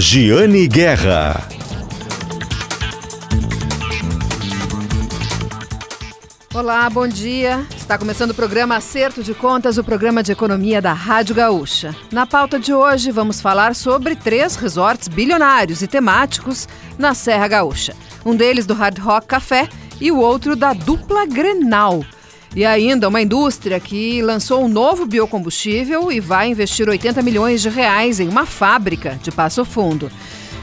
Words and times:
Giane 0.00 0.68
Guerra. 0.68 1.48
Olá, 6.54 6.88
bom 6.88 7.08
dia. 7.08 7.66
Está 7.76 7.98
começando 7.98 8.30
o 8.30 8.34
programa 8.34 8.76
Acerto 8.76 9.24
de 9.24 9.34
Contas, 9.34 9.76
o 9.76 9.82
programa 9.82 10.22
de 10.22 10.30
economia 10.30 10.80
da 10.80 10.92
Rádio 10.92 11.34
Gaúcha. 11.34 11.96
Na 12.12 12.24
pauta 12.28 12.60
de 12.60 12.72
hoje, 12.72 13.10
vamos 13.10 13.40
falar 13.40 13.74
sobre 13.74 14.14
três 14.14 14.54
resorts 14.54 15.08
bilionários 15.08 15.82
e 15.82 15.88
temáticos 15.88 16.68
na 16.96 17.12
Serra 17.12 17.48
Gaúcha. 17.48 17.96
Um 18.24 18.36
deles 18.36 18.66
do 18.66 18.74
Hard 18.74 19.00
Rock 19.00 19.26
Café 19.26 19.68
e 20.00 20.12
o 20.12 20.18
outro 20.18 20.54
da 20.54 20.74
dupla 20.74 21.26
Grenal. 21.26 22.04
E 22.56 22.64
ainda 22.64 23.08
uma 23.08 23.20
indústria 23.20 23.78
que 23.78 24.22
lançou 24.22 24.64
um 24.64 24.68
novo 24.68 25.06
biocombustível 25.06 26.10
e 26.10 26.18
vai 26.18 26.48
investir 26.48 26.88
80 26.88 27.22
milhões 27.22 27.62
de 27.62 27.68
reais 27.68 28.20
em 28.20 28.28
uma 28.28 28.46
fábrica 28.46 29.18
de 29.22 29.30
Passo 29.30 29.64
Fundo. 29.64 30.10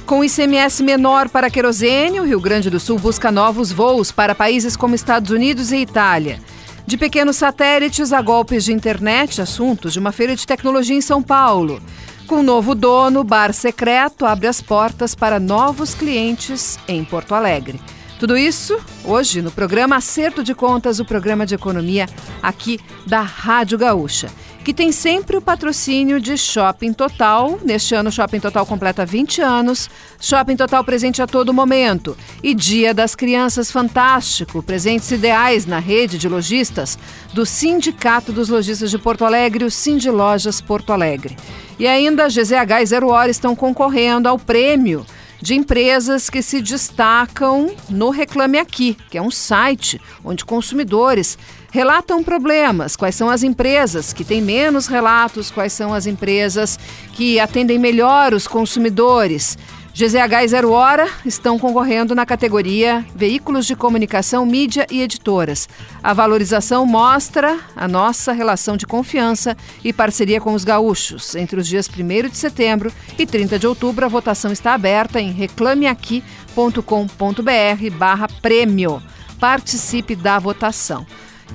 Com 0.06 0.24
ICMS 0.24 0.84
menor 0.84 1.30
para 1.30 1.50
querosene, 1.50 2.20
o 2.20 2.26
Rio 2.26 2.40
Grande 2.40 2.70
do 2.70 2.80
Sul 2.80 3.00
busca 3.00 3.32
novos 3.32 3.72
voos 3.72 4.12
para 4.12 4.36
países 4.36 4.76
como 4.76 4.94
Estados 4.94 5.32
Unidos 5.32 5.72
e 5.72 5.78
Itália. 5.78 6.40
De 6.86 6.98
pequenos 6.98 7.38
satélites 7.38 8.14
a 8.14 8.22
golpes 8.22 8.66
de 8.66 8.72
internet, 8.72 9.42
assuntos 9.42 9.94
de 9.94 10.00
uma 10.00 10.12
feira 10.12 10.36
de 10.36 10.46
tecnologia 10.46 10.96
em 10.96 11.02
São 11.02 11.24
Paulo. 11.24 11.82
Com 12.28 12.44
novo 12.44 12.76
dono, 12.76 13.24
Bar 13.24 13.54
Secreto 13.54 14.26
abre 14.26 14.48
as 14.48 14.62
portas 14.62 15.16
para 15.16 15.40
novos 15.40 15.96
clientes 15.96 16.78
em 16.88 17.04
Porto 17.04 17.34
Alegre. 17.34 17.80
Tudo 18.20 18.38
isso 18.38 18.80
hoje 19.04 19.42
no 19.42 19.52
programa 19.52 19.98
Acerto 19.98 20.42
de 20.42 20.56
Contas, 20.56 21.00
o 21.00 21.06
programa 21.06 21.46
de 21.46 21.54
economia 21.54 22.08
aqui 22.42 22.80
da 23.06 23.20
Rádio 23.20 23.78
Gaúcha, 23.78 24.30
que 24.64 24.74
tem 24.74 24.90
sempre 24.94 25.36
o 25.36 25.42
patrocínio 25.42 26.20
de 26.20 26.38
Shopping 26.38 26.94
Total. 26.94 27.60
Neste 27.62 27.94
ano, 27.94 28.10
Shopping 28.10 28.40
Total 28.40 28.66
completa 28.66 29.06
20 29.06 29.42
anos. 29.42 29.90
Shopping 30.18 30.56
Total 30.56 30.82
presente 30.84 31.22
a 31.22 31.28
todo 31.28 31.54
momento. 31.54 32.18
E 32.42 32.56
Dia 32.56 32.94
das 32.94 33.16
Crianças 33.16 33.70
Fantástico, 33.70 34.64
presentes 34.64 35.12
ideais 35.12 35.66
na 35.66 35.80
rede 35.80 36.18
de 36.18 36.30
lojistas 36.30 36.98
do 37.34 37.46
Sindicato 37.46 38.32
dos 38.32 38.48
Lojistas 38.48 38.90
de 38.90 38.98
Porto 38.98 39.26
Alegre, 39.26 39.66
o 39.66 39.70
Cindy 39.70 40.10
Lojas 40.10 40.62
Porto 40.62 40.94
Alegre. 40.94 41.36
E 41.78 41.86
ainda 41.86 42.30
GZH 42.30 42.82
e 42.82 42.86
Zero 42.86 43.10
Hora 43.10 43.30
estão 43.30 43.54
concorrendo 43.56 44.30
ao 44.30 44.40
prêmio 44.40 45.06
de 45.46 45.54
empresas 45.54 46.28
que 46.28 46.42
se 46.42 46.60
destacam 46.60 47.70
no 47.88 48.10
Reclame 48.10 48.58
Aqui, 48.58 48.98
que 49.12 49.18
é 49.20 49.22
um 49.22 49.30
site 49.30 50.02
onde 50.24 50.44
consumidores 50.44 51.38
relatam 51.70 52.24
problemas, 52.24 52.96
quais 52.96 53.14
são 53.14 53.30
as 53.30 53.44
empresas 53.44 54.12
que 54.12 54.24
têm 54.24 54.42
menos 54.42 54.88
relatos, 54.88 55.52
quais 55.52 55.72
são 55.72 55.94
as 55.94 56.08
empresas 56.08 56.80
que 57.14 57.40
atendem 57.40 57.78
melhor 57.78 58.34
os 58.34 58.48
consumidores. 58.48 59.56
GZH 59.96 60.44
e 60.44 60.48
Zero 60.50 60.72
Hora 60.72 61.08
estão 61.26 61.58
concorrendo 61.58 62.14
na 62.14 62.26
categoria 62.26 63.06
Veículos 63.16 63.66
de 63.66 63.78
Comunicação, 63.78 64.46
Mídia 64.46 64.86
e 64.92 65.02
Editoras. 65.02 65.70
A 66.04 66.12
valorização 66.12 66.86
mostra 66.86 67.58
a 67.74 67.88
nossa 67.88 68.34
relação 68.34 68.76
de 68.76 68.86
confiança 68.86 69.56
e 69.82 69.94
parceria 69.94 70.42
com 70.42 70.54
os 70.54 70.66
gaúchos. 70.66 71.34
Entre 71.34 71.58
os 71.58 71.66
dias 71.66 71.88
1 71.88 72.28
de 72.28 72.36
setembro 72.36 72.92
e 73.18 73.26
30 73.26 73.58
de 73.58 73.68
outubro, 73.68 74.04
a 74.04 74.10
votação 74.10 74.52
está 74.52 74.74
aberta 74.74 75.22
em 75.22 75.32
reclameaqui.com.br 75.32 77.98
barra 77.98 78.28
prêmio. 78.42 79.02
Participe 79.40 80.14
da 80.14 80.38
votação. 80.40 81.08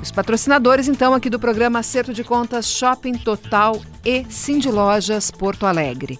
Os 0.02 0.10
patrocinadores, 0.10 0.88
então, 0.88 1.12
aqui 1.12 1.28
do 1.28 1.38
programa 1.38 1.80
Acerto 1.80 2.14
de 2.14 2.24
Contas 2.24 2.70
Shopping 2.70 3.18
Total 3.18 3.78
e 4.02 4.24
Cindy 4.30 4.70
Lojas 4.70 5.30
Porto 5.30 5.66
Alegre. 5.66 6.18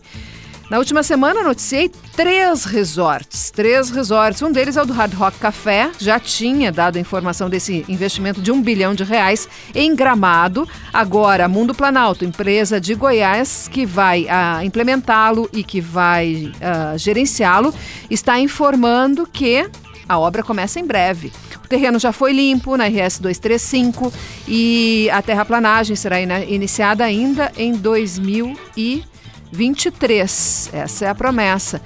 Na 0.71 0.79
última 0.79 1.03
semana 1.03 1.43
noticiei 1.43 1.91
três 2.15 2.65
resorts, 2.65 3.51
três 3.51 3.91
resorts. 3.91 4.41
Um 4.41 4.53
deles 4.53 4.77
é 4.77 4.83
o 4.83 4.87
do 4.87 4.93
Hard 4.93 5.13
Rock 5.15 5.37
Café, 5.41 5.91
já 5.99 6.21
tinha 6.21 6.71
dado 6.71 6.97
a 6.97 7.01
informação 7.01 7.51
desse 7.51 7.85
investimento 7.89 8.41
de 8.41 8.53
um 8.53 8.63
bilhão 8.63 8.95
de 8.95 9.03
reais 9.03 9.49
em 9.75 9.97
Gramado. 9.97 10.69
Agora, 10.93 11.49
Mundo 11.49 11.75
Planalto, 11.75 12.25
empresa 12.25 12.81
de 12.81 12.95
Goiás 12.95 13.67
que 13.67 13.85
vai 13.85 14.27
uh, 14.27 14.65
implementá-lo 14.65 15.51
e 15.53 15.65
que 15.65 15.81
vai 15.81 16.53
uh, 16.55 16.97
gerenciá-lo, 16.97 17.75
está 18.09 18.39
informando 18.39 19.27
que 19.27 19.69
a 20.09 20.21
obra 20.21 20.45
começa 20.45 20.79
em 20.79 20.87
breve. 20.87 21.33
O 21.65 21.69
terreno 21.69 21.99
já 21.99 22.13
foi 22.13 22.33
limpo 22.33 22.77
na 22.77 22.85
RS 22.87 23.19
235 23.19 24.13
e 24.47 25.11
a 25.13 25.21
terraplanagem 25.21 25.97
será 25.97 26.21
in 26.21 26.29
iniciada 26.49 27.03
ainda 27.03 27.51
em 27.57 27.73
2000 27.73 28.57
e 28.77 29.03
23. 29.53 30.71
Essa 30.73 31.07
é 31.07 31.09
a 31.09 31.15
promessa. 31.15 31.81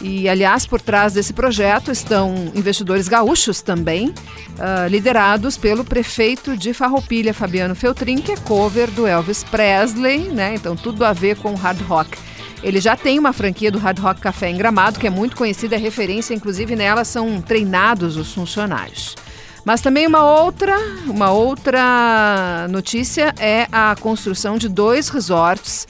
E, 0.00 0.28
aliás, 0.28 0.66
por 0.66 0.80
trás 0.80 1.12
desse 1.12 1.32
projeto 1.32 1.90
estão 1.90 2.50
investidores 2.54 3.06
gaúchos 3.06 3.60
também, 3.60 4.08
uh, 4.08 4.88
liderados 4.88 5.58
pelo 5.58 5.84
prefeito 5.84 6.56
de 6.56 6.72
Farroupilha, 6.72 7.34
Fabiano 7.34 7.74
Feltrin, 7.74 8.18
que 8.18 8.32
é 8.32 8.36
cover 8.36 8.90
do 8.90 9.06
Elvis 9.06 9.44
Presley, 9.44 10.20
né? 10.30 10.54
Então, 10.54 10.74
tudo 10.74 11.04
a 11.04 11.12
ver 11.12 11.36
com 11.36 11.54
hard 11.54 11.80
rock. 11.82 12.16
Ele 12.62 12.80
já 12.80 12.96
tem 12.96 13.18
uma 13.18 13.32
franquia 13.32 13.70
do 13.70 13.78
Hard 13.78 13.98
Rock 13.98 14.20
Café 14.20 14.50
em 14.50 14.56
Gramado, 14.56 14.98
que 14.98 15.06
é 15.06 15.10
muito 15.10 15.34
conhecida, 15.34 15.76
é 15.76 15.78
referência, 15.78 16.34
inclusive 16.34 16.76
nela 16.76 17.04
são 17.04 17.40
treinados 17.40 18.18
os 18.18 18.34
funcionários. 18.34 19.16
Mas 19.64 19.80
também 19.80 20.06
uma 20.06 20.24
outra, 20.24 20.76
uma 21.06 21.30
outra 21.30 22.66
notícia 22.68 23.34
é 23.38 23.66
a 23.72 23.94
construção 23.98 24.58
de 24.58 24.68
dois 24.68 25.08
resorts 25.08 25.86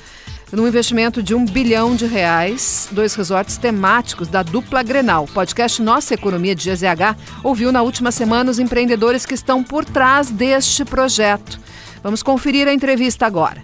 num 0.52 0.66
investimento 0.66 1.22
de 1.22 1.34
um 1.34 1.44
bilhão 1.44 1.94
de 1.94 2.06
reais, 2.06 2.88
dois 2.90 3.14
resorts 3.14 3.56
temáticos 3.56 4.28
da 4.28 4.42
dupla 4.42 4.82
Grenal. 4.82 5.24
O 5.24 5.32
podcast 5.32 5.80
Nossa 5.80 6.14
Economia 6.14 6.54
de 6.54 6.70
GZH 6.70 7.16
ouviu 7.44 7.70
na 7.70 7.82
última 7.82 8.10
semana 8.10 8.50
os 8.50 8.58
empreendedores 8.58 9.24
que 9.24 9.34
estão 9.34 9.62
por 9.62 9.84
trás 9.84 10.30
deste 10.30 10.84
projeto. 10.84 11.60
Vamos 12.02 12.22
conferir 12.22 12.66
a 12.66 12.74
entrevista 12.74 13.26
agora. 13.26 13.62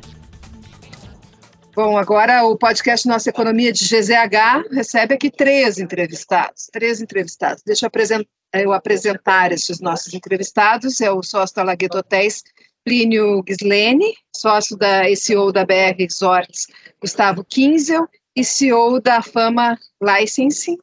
Bom, 1.75 1.99
agora 1.99 2.43
o 2.45 2.57
podcast 2.57 3.07
Nossa 3.07 3.29
Economia 3.29 3.71
de 3.71 3.85
GZH 3.85 4.73
recebe 4.73 5.15
aqui 5.15 5.31
três 5.31 5.79
entrevistados. 5.79 6.69
Três 6.73 7.03
entrevistados. 7.03 7.63
Deixa 7.67 7.85
eu 7.85 7.89
apresentar, 7.89 8.27
eu 8.55 8.73
apresentar 8.73 9.53
esses 9.53 9.81
nossos 9.81 10.15
entrevistados. 10.15 11.01
É 11.03 11.11
o 11.11 11.23
sócio 11.23 11.55
da 11.55 11.63
Lagueto 11.63 11.99
Hotéis, 11.99 12.43
Plínio 12.87 13.43
Gislene, 13.45 14.15
sócio 14.33 14.77
da 14.77 15.03
CEO 15.17 15.51
da 15.51 15.67
BR 15.67 15.97
Resorts, 15.99 16.69
Gustavo 17.01 17.45
Kinzel, 17.45 18.07
e 18.37 18.45
CEO 18.45 19.01
da 19.01 19.21
Fama 19.21 19.77
Licensing, 20.01 20.79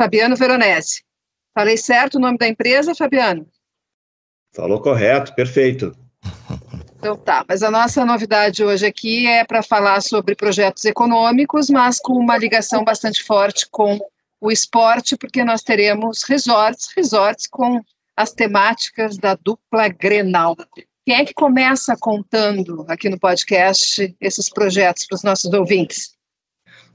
Fabiano 0.00 0.36
Veronese. 0.36 1.04
Falei 1.52 1.76
certo 1.76 2.14
o 2.14 2.20
nome 2.20 2.38
da 2.38 2.48
empresa, 2.48 2.94
Fabiano? 2.94 3.46
Falou 4.54 4.80
correto, 4.80 5.34
perfeito. 5.34 5.94
Então 6.96 7.14
tá, 7.14 7.44
mas 7.46 7.62
a 7.62 7.70
nossa 7.70 8.06
novidade 8.06 8.64
hoje 8.64 8.86
aqui 8.86 9.26
é 9.26 9.44
para 9.44 9.62
falar 9.62 10.00
sobre 10.00 10.34
projetos 10.34 10.86
econômicos, 10.86 11.68
mas 11.68 11.98
com 11.98 12.14
uma 12.14 12.38
ligação 12.38 12.82
bastante 12.82 13.22
forte 13.22 13.68
com 13.70 13.98
o 14.40 14.50
esporte, 14.50 15.14
porque 15.14 15.44
nós 15.44 15.62
teremos 15.62 16.22
resorts, 16.22 16.88
resorts 16.96 17.46
com 17.46 17.82
as 18.16 18.32
temáticas 18.32 19.18
da 19.18 19.34
dupla 19.34 19.88
Grenal. 19.88 20.56
Quem 21.06 21.16
é 21.16 21.24
que 21.24 21.34
começa 21.34 21.94
contando 21.98 22.84
aqui 22.88 23.10
no 23.10 23.18
podcast 23.18 24.16
esses 24.18 24.48
projetos 24.48 25.06
para 25.06 25.16
os 25.16 25.22
nossos 25.22 25.52
ouvintes? 25.52 26.14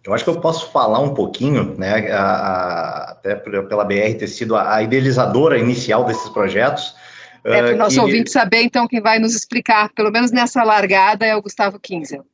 Eu 0.03 0.14
acho 0.14 0.24
que 0.24 0.30
eu 0.30 0.40
posso 0.42 0.72
falar 0.72 1.00
um 1.00 1.14
pouquinho, 1.14 1.75
né, 1.78 2.12
a, 2.12 2.24
a, 2.24 3.12
até 3.12 3.36
pela 3.36 3.86
BR 3.86 4.18
ter 4.18 4.28
sido 4.28 4.56
a, 4.56 4.75
a 4.75 4.81
idealizadora 4.81 5.59
inicial 5.59 6.06
desses 6.06 6.28
projetos. 6.30 6.96
É 7.44 7.62
para 7.62 7.75
o 7.75 7.78
nosso 7.78 7.96
que... 7.96 8.02
ouvinte 8.02 8.31
saber, 8.31 8.64
então, 8.64 8.88
quem 8.88 9.02
vai 9.02 9.20
nos 9.20 9.36
explicar, 9.36 9.90
pelo 9.94 10.12
menos 10.12 10.31
nessa 10.31 10.64
largada, 10.64 11.26
é 11.26 11.36
o 11.36 11.41
Gustavo 11.41 11.80
Kinzel. 11.80 12.26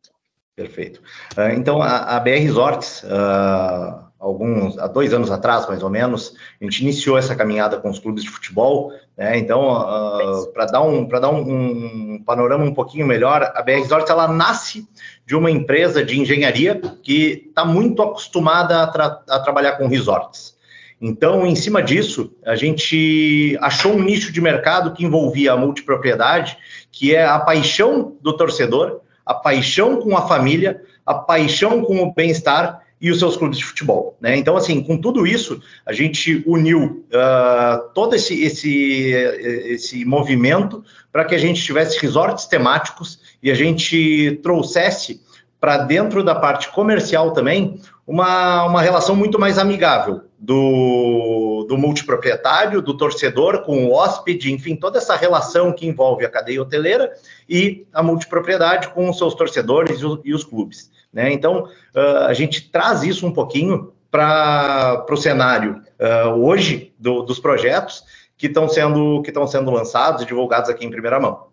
Perfeito. 0.55 1.01
Uh, 1.37 1.49
então, 1.53 1.81
a, 1.81 2.15
a, 2.15 2.19
BR 2.21 2.39
Resorts, 2.39 3.03
uh, 3.03 4.04
alguns, 4.25 4.77
há 4.79 4.87
dois 4.87 5.13
anos 5.13 5.29
atrás, 5.29 5.67
mais 5.67 5.83
ou 5.83 5.89
menos, 5.89 6.33
a 6.59 6.63
gente 6.63 6.81
iniciou 6.81 7.15
essa 7.15 7.35
caminhada 7.35 7.77
com 7.77 7.91
os 7.91 7.99
clubes 7.99 8.23
de 8.23 8.29
futebol, 8.29 8.91
né? 9.15 9.37
Então, 9.37 9.61
uh, 9.61 10.51
para 10.51 10.65
dar, 10.65 10.81
um, 10.81 11.07
dar 11.07 11.29
um, 11.29 12.15
um, 12.15 12.23
panorama 12.25 12.65
um 12.65 12.73
pouquinho 12.73 13.05
melhor, 13.05 13.43
a 13.53 13.61
BR 13.61 13.73
Resorts, 13.73 14.09
ela 14.09 14.27
nasce 14.27 14.87
de 15.27 15.35
uma 15.35 15.51
empresa 15.51 16.03
de 16.03 16.19
engenharia 16.19 16.81
que 17.03 17.45
está 17.47 17.63
muito 17.63 18.01
acostumada 18.01 18.81
a, 18.81 18.87
tra 18.87 19.21
a 19.29 19.39
trabalhar 19.41 19.73
com 19.73 19.87
resorts. 19.87 20.55
Então, 20.99 21.45
em 21.45 21.55
cima 21.55 21.83
disso, 21.83 22.33
a 22.43 22.55
gente 22.55 23.55
achou 23.61 23.93
um 23.93 24.01
nicho 24.01 24.31
de 24.31 24.41
mercado 24.41 24.91
que 24.93 25.05
envolvia 25.05 25.53
a 25.53 25.57
multipropriedade, 25.57 26.57
que 26.91 27.13
é 27.13 27.23
a 27.23 27.37
paixão 27.37 28.17
do 28.21 28.35
torcedor, 28.35 29.01
a 29.23 29.35
paixão 29.35 30.01
com 30.01 30.17
a 30.17 30.27
família, 30.27 30.81
a 31.05 31.13
paixão 31.13 31.83
com 31.83 32.01
o 32.01 32.11
bem-estar 32.11 32.84
e 32.99 33.11
os 33.11 33.19
seus 33.19 33.35
clubes 33.35 33.57
de 33.57 33.65
futebol. 33.65 34.17
Né? 34.21 34.37
Então, 34.37 34.55
assim, 34.55 34.81
com 34.81 34.97
tudo 34.97 35.27
isso, 35.27 35.61
a 35.85 35.93
gente 35.93 36.43
uniu 36.45 37.05
uh, 37.09 37.89
todo 37.93 38.15
esse, 38.15 38.41
esse, 38.43 39.11
esse 39.11 40.05
movimento 40.05 40.83
para 41.11 41.25
que 41.25 41.35
a 41.35 41.37
gente 41.37 41.61
tivesse 41.61 41.99
resorts 41.99 42.45
temáticos 42.45 43.19
e 43.43 43.51
a 43.51 43.55
gente 43.55 44.39
trouxesse 44.41 45.21
para 45.59 45.77
dentro 45.77 46.23
da 46.23 46.35
parte 46.35 46.69
comercial 46.71 47.31
também 47.31 47.79
uma, 48.05 48.65
uma 48.65 48.81
relação 48.81 49.15
muito 49.15 49.39
mais 49.39 49.57
amigável 49.57 50.21
do, 50.37 51.65
do 51.67 51.77
multiproprietário, 51.77 52.81
do 52.81 52.95
torcedor 52.95 53.63
com 53.63 53.85
o 53.85 53.93
hóspede, 53.93 54.51
enfim, 54.51 54.75
toda 54.75 54.99
essa 54.99 55.15
relação 55.15 55.73
que 55.73 55.87
envolve 55.87 56.23
a 56.23 56.29
cadeia 56.29 56.61
hoteleira 56.61 57.11
e 57.49 57.85
a 57.91 58.03
multipropriedade 58.03 58.89
com 58.89 59.09
os 59.09 59.17
seus 59.17 59.33
torcedores 59.33 60.01
e 60.01 60.05
os, 60.05 60.19
e 60.23 60.33
os 60.33 60.43
clubes. 60.43 60.91
Né? 61.15 61.31
Então, 61.31 61.63
uh, 61.95 62.25
a 62.27 62.33
gente 62.33 62.69
traz 62.69 63.01
isso 63.01 63.25
um 63.25 63.31
pouquinho 63.31 63.93
para 64.11 65.05
o 65.09 65.15
cenário 65.15 65.81
uh, 65.99 66.29
hoje 66.45 66.93
do, 66.99 67.21
dos 67.23 67.39
projetos 67.39 68.03
que 68.37 68.47
estão 68.47 68.67
sendo, 68.67 69.21
que 69.21 69.33
sendo 69.47 69.71
lançados 69.71 70.21
e 70.21 70.25
divulgados 70.25 70.69
aqui 70.69 70.85
em 70.85 70.91
primeira 70.91 71.17
mão. 71.17 71.47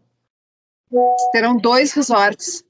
Terão 1.33 1.57
dois 1.57 1.93
resorts 1.93 2.65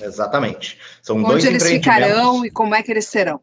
Exatamente. 0.00 0.78
São 1.02 1.16
Onde 1.18 1.28
dois 1.28 1.44
eles 1.44 1.66
ficarão 1.66 2.44
e 2.44 2.50
como 2.50 2.74
é 2.74 2.82
que 2.82 2.90
eles 2.90 3.06
serão? 3.06 3.40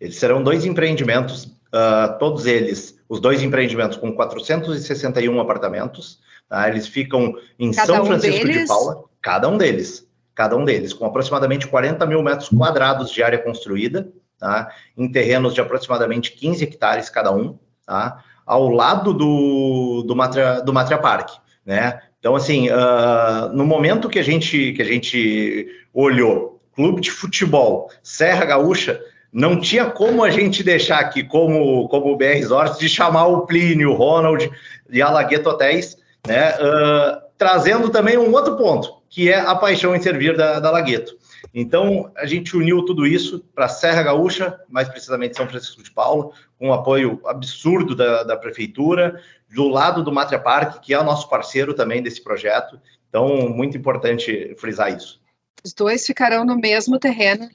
Eles 0.00 0.16
serão 0.16 0.42
dois 0.42 0.64
empreendimentos, 0.64 1.44
uh, 1.44 2.18
todos 2.18 2.46
eles, 2.46 2.98
os 3.08 3.20
dois 3.20 3.42
empreendimentos 3.42 3.96
com 3.96 4.12
461 4.12 5.40
apartamentos. 5.40 6.20
Tá? 6.48 6.68
Eles 6.68 6.86
ficam 6.86 7.34
em 7.58 7.72
cada 7.72 7.94
São 7.94 8.02
um 8.02 8.06
Francisco 8.06 8.46
deles? 8.46 8.62
de 8.62 8.66
Paula, 8.68 9.04
cada 9.20 9.48
um 9.48 9.56
deles, 9.56 10.06
cada 10.34 10.56
um 10.56 10.64
deles, 10.64 10.92
com 10.92 11.04
aproximadamente 11.04 11.66
40 11.66 12.06
mil 12.06 12.22
metros 12.22 12.48
quadrados 12.48 13.10
de 13.10 13.22
área 13.22 13.38
construída, 13.38 14.08
tá? 14.38 14.70
em 14.96 15.10
terrenos 15.10 15.54
de 15.54 15.60
aproximadamente 15.60 16.32
15 16.32 16.64
hectares 16.64 17.10
cada 17.10 17.32
um, 17.32 17.58
tá? 17.86 18.22
ao 18.46 18.68
lado 18.68 19.12
do, 19.12 20.02
do, 20.06 20.16
Matria, 20.16 20.60
do 20.60 20.72
Matria 20.72 20.98
Park. 20.98 21.30
Né? 21.64 22.00
Então, 22.18 22.34
assim, 22.34 22.68
uh, 22.70 23.48
no 23.52 23.64
momento 23.64 24.08
que 24.08 24.18
a 24.18 24.22
gente 24.22 24.72
que 24.72 24.82
a 24.82 24.84
gente 24.84 25.68
olhou 25.92 26.60
clube 26.74 27.00
de 27.00 27.10
futebol, 27.10 27.90
Serra 28.02 28.44
Gaúcha, 28.44 29.00
não 29.32 29.60
tinha 29.60 29.86
como 29.86 30.22
a 30.22 30.30
gente 30.30 30.62
deixar 30.62 31.00
aqui 31.00 31.22
como 31.22 31.88
como 31.88 32.16
BR 32.16 32.34
Resorts 32.34 32.78
de 32.78 32.88
chamar 32.88 33.26
o 33.26 33.46
Plínio, 33.46 33.90
o 33.90 33.94
Ronald 33.94 34.50
e 34.90 35.02
a 35.02 35.10
Lagueto 35.10 35.48
Hotéis, 35.50 35.96
né? 36.26 36.50
Uh, 36.54 37.22
trazendo 37.36 37.90
também 37.90 38.16
um 38.16 38.32
outro 38.32 38.56
ponto, 38.56 39.01
que 39.12 39.30
é 39.30 39.38
a 39.38 39.54
paixão 39.54 39.94
em 39.94 40.00
servir 40.00 40.34
da, 40.34 40.58
da 40.58 40.70
Lagueto. 40.70 41.18
Então, 41.52 42.10
a 42.16 42.24
gente 42.24 42.56
uniu 42.56 42.82
tudo 42.82 43.06
isso 43.06 43.40
para 43.54 43.68
Serra 43.68 44.04
Gaúcha, 44.04 44.58
mais 44.70 44.88
precisamente 44.88 45.36
São 45.36 45.46
Francisco 45.46 45.82
de 45.82 45.90
Paulo, 45.90 46.32
com 46.58 46.68
um 46.68 46.72
apoio 46.72 47.20
absurdo 47.26 47.94
da, 47.94 48.22
da 48.22 48.38
prefeitura, 48.38 49.20
do 49.54 49.68
lado 49.68 50.02
do 50.02 50.10
Matria 50.10 50.38
Park, 50.38 50.80
que 50.80 50.94
é 50.94 50.98
o 50.98 51.04
nosso 51.04 51.28
parceiro 51.28 51.74
também 51.74 52.02
desse 52.02 52.24
projeto. 52.24 52.80
Então, 53.10 53.50
muito 53.50 53.76
importante 53.76 54.56
frisar 54.58 54.96
isso. 54.96 55.20
Os 55.62 55.74
dois 55.74 56.06
ficarão 56.06 56.42
no 56.42 56.56
mesmo 56.56 56.98
terreno. 56.98 57.50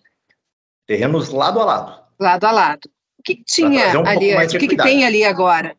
Terrenos 0.85 1.29
lado 1.29 1.59
a 1.59 1.65
lado. 1.65 2.03
Lado 2.19 2.45
a 2.45 2.51
lado. 2.51 2.87
O 3.17 3.23
que, 3.23 3.43
tinha 3.43 3.99
um 3.99 4.05
ali? 4.05 4.35
O 4.35 4.59
que, 4.59 4.67
que 4.67 4.77
tem 4.77 5.07
ali 5.07 5.23
agora? 5.23 5.75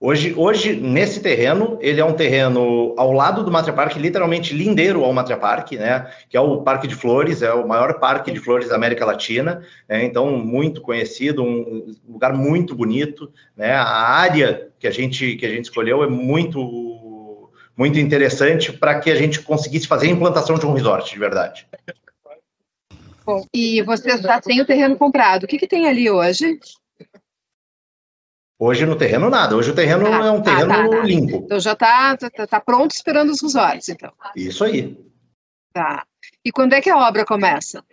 Hoje, 0.00 0.32
hoje, 0.36 0.76
nesse 0.76 1.18
terreno, 1.18 1.76
ele 1.80 2.00
é 2.00 2.04
um 2.04 2.12
terreno 2.12 2.94
ao 2.96 3.10
lado 3.10 3.42
do 3.42 3.50
Matria 3.50 3.74
Park, 3.74 3.96
literalmente 3.96 4.54
lindeiro 4.54 5.04
ao 5.04 5.12
Matria 5.12 5.36
Park, 5.36 5.72
né? 5.72 6.08
Que 6.30 6.36
é 6.36 6.40
o 6.40 6.62
Parque 6.62 6.86
de 6.86 6.94
Flores, 6.94 7.42
é 7.42 7.52
o 7.52 7.66
maior 7.66 7.98
parque 7.98 8.30
de 8.30 8.38
flores 8.38 8.68
da 8.68 8.76
América 8.76 9.04
Latina, 9.04 9.60
né, 9.88 10.04
então 10.04 10.38
muito 10.38 10.80
conhecido, 10.80 11.42
um 11.42 11.92
lugar 12.08 12.32
muito 12.32 12.76
bonito, 12.76 13.32
né? 13.56 13.72
A 13.72 13.88
área 13.88 14.68
que 14.78 14.86
a 14.86 14.90
gente 14.92 15.34
que 15.34 15.44
a 15.44 15.50
gente 15.50 15.64
escolheu 15.64 16.04
é 16.04 16.08
muito 16.08 17.50
muito 17.76 17.98
interessante 17.98 18.72
para 18.72 19.00
que 19.00 19.10
a 19.10 19.16
gente 19.16 19.40
conseguisse 19.40 19.88
fazer 19.88 20.06
a 20.06 20.10
implantação 20.10 20.58
de 20.58 20.66
um 20.66 20.74
resort 20.74 21.12
de 21.12 21.18
verdade. 21.18 21.66
E 23.52 23.82
você 23.82 24.16
já 24.16 24.40
tem 24.40 24.60
o 24.60 24.66
terreno 24.66 24.96
comprado? 24.96 25.42
O 25.42 25.46
que, 25.46 25.58
que 25.58 25.66
tem 25.66 25.86
ali 25.88 26.08
hoje? 26.08 26.58
Hoje 28.60 28.84
no 28.84 28.96
terreno 28.96 29.30
nada, 29.30 29.54
hoje 29.54 29.70
o 29.70 29.74
terreno 29.74 30.04
tá, 30.04 30.26
é 30.26 30.30
um 30.32 30.42
tá, 30.42 30.50
terreno 30.50 30.90
tá, 30.90 30.96
tá, 30.96 31.02
limpo. 31.04 31.36
Então 31.44 31.60
já 31.60 31.74
está 31.74 32.16
tá, 32.16 32.46
tá, 32.46 32.60
pronto 32.60 32.90
esperando 32.90 33.30
os 33.30 33.40
usuários, 33.40 33.88
então. 33.88 34.12
Isso 34.34 34.64
aí. 34.64 34.98
Tá. 35.72 36.04
E 36.44 36.50
quando 36.50 36.72
é 36.72 36.80
que 36.80 36.90
a 36.90 36.96
obra 36.96 37.24
começa? 37.24 37.84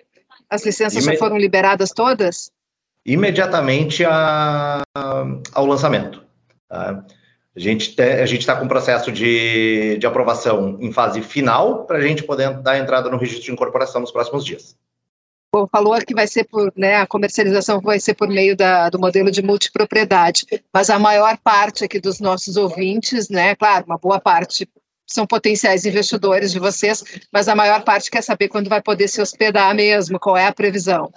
As 0.49 0.65
licenças 0.65 1.03
Imed... 1.03 1.13
já 1.13 1.19
foram 1.19 1.37
liberadas 1.37 1.91
todas? 1.91 2.51
Imediatamente 3.05 4.03
a... 4.03 4.81
ao 5.53 5.65
lançamento. 5.67 6.23
Tá? 6.67 7.05
A 7.55 7.59
gente 7.59 8.01
está 8.33 8.55
com 8.55 8.65
um 8.65 8.67
processo 8.67 9.11
de, 9.11 9.97
de 9.99 10.07
aprovação 10.07 10.79
em 10.81 10.91
fase 10.91 11.21
final 11.21 11.85
para 11.85 11.99
a 11.99 12.01
gente 12.01 12.23
poder 12.23 12.57
dar 12.61 12.79
entrada 12.79 13.07
no 13.07 13.17
registro 13.17 13.45
de 13.45 13.51
incorporação 13.51 14.01
nos 14.01 14.11
próximos 14.11 14.43
dias 14.43 14.75
falou 15.71 15.97
que 16.05 16.13
vai 16.13 16.27
ser 16.27 16.43
por, 16.43 16.71
né, 16.75 16.95
a 16.95 17.07
comercialização 17.07 17.79
vai 17.79 17.99
ser 17.99 18.13
por 18.13 18.27
meio 18.27 18.55
da, 18.55 18.89
do 18.89 18.99
modelo 18.99 19.31
de 19.31 19.41
multipropriedade, 19.41 20.45
mas 20.73 20.89
a 20.89 20.99
maior 20.99 21.37
parte 21.37 21.83
aqui 21.83 21.99
dos 21.99 22.19
nossos 22.19 22.57
ouvintes, 22.57 23.29
né, 23.29 23.55
claro, 23.55 23.85
uma 23.87 23.97
boa 23.97 24.19
parte 24.19 24.67
são 25.07 25.25
potenciais 25.25 25.85
investidores 25.85 26.51
de 26.51 26.59
vocês, 26.59 27.03
mas 27.31 27.47
a 27.47 27.55
maior 27.55 27.83
parte 27.83 28.09
quer 28.11 28.21
saber 28.21 28.47
quando 28.47 28.69
vai 28.69 28.81
poder 28.81 29.07
se 29.07 29.21
hospedar 29.21 29.73
mesmo, 29.75 30.19
qual 30.19 30.35
é 30.35 30.47
a 30.47 30.53
previsão. 30.53 31.11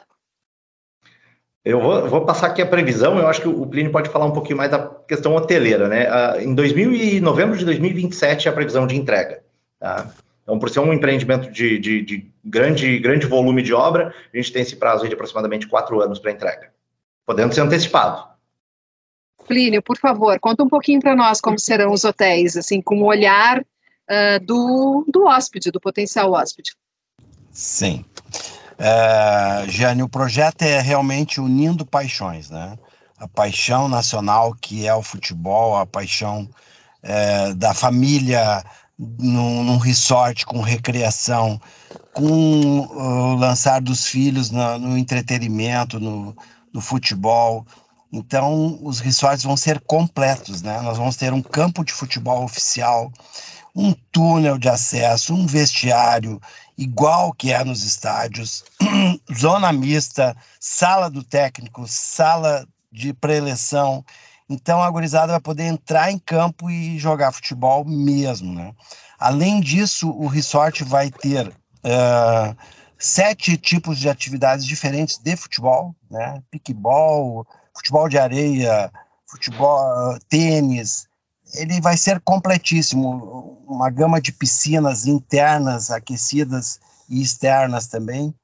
Eu 1.64 1.80
vou, 1.80 2.08
vou, 2.08 2.24
passar 2.24 2.46
aqui 2.46 2.62
a 2.62 2.66
previsão, 2.66 3.18
eu 3.18 3.26
acho 3.26 3.42
que 3.42 3.48
o 3.48 3.66
Plínio 3.66 3.92
pode 3.92 4.08
falar 4.08 4.24
um 4.24 4.32
pouquinho 4.32 4.56
mais 4.56 4.70
da 4.70 4.78
questão 5.06 5.34
hoteleira, 5.34 5.88
né? 5.88 6.06
Em 6.42 6.54
2000 6.54 6.94
e 6.94 7.20
novembro 7.20 7.58
de 7.58 7.64
2027 7.64 8.48
é 8.48 8.50
a 8.50 8.54
previsão 8.54 8.86
de 8.86 8.96
entrega, 8.96 9.42
tá? 9.78 10.10
Então, 10.48 10.58
por 10.58 10.70
ser 10.70 10.80
um 10.80 10.94
empreendimento 10.94 11.50
de, 11.50 11.78
de, 11.78 12.02
de 12.02 12.26
grande, 12.48 12.98
grande 12.98 13.26
volume 13.26 13.62
de 13.62 13.72
obra, 13.72 14.14
a 14.32 14.36
gente 14.36 14.52
tem 14.52 14.62
esse 14.62 14.76
prazo 14.76 15.06
de 15.06 15.14
aproximadamente 15.14 15.66
quatro 15.66 16.00
anos 16.00 16.18
para 16.18 16.32
entrega, 16.32 16.72
podendo 17.26 17.54
ser 17.54 17.60
antecipado. 17.60 18.26
Plínio, 19.46 19.82
por 19.82 19.96
favor, 19.96 20.38
conta 20.40 20.62
um 20.62 20.68
pouquinho 20.68 21.00
para 21.00 21.16
nós 21.16 21.40
como 21.40 21.58
serão 21.58 21.92
os 21.92 22.04
hotéis, 22.04 22.56
assim, 22.56 22.82
com 22.82 23.00
o 23.00 23.06
olhar 23.06 23.60
uh, 23.60 24.44
do, 24.44 25.04
do 25.08 25.24
hóspede, 25.26 25.70
do 25.70 25.80
potencial 25.80 26.32
hóspede. 26.32 26.72
Sim. 27.50 28.04
Uh, 28.78 29.68
Jane, 29.68 30.02
o 30.02 30.08
projeto 30.08 30.62
é 30.62 30.80
realmente 30.80 31.40
unindo 31.40 31.84
paixões, 31.84 32.50
né? 32.50 32.78
A 33.18 33.26
paixão 33.26 33.88
nacional 33.88 34.54
que 34.54 34.86
é 34.86 34.94
o 34.94 35.02
futebol, 35.02 35.76
a 35.76 35.84
paixão 35.84 36.48
uh, 37.02 37.54
da 37.54 37.74
família 37.74 38.62
num, 38.98 39.64
num 39.64 39.78
resort 39.78 40.44
com 40.44 40.60
recreação, 40.60 41.60
com 42.18 42.80
o 42.80 43.36
lançar 43.36 43.80
dos 43.80 44.06
filhos 44.06 44.50
no, 44.50 44.78
no 44.80 44.98
entretenimento, 44.98 46.00
no, 46.00 46.36
no 46.72 46.80
futebol. 46.80 47.64
Então, 48.12 48.76
os 48.82 48.98
resorts 48.98 49.44
vão 49.44 49.56
ser 49.56 49.78
completos, 49.82 50.60
né? 50.60 50.80
Nós 50.80 50.98
vamos 50.98 51.14
ter 51.14 51.32
um 51.32 51.40
campo 51.40 51.84
de 51.84 51.92
futebol 51.92 52.42
oficial, 52.42 53.12
um 53.72 53.94
túnel 54.10 54.58
de 54.58 54.68
acesso, 54.68 55.32
um 55.32 55.46
vestiário, 55.46 56.40
igual 56.76 57.32
que 57.32 57.52
é 57.52 57.62
nos 57.62 57.84
estádios, 57.84 58.64
zona 59.38 59.72
mista, 59.72 60.36
sala 60.58 61.08
do 61.08 61.22
técnico, 61.22 61.84
sala 61.86 62.66
de 62.90 63.14
preleção. 63.14 64.04
Então 64.50 64.82
a 64.82 64.90
gurizada 64.90 65.30
vai 65.30 65.40
poder 65.40 65.66
entrar 65.66 66.10
em 66.10 66.18
campo 66.18 66.68
e 66.68 66.98
jogar 66.98 67.30
futebol 67.30 67.84
mesmo, 67.84 68.52
né? 68.52 68.72
Além 69.20 69.60
disso, 69.60 70.10
o 70.10 70.26
resort 70.26 70.82
vai 70.82 71.12
ter 71.12 71.52
uh, 71.88 72.56
sete 72.98 73.56
tipos 73.56 73.98
de 73.98 74.08
atividades 74.08 74.64
diferentes 74.64 75.18
de 75.18 75.36
futebol, 75.36 75.94
né? 76.10 76.42
Piquebol, 76.50 77.46
futebol 77.74 78.08
de 78.08 78.18
areia, 78.18 78.90
futebol, 79.26 80.18
tênis. 80.28 81.06
Ele 81.54 81.80
vai 81.80 81.96
ser 81.96 82.20
completíssimo, 82.20 83.62
uma 83.66 83.90
gama 83.90 84.20
de 84.20 84.32
piscinas 84.32 85.06
internas, 85.06 85.90
aquecidas 85.90 86.78
e 87.08 87.22
externas 87.22 87.86
também 87.86 88.34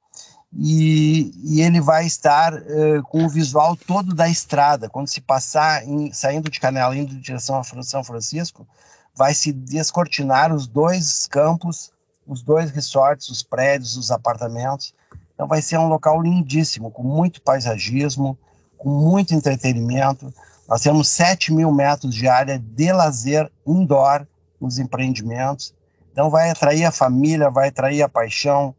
e, 0.57 1.33
e 1.43 1.63
ele 1.63 1.81
vai 1.81 2.07
estar 2.07 2.55
uh, 2.55 3.03
com 3.05 3.25
o 3.25 3.29
visual 3.29 3.77
todo 3.77 4.15
da 4.15 4.29
estrada. 4.29 4.89
Quando 4.89 5.09
se 5.09 5.21
passar, 5.21 5.87
em, 5.87 6.13
saindo 6.13 6.51
de 6.51 6.61
Canela, 6.61 6.97
indo 6.97 7.13
em 7.13 7.21
direção 7.21 7.59
a 7.59 7.83
São 7.83 8.05
Francisco, 8.05 8.67
vai 9.15 9.35
se 9.35 9.53
descortinar 9.53 10.53
os 10.55 10.67
dois 10.67 11.27
campos, 11.27 11.93
os 12.27 12.43
dois 12.43 12.71
resorts, 12.71 13.29
os 13.29 13.43
prédios, 13.43 13.97
os 13.97 14.11
apartamentos. 14.11 14.95
Então 15.35 15.47
vai 15.47 15.61
ser 15.61 15.79
um 15.79 15.89
local 15.89 16.21
lindíssimo, 16.23 16.91
com 16.91 17.03
muito 17.03 17.43
paisagismo, 17.43 18.39
com 18.79 18.89
muito 18.89 19.35
entretenimento. 19.35 20.33
Nós 20.69 20.81
temos 20.81 21.09
7 21.09 21.53
mil 21.53 21.73
metros 21.73 22.15
de 22.15 22.29
área 22.29 22.59
de 22.59 22.93
lazer 22.93 23.51
indoor 23.67 24.27
nos 24.61 24.79
empreendimentos. 24.79 25.75
Então 26.13 26.31
vai 26.31 26.51
atrair 26.51 26.85
a 26.85 26.93
família, 26.93 27.51
vai 27.51 27.69
atrair 27.69 28.03
a 28.03 28.09
paixão, 28.09 28.75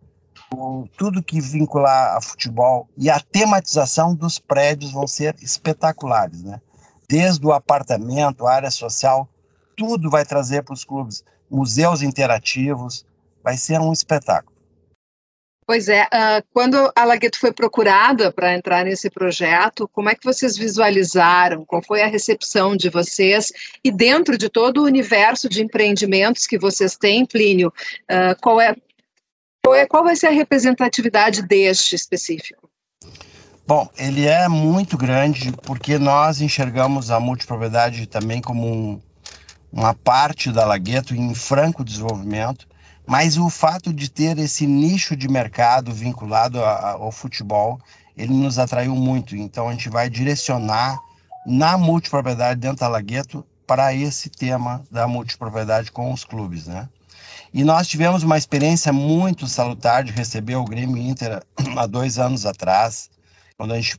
tudo 0.97 1.23
que 1.23 1.41
vincular 1.41 2.15
a 2.15 2.21
futebol 2.21 2.87
e 2.97 3.09
a 3.09 3.19
tematização 3.19 4.15
dos 4.15 4.39
prédios 4.39 4.91
vão 4.91 5.07
ser 5.07 5.35
espetaculares, 5.41 6.43
né? 6.43 6.61
Desde 7.07 7.45
o 7.45 7.51
apartamento, 7.51 8.47
a 8.47 8.53
área 8.53 8.71
social, 8.71 9.27
tudo 9.75 10.09
vai 10.09 10.25
trazer 10.25 10.63
para 10.63 10.73
os 10.73 10.83
clubes, 10.83 11.23
museus 11.49 12.01
interativos, 12.01 13.05
vai 13.45 13.55
ser 13.55 13.79
um 13.79 13.93
espetáculo. 13.93 14.55
Pois 15.67 15.87
é, 15.87 16.03
uh, 16.03 16.45
quando 16.53 16.91
a 16.95 17.05
Lagueto 17.05 17.39
foi 17.39 17.51
procurada 17.51 18.31
para 18.31 18.53
entrar 18.53 18.85
nesse 18.85 19.09
projeto, 19.09 19.87
como 19.87 20.09
é 20.09 20.15
que 20.15 20.23
vocês 20.23 20.55
visualizaram? 20.57 21.65
Qual 21.65 21.81
foi 21.81 22.01
a 22.03 22.07
recepção 22.07 22.75
de 22.75 22.89
vocês? 22.89 23.51
E 23.83 23.91
dentro 23.91 24.37
de 24.37 24.47
todo 24.47 24.81
o 24.81 24.85
universo 24.85 25.49
de 25.49 25.63
empreendimentos 25.63 26.45
que 26.45 26.59
vocês 26.59 26.95
têm, 26.95 27.25
Plínio, 27.25 27.73
uh, 28.11 28.39
qual, 28.41 28.61
é, 28.61 28.75
qual, 29.63 29.75
é, 29.75 29.87
qual 29.87 30.03
vai 30.03 30.15
ser 30.15 30.27
a 30.27 30.31
representatividade 30.31 31.41
deste 31.41 31.95
específico? 31.95 32.69
Bom, 33.65 33.89
ele 33.97 34.27
é 34.27 34.47
muito 34.47 34.95
grande 34.95 35.51
porque 35.63 35.97
nós 35.97 36.41
enxergamos 36.41 37.09
a 37.09 37.19
multipropriedade 37.19 38.05
também 38.05 38.39
como 38.39 38.67
um, 38.67 39.01
uma 39.71 39.95
parte 39.95 40.51
da 40.51 40.63
Lagueto 40.63 41.15
em 41.15 41.33
franco 41.33 41.83
desenvolvimento 41.83 42.67
mas 43.07 43.37
o 43.37 43.49
fato 43.49 43.93
de 43.93 44.09
ter 44.09 44.37
esse 44.39 44.65
nicho 44.65 45.15
de 45.15 45.27
mercado 45.27 45.93
vinculado 45.93 46.63
ao 46.63 47.11
futebol, 47.11 47.79
ele 48.17 48.33
nos 48.33 48.57
atraiu 48.57 48.95
muito. 48.95 49.35
Então 49.35 49.69
a 49.69 49.71
gente 49.71 49.89
vai 49.89 50.09
direcionar 50.09 50.97
na 51.45 51.77
multipropriedade 51.77 52.59
dentro 52.59 52.79
da 52.79 52.87
Lagueto 52.87 53.45
para 53.67 53.93
esse 53.93 54.29
tema 54.29 54.83
da 54.89 55.07
multipropriedade 55.07 55.91
com 55.91 56.11
os 56.11 56.23
clubes, 56.23 56.67
né? 56.67 56.87
E 57.53 57.63
nós 57.63 57.87
tivemos 57.87 58.23
uma 58.23 58.37
experiência 58.37 58.91
muito 58.91 59.47
salutar 59.47 60.03
de 60.03 60.11
receber 60.11 60.55
o 60.55 60.65
Grêmio 60.65 60.97
Inter 60.97 61.41
há 61.77 61.85
dois 61.85 62.19
anos 62.19 62.45
atrás, 62.45 63.09
quando 63.57 63.73
a 63.73 63.77
gente 63.77 63.97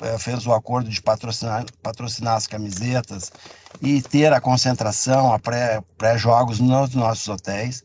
eh, 0.00 0.18
fez 0.18 0.46
o 0.46 0.52
acordo 0.52 0.88
de 0.88 1.02
patrocinar, 1.02 1.66
patrocinar 1.82 2.36
as 2.36 2.46
camisetas 2.46 3.30
e 3.82 4.00
ter 4.00 4.32
a 4.32 4.40
concentração, 4.40 5.32
a 5.32 5.38
pré-jogos 5.38 6.58
pré 6.58 6.66
nos 6.66 6.94
nossos 6.94 7.28
hotéis. 7.28 7.84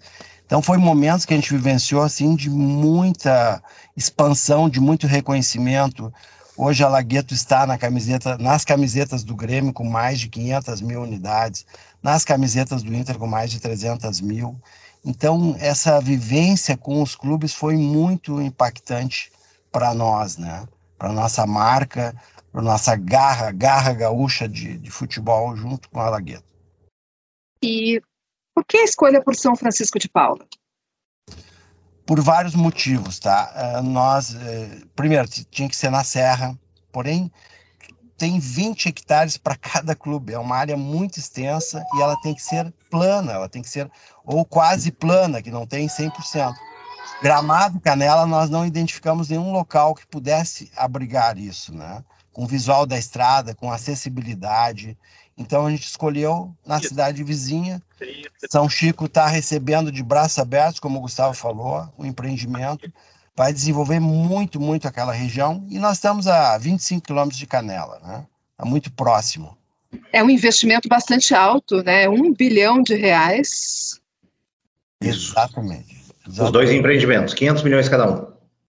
Então 0.50 0.64
foi 0.64 0.80
momentos 0.80 1.28
que 1.28 1.34
a 1.36 1.38
gente 1.38 1.54
vivenciou 1.54 2.02
assim 2.02 2.36
de 2.36 2.50
muita 2.50 3.62
expansão, 3.96 4.68
de 4.68 4.80
muito 4.80 5.06
reconhecimento. 5.06 6.12
Hoje 6.58 6.84
a 6.84 6.90
Lagueto 6.90 7.36
está 7.36 7.68
na 7.68 7.78
camiseta, 7.78 8.36
nas 8.36 8.66
camisetas 8.66 9.24
do 9.24 9.36
Grêmio 9.36 9.72
com 9.72 9.84
mais 9.84 10.20
de 10.20 10.28
500 10.28 10.82
mil 10.82 11.04
unidades, 11.04 11.68
nas 12.02 12.26
camisetas 12.26 12.82
do 12.82 12.92
Inter 12.96 13.20
com 13.20 13.28
mais 13.28 13.52
de 13.52 13.60
300 13.60 14.22
mil. 14.22 14.60
Então 15.06 15.56
essa 15.60 16.02
vivência 16.02 16.76
com 16.76 17.04
os 17.04 17.14
clubes 17.14 17.54
foi 17.54 17.78
muito 17.78 18.42
impactante 18.42 19.32
para 19.72 19.94
nós, 19.94 20.36
né? 20.38 20.68
Para 20.98 21.14
nossa 21.14 21.46
marca, 21.46 22.16
para 22.52 22.64
nossa 22.64 22.96
garra, 22.96 23.52
garra 23.52 23.94
gaúcha 23.94 24.50
de, 24.50 24.80
de 24.80 24.90
futebol 24.90 25.56
junto 25.56 25.88
com 25.92 26.00
a 26.00 26.10
Lagueto. 26.10 26.44
E 27.62 28.02
por 28.60 28.66
que 28.66 28.78
a 28.78 28.84
escolha 28.84 29.24
por 29.24 29.38
São 29.38 29.56
Francisco 29.56 29.98
de 29.98 30.10
Paula? 30.10 30.46
Por 32.06 32.20
vários 32.20 32.56
motivos, 32.56 33.18
tá? 33.18 33.80
Uh, 33.80 33.84
nós, 33.84 34.32
uh, 34.32 34.88
primeiro, 34.96 35.30
tinha 35.30 35.70
que 35.70 35.76
ser 35.76 35.90
na 35.90 36.04
Serra, 36.04 36.60
porém, 36.92 37.32
tem 38.18 38.38
20 38.38 38.90
hectares 38.90 39.38
para 39.38 39.56
cada 39.56 39.96
clube, 39.96 40.34
é 40.34 40.40
uma 40.40 40.58
área 40.58 40.76
muito 40.76 41.20
extensa 41.20 41.82
e 41.96 42.02
ela 42.02 42.20
tem 42.22 42.36
que 42.36 42.42
ser 42.42 42.74
plana, 42.90 43.32
ela 43.32 43.48
tem 43.48 43.62
que 43.62 43.70
ser 43.70 43.90
ou 44.26 44.44
quase 44.44 44.92
plana, 44.92 45.42
que 45.42 45.52
não 45.52 45.66
tem 45.66 45.88
100%. 45.88 46.54
Gramado 47.22 47.80
Canela, 47.80 48.26
nós 48.26 48.50
não 48.50 48.66
identificamos 48.66 49.30
nenhum 49.30 49.54
local 49.54 49.96
que 49.96 50.06
pudesse 50.06 50.70
abrigar 50.76 51.38
isso, 51.38 51.74
né? 51.74 52.04
Com 52.34 52.46
visual 52.46 52.86
da 52.86 52.98
estrada, 52.98 53.56
com 53.56 53.72
acessibilidade. 53.72 54.98
Então 55.40 55.66
a 55.66 55.72
gente 55.72 55.88
escolheu 55.88 56.54
na 56.68 56.80
cidade 56.80 57.24
vizinha. 57.24 57.82
São 58.50 58.70
Chico 58.70 59.06
está 59.06 59.26
recebendo 59.26 59.90
de 59.90 60.04
braços 60.04 60.38
abertos, 60.38 60.82
como 60.82 61.00
o 61.00 61.02
Gustavo 61.02 61.34
falou, 61.34 61.88
o 61.98 62.06
empreendimento. 62.06 62.92
Vai 63.36 63.54
desenvolver 63.54 64.02
muito, 64.02 64.60
muito 64.60 64.86
aquela 64.86 65.14
região. 65.14 65.66
E 65.70 65.80
nós 65.80 65.94
estamos 65.94 66.28
a 66.28 66.58
25 66.58 67.08
quilômetros 67.08 67.40
de 67.40 67.48
Canela, 67.48 68.00
né? 68.04 68.26
Está 68.52 68.66
muito 68.66 68.92
próximo. 68.92 69.58
É 70.12 70.22
um 70.22 70.30
investimento 70.30 70.90
bastante 70.90 71.34
alto, 71.34 71.82
né? 71.84 72.10
Um 72.10 72.34
bilhão 72.34 72.84
de 72.84 72.96
reais. 72.96 74.02
Exatamente. 75.02 76.00
Exatamente. 76.28 76.44
Os 76.44 76.52
dois 76.52 76.70
empreendimentos, 76.72 77.34
500 77.34 77.64
milhões 77.64 77.90
cada 77.90 78.12
um. 78.12 78.28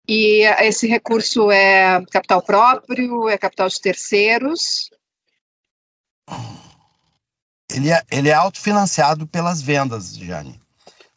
E 0.08 0.44
esse 0.64 0.88
recurso 0.88 1.50
é 1.52 2.04
capital 2.12 2.42
próprio, 2.42 3.30
é 3.30 3.38
capital 3.38 3.70
de 3.70 3.80
terceiros? 3.80 4.90
Ele 7.72 7.92
é, 7.92 8.04
ele 8.10 8.30
é 8.30 8.34
autofinanciado 8.34 9.28
pelas 9.28 9.62
vendas, 9.62 10.16
Jane. 10.16 10.60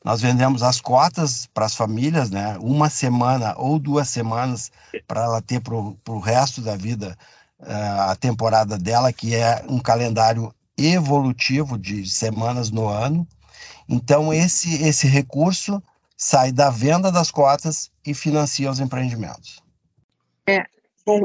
Nós 0.05 0.21
vendemos 0.21 0.63
as 0.63 0.81
cotas 0.81 1.47
para 1.55 1.65
as 1.65 1.75
famílias, 1.75 2.31
né? 2.31 2.57
Uma 2.61 2.91
semana 2.91 3.55
ou 3.57 3.79
duas 3.79 4.09
semanas 4.09 4.71
para 5.07 5.23
ela 5.25 5.41
ter 5.41 5.61
para 5.61 5.75
o 5.75 6.19
resto 6.19 6.61
da 6.61 6.77
vida 6.77 7.17
uh, 7.61 8.11
a 8.11 8.17
temporada 8.17 8.77
dela, 8.77 9.13
que 9.13 9.35
é 9.35 9.65
um 9.69 9.79
calendário 9.79 10.53
evolutivo 10.77 11.79
de 11.79 12.09
semanas 12.09 12.71
no 12.71 12.89
ano. 12.89 13.27
Então, 13.89 14.33
esse, 14.33 14.83
esse 14.83 15.07
recurso 15.07 15.83
sai 16.17 16.51
da 16.51 16.71
venda 16.71 17.11
das 17.13 17.31
cotas 17.31 17.91
e 18.05 18.13
financia 18.13 18.71
os 18.71 18.81
empreendimentos. 18.81 19.63
É, 20.49 20.65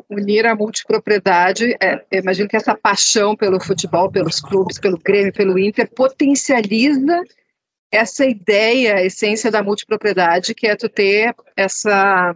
unir 0.10 0.46
a 0.46 0.56
multipropriedade, 0.56 1.76
é, 1.82 2.04
imagino 2.12 2.50
que 2.50 2.58
essa 2.58 2.76
paixão 2.76 3.36
pelo 3.36 3.60
futebol, 3.60 4.12
pelos 4.12 4.40
clubes, 4.40 4.80
pelo 4.80 4.98
Grêmio, 4.98 5.34
pelo 5.34 5.58
Inter, 5.58 5.90
potencializa 5.94 7.22
essa 7.92 8.26
ideia, 8.26 8.96
a 8.96 9.04
essência 9.04 9.50
da 9.50 9.64
multipropriedade, 9.64 10.54
que 10.54 10.68
é 10.68 10.76
tu 10.76 10.90
ter 10.90 11.34
essa, 11.56 12.36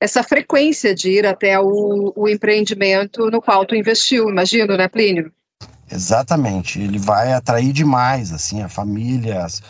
essa 0.00 0.22
frequência 0.22 0.94
de 0.94 1.10
ir 1.10 1.26
até 1.26 1.58
o, 1.58 2.12
o 2.14 2.28
empreendimento 2.28 3.30
no 3.30 3.42
qual 3.42 3.66
tu 3.66 3.74
investiu, 3.74 4.28
imagino, 4.28 4.76
né, 4.76 4.88
Plínio? 4.88 5.32
Exatamente, 5.90 6.80
ele 6.80 6.98
vai 6.98 7.32
atrair 7.32 7.72
demais, 7.72 8.32
assim, 8.32 8.62
a 8.62 8.68
família, 8.68 9.44
as 9.44 9.62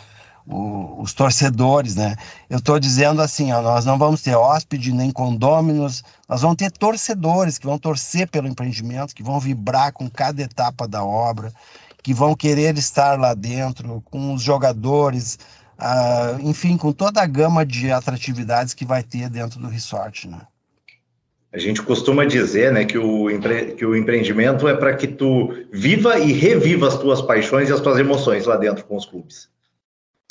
o, 0.45 1.01
os 1.01 1.13
torcedores, 1.13 1.95
né? 1.95 2.15
Eu 2.49 2.57
estou 2.57 2.79
dizendo 2.79 3.21
assim, 3.21 3.51
ó, 3.51 3.61
nós 3.61 3.85
não 3.85 3.97
vamos 3.97 4.21
ter 4.21 4.35
hóspede 4.35 4.91
nem 4.91 5.11
condôminos, 5.11 6.03
nós 6.27 6.41
vamos 6.41 6.57
ter 6.57 6.71
torcedores 6.71 7.57
que 7.57 7.65
vão 7.65 7.77
torcer 7.77 8.27
pelo 8.27 8.47
empreendimento, 8.47 9.15
que 9.15 9.23
vão 9.23 9.39
vibrar 9.39 9.93
com 9.93 10.09
cada 10.09 10.41
etapa 10.41 10.87
da 10.87 11.03
obra, 11.03 11.51
que 12.01 12.13
vão 12.13 12.35
querer 12.35 12.77
estar 12.77 13.17
lá 13.17 13.33
dentro, 13.33 14.01
com 14.11 14.33
os 14.33 14.41
jogadores, 14.41 15.39
uh, 15.79 16.41
enfim, 16.41 16.77
com 16.77 16.91
toda 16.91 17.21
a 17.21 17.25
gama 17.25 17.65
de 17.65 17.91
atratividades 17.91 18.73
que 18.73 18.85
vai 18.85 19.01
ter 19.01 19.29
dentro 19.29 19.59
do 19.59 19.67
resort, 19.67 20.27
né? 20.27 20.41
A 21.53 21.59
gente 21.59 21.83
costuma 21.83 22.25
dizer, 22.25 22.73
né, 22.73 22.83
que 22.83 22.97
o, 22.97 23.29
empre... 23.29 23.75
que 23.75 23.85
o 23.85 23.95
empreendimento 23.95 24.67
é 24.67 24.75
para 24.75 24.95
que 24.95 25.07
tu 25.07 25.53
viva 25.71 26.17
e 26.17 26.33
reviva 26.33 26.87
as 26.87 26.97
tuas 26.97 27.21
paixões 27.21 27.69
e 27.69 27.71
as 27.71 27.79
tuas 27.79 27.99
emoções 27.99 28.47
lá 28.47 28.57
dentro 28.57 28.83
com 28.85 28.97
os 28.97 29.05
clubes. 29.05 29.52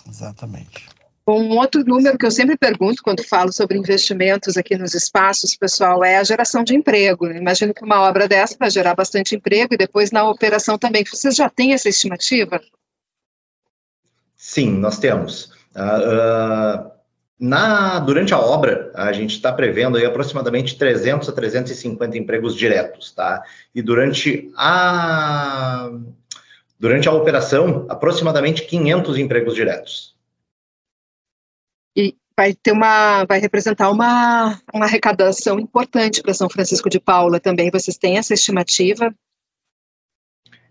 Exatamente. 0.08 0.88
Um 1.26 1.56
outro 1.56 1.84
número 1.84 2.18
que 2.18 2.26
eu 2.26 2.30
sempre 2.32 2.56
pergunto 2.56 3.02
quando 3.02 3.22
falo 3.22 3.52
sobre 3.52 3.78
investimentos 3.78 4.56
aqui 4.56 4.76
nos 4.76 4.92
espaços, 4.92 5.54
pessoal, 5.54 6.02
é 6.02 6.16
a 6.16 6.24
geração 6.24 6.64
de 6.64 6.74
emprego. 6.74 7.30
Imagino 7.30 7.72
que 7.72 7.84
uma 7.84 8.00
obra 8.02 8.26
dessa 8.26 8.56
vai 8.58 8.68
gerar 8.68 8.94
bastante 8.96 9.36
emprego 9.36 9.74
e 9.74 9.76
depois 9.76 10.10
na 10.10 10.28
operação 10.28 10.76
também. 10.76 11.04
Vocês 11.04 11.36
já 11.36 11.48
têm 11.48 11.74
essa 11.74 11.88
estimativa? 11.88 12.60
Sim, 14.36 14.72
nós 14.72 14.98
temos. 14.98 15.52
Uh, 15.76 16.88
uh, 16.88 16.90
na, 17.38 18.00
durante 18.00 18.34
a 18.34 18.40
obra, 18.40 18.90
a 18.94 19.12
gente 19.12 19.36
está 19.36 19.52
prevendo 19.52 19.96
aí 19.96 20.04
aproximadamente 20.04 20.76
300 20.76 21.28
a 21.28 21.32
350 21.32 22.18
empregos 22.18 22.56
diretos, 22.56 23.12
tá? 23.12 23.42
E 23.72 23.80
durante 23.80 24.50
a 24.56 25.88
Durante 26.82 27.08
a 27.08 27.12
operação, 27.12 27.86
aproximadamente 27.88 28.66
500 28.66 29.16
empregos 29.16 29.54
diretos. 29.54 30.16
E 31.96 32.16
vai 32.36 32.54
ter 32.54 32.72
uma, 32.72 33.24
vai 33.24 33.38
representar 33.38 33.88
uma, 33.88 34.60
uma 34.74 34.86
arrecadação 34.86 35.60
importante 35.60 36.20
para 36.20 36.34
São 36.34 36.50
Francisco 36.50 36.90
de 36.90 36.98
Paula 36.98 37.38
também. 37.38 37.70
Vocês 37.70 37.96
têm 37.96 38.18
essa 38.18 38.34
estimativa? 38.34 39.14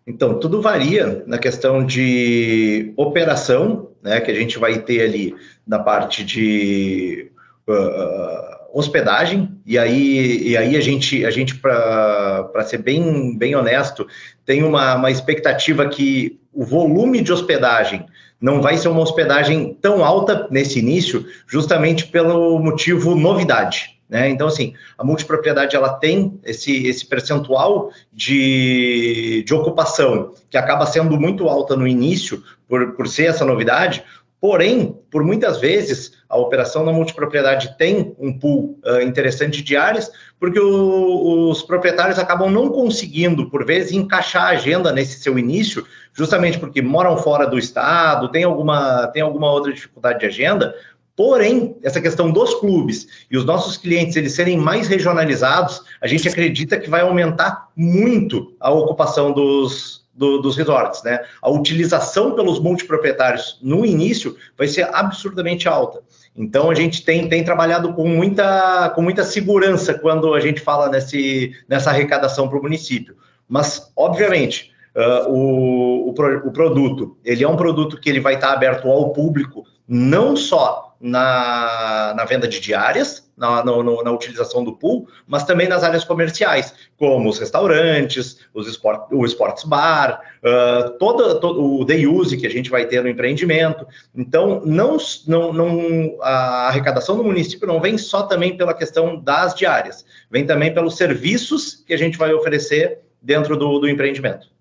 Então, 0.06 0.38
tudo 0.38 0.62
varia 0.62 1.24
na 1.26 1.38
questão 1.38 1.86
de 1.86 2.94
operação, 2.98 3.96
né, 4.02 4.20
que 4.20 4.32
a 4.32 4.36
gente 4.36 4.60
vai 4.60 4.82
ter 4.82 5.04
ali 5.04 5.34
na 5.66 5.80
parte 5.80 6.26
de 6.26 7.32
uh, 7.70 8.61
hospedagem, 8.74 9.50
e 9.66 9.78
aí, 9.78 10.50
e 10.50 10.58
aí 10.58 10.78
a 10.78 10.82
gente, 10.82 11.26
a 11.26 11.32
gente 11.32 11.56
para 11.56 12.64
ser 12.64 12.80
bem, 12.80 13.38
bem 13.38 13.56
honesto, 13.56 14.08
tem 14.46 14.64
uma, 14.64 14.96
uma 14.96 15.12
expectativa 15.12 15.88
que 15.88 16.40
o 16.54 16.66
volume 16.66 17.22
de 17.22 17.32
hospedagem 17.32 18.06
não 18.40 18.62
vai 18.62 18.78
ser 18.78 18.88
uma 18.88 19.02
hospedagem 19.02 19.78
tão 19.80 20.04
alta 20.04 20.48
nesse 20.50 20.80
início, 20.80 21.26
justamente 21.48 22.08
pelo 22.08 22.58
motivo 22.60 23.16
novidade. 23.16 24.02
Né? 24.10 24.30
Então, 24.30 24.48
assim, 24.48 24.74
a 24.98 25.06
multipropriedade 25.06 25.74
ela 25.74 25.94
tem 25.94 26.38
esse, 26.44 26.86
esse 26.86 27.06
percentual 27.06 27.92
de, 28.12 29.42
de 29.46 29.54
ocupação 29.54 30.34
que 30.50 30.58
acaba 30.58 30.86
sendo 30.86 31.18
muito 31.18 31.48
alta 31.48 31.78
no 31.78 31.88
início, 31.88 32.44
por, 32.68 32.92
por 32.94 33.08
ser 33.08 33.28
essa 33.28 33.46
novidade, 33.46 34.04
Porém, 34.42 34.98
por 35.12 35.24
muitas 35.24 35.62
vezes, 35.62 36.14
a 36.28 36.36
operação 36.36 36.84
na 36.84 36.92
multipropriedade 36.92 37.78
tem 37.78 38.16
um 38.18 38.34
pool 38.34 38.80
uh, 38.84 39.00
interessante 39.00 39.62
de 39.62 39.78
áreas, 39.78 40.12
porque 40.40 40.60
o, 40.60 41.52
os 41.52 41.62
proprietários 41.62 42.18
acabam 42.18 42.50
não 42.50 42.70
conseguindo, 42.70 43.52
por 43.52 43.64
vezes, 43.64 43.92
encaixar 43.92 44.46
a 44.46 44.50
agenda 44.50 44.92
nesse 44.92 45.22
seu 45.22 45.38
início, 45.38 45.86
justamente 46.12 46.58
porque 46.58 46.82
moram 46.82 47.18
fora 47.18 47.46
do 47.46 47.60
estado, 47.60 48.32
tem 48.32 48.44
alguma, 48.44 49.06
tem 49.10 49.22
alguma 49.22 49.52
outra 49.52 49.72
dificuldade 49.72 50.22
de 50.22 50.26
agenda. 50.26 50.74
Porém, 51.16 51.78
essa 51.84 52.02
questão 52.02 52.32
dos 52.32 52.56
clubes 52.56 53.26
e 53.30 53.38
os 53.38 53.46
nossos 53.46 53.78
clientes 53.78 54.16
eles 54.16 54.34
serem 54.34 54.58
mais 54.58 54.88
regionalizados, 54.88 55.84
a 56.02 56.08
gente 56.08 56.28
acredita 56.28 56.80
que 56.80 56.90
vai 56.90 57.02
aumentar 57.02 57.68
muito 57.76 58.56
a 58.60 58.72
ocupação 58.72 59.32
dos, 59.32 60.01
do, 60.22 60.38
dos 60.38 60.56
resorts, 60.56 61.02
né? 61.02 61.20
A 61.42 61.50
utilização 61.50 62.36
pelos 62.36 62.60
multiproprietários 62.60 63.58
no 63.60 63.84
início 63.84 64.38
vai 64.56 64.68
ser 64.68 64.88
absurdamente 64.94 65.68
alta. 65.68 66.00
Então 66.36 66.70
a 66.70 66.76
gente 66.76 67.04
tem, 67.04 67.28
tem 67.28 67.44
trabalhado 67.44 67.92
com 67.94 68.08
muita, 68.08 68.92
com 68.92 69.02
muita 69.02 69.24
segurança 69.24 69.96
quando 69.96 70.36
a 70.36 70.40
gente 70.40 70.62
fala 70.62 70.90
nesse, 70.90 71.54
nessa 71.68 71.90
arrecadação 71.90 72.48
para 72.48 72.60
o 72.60 72.62
município. 72.62 73.16
Mas, 73.50 73.92
obviamente, 73.98 74.72
uh, 74.96 75.28
o, 75.28 76.10
o, 76.10 76.10
o, 76.12 76.52
produto 76.52 77.18
ele 77.26 77.44
é 77.44 77.50
um 77.50 77.58
produto 77.58 78.00
que 78.00 78.08
ele 78.08 78.20
vai 78.20 78.36
estar 78.36 78.54
aberto 78.54 78.88
ao 78.88 79.10
público, 79.10 79.66
não 79.88 80.38
só 80.38 80.96
na, 81.02 82.14
na 82.16 82.26
venda 82.26 82.48
de 82.48 82.60
diárias, 82.60 83.28
na, 83.42 83.66
no, 83.66 84.04
na 84.04 84.12
utilização 84.12 84.64
do 84.64 84.74
pool, 84.74 85.08
mas 85.26 85.44
também 85.44 85.68
nas 85.68 85.84
áreas 85.84 86.04
comerciais, 86.04 86.76
como 86.96 87.28
os 87.28 87.40
restaurantes, 87.40 88.38
os 88.54 88.68
esport, 88.68 89.12
o 89.12 89.26
sports 89.26 89.64
bar, 89.64 90.22
uh, 90.44 90.92
todo, 91.00 91.80
o 91.80 91.84
day 91.84 92.06
use 92.06 92.38
que 92.38 92.46
a 92.46 92.50
gente 92.52 92.70
vai 92.70 92.86
ter 92.86 93.02
no 93.02 93.10
empreendimento. 93.10 93.88
Então, 94.16 94.62
não, 94.64 94.96
não, 95.26 95.52
não, 95.52 96.18
a 96.22 96.68
arrecadação 96.68 97.18
do 97.18 97.24
município 97.24 97.68
não 97.68 97.82
vem 97.82 97.98
só 97.98 98.22
também 98.22 98.56
pela 98.56 98.76
questão 98.76 99.20
das 99.20 99.56
diárias, 99.56 100.06
vem 100.30 100.46
também 100.46 100.72
pelos 100.72 100.96
serviços 100.96 101.84
que 101.86 101.96
a 101.96 101.98
gente 101.98 102.20
vai 102.20 102.32
oferecer 102.32 103.00
dentro 103.20 103.58
do, 103.58 103.80
do 103.80 103.90
empreendimento. 103.90 104.52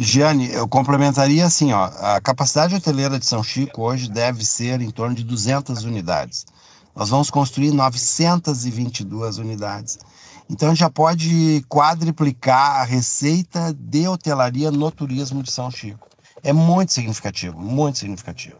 Gianni, 0.00 0.52
eu 0.52 0.68
complementaria 0.68 1.44
assim, 1.44 1.72
ó, 1.72 1.90
a 1.98 2.20
capacidade 2.20 2.74
hoteleira 2.74 3.18
de 3.18 3.26
São 3.26 3.42
Chico 3.42 3.82
hoje 3.82 4.08
deve 4.08 4.44
ser 4.44 4.80
em 4.80 4.90
torno 4.90 5.16
de 5.16 5.24
200 5.24 5.82
unidades. 5.82 6.46
Nós 6.98 7.10
vamos 7.10 7.30
construir 7.30 7.70
922 7.70 9.38
unidades. 9.38 10.00
Então 10.50 10.74
já 10.74 10.90
pode 10.90 11.64
quadriplicar 11.68 12.80
a 12.80 12.82
receita 12.82 13.72
de 13.72 14.08
hotelaria 14.08 14.72
no 14.72 14.90
turismo 14.90 15.40
de 15.40 15.52
São 15.52 15.70
Chico. 15.70 16.08
É 16.42 16.52
muito 16.52 16.92
significativo, 16.92 17.56
muito 17.56 17.98
significativo. 17.98 18.56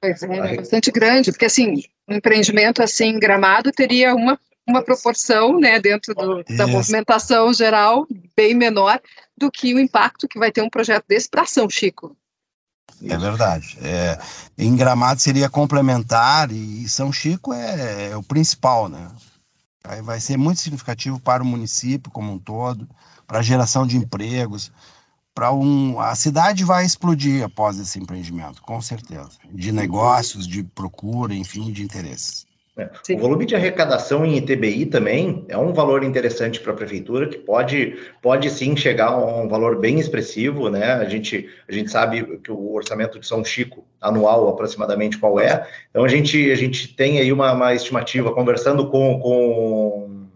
Pois 0.00 0.22
é, 0.22 0.34
é 0.34 0.56
bastante 0.56 0.90
grande, 0.90 1.30
porque 1.30 1.44
assim, 1.44 1.82
um 2.08 2.14
empreendimento 2.14 2.82
assim 2.82 3.18
gramado 3.18 3.70
teria 3.70 4.14
uma 4.14 4.40
uma 4.66 4.82
proporção, 4.82 5.58
né, 5.58 5.80
dentro 5.80 6.14
do, 6.14 6.44
da 6.56 6.66
movimentação 6.66 7.52
geral, 7.52 8.06
bem 8.36 8.54
menor 8.54 9.00
do 9.36 9.50
que 9.50 9.74
o 9.74 9.80
impacto 9.80 10.28
que 10.28 10.38
vai 10.38 10.52
ter 10.52 10.62
um 10.62 10.70
projeto 10.70 11.04
desse 11.08 11.28
para 11.28 11.44
São 11.44 11.68
Chico. 11.68 12.16
É 13.02 13.16
verdade. 13.16 13.78
É, 13.82 14.18
em 14.58 14.74
Gramado 14.76 15.20
seria 15.20 15.48
complementar 15.48 16.50
e 16.50 16.88
São 16.88 17.12
Chico 17.12 17.52
é, 17.52 18.10
é, 18.10 18.16
o 18.16 18.22
principal, 18.22 18.88
né? 18.88 19.08
Aí 19.84 20.02
vai 20.02 20.20
ser 20.20 20.36
muito 20.36 20.60
significativo 20.60 21.18
para 21.18 21.42
o 21.42 21.46
município 21.46 22.10
como 22.10 22.32
um 22.32 22.38
todo, 22.38 22.88
para 23.26 23.38
a 23.38 23.42
geração 23.42 23.86
de 23.86 23.96
empregos, 23.96 24.70
para 25.34 25.52
um 25.52 25.98
a 26.00 26.14
cidade 26.14 26.64
vai 26.64 26.84
explodir 26.84 27.42
após 27.44 27.78
esse 27.78 27.98
empreendimento, 27.98 28.60
com 28.62 28.80
certeza, 28.82 29.30
de 29.50 29.72
negócios, 29.72 30.46
de 30.46 30.62
procura, 30.62 31.34
enfim, 31.34 31.72
de 31.72 31.82
interesses. 31.82 32.46
É. 32.80 33.14
O 33.14 33.18
volume 33.18 33.44
de 33.44 33.54
arrecadação 33.54 34.24
em 34.24 34.36
ITBI 34.38 34.86
também 34.86 35.44
é 35.48 35.58
um 35.58 35.72
valor 35.72 36.02
interessante 36.02 36.58
para 36.60 36.72
a 36.72 36.76
prefeitura, 36.76 37.28
que 37.28 37.36
pode, 37.36 37.98
pode 38.22 38.48
sim 38.48 38.74
chegar 38.76 39.08
a 39.08 39.16
um 39.16 39.48
valor 39.48 39.78
bem 39.78 39.98
expressivo, 39.98 40.70
né? 40.70 40.94
A 40.94 41.04
gente, 41.04 41.48
a 41.68 41.72
gente 41.72 41.90
sabe 41.90 42.38
que 42.38 42.50
o 42.50 42.72
orçamento 42.72 43.18
de 43.18 43.26
São 43.26 43.44
Chico 43.44 43.84
anual 44.00 44.48
aproximadamente 44.48 45.18
qual 45.18 45.38
é. 45.38 45.68
Então 45.90 46.04
a 46.04 46.08
gente, 46.08 46.50
a 46.50 46.54
gente 46.54 46.94
tem 46.94 47.18
aí 47.18 47.32
uma, 47.32 47.52
uma 47.52 47.74
estimativa 47.74 48.32
conversando 48.32 48.88
com, 48.88 49.20
com, 49.20 50.26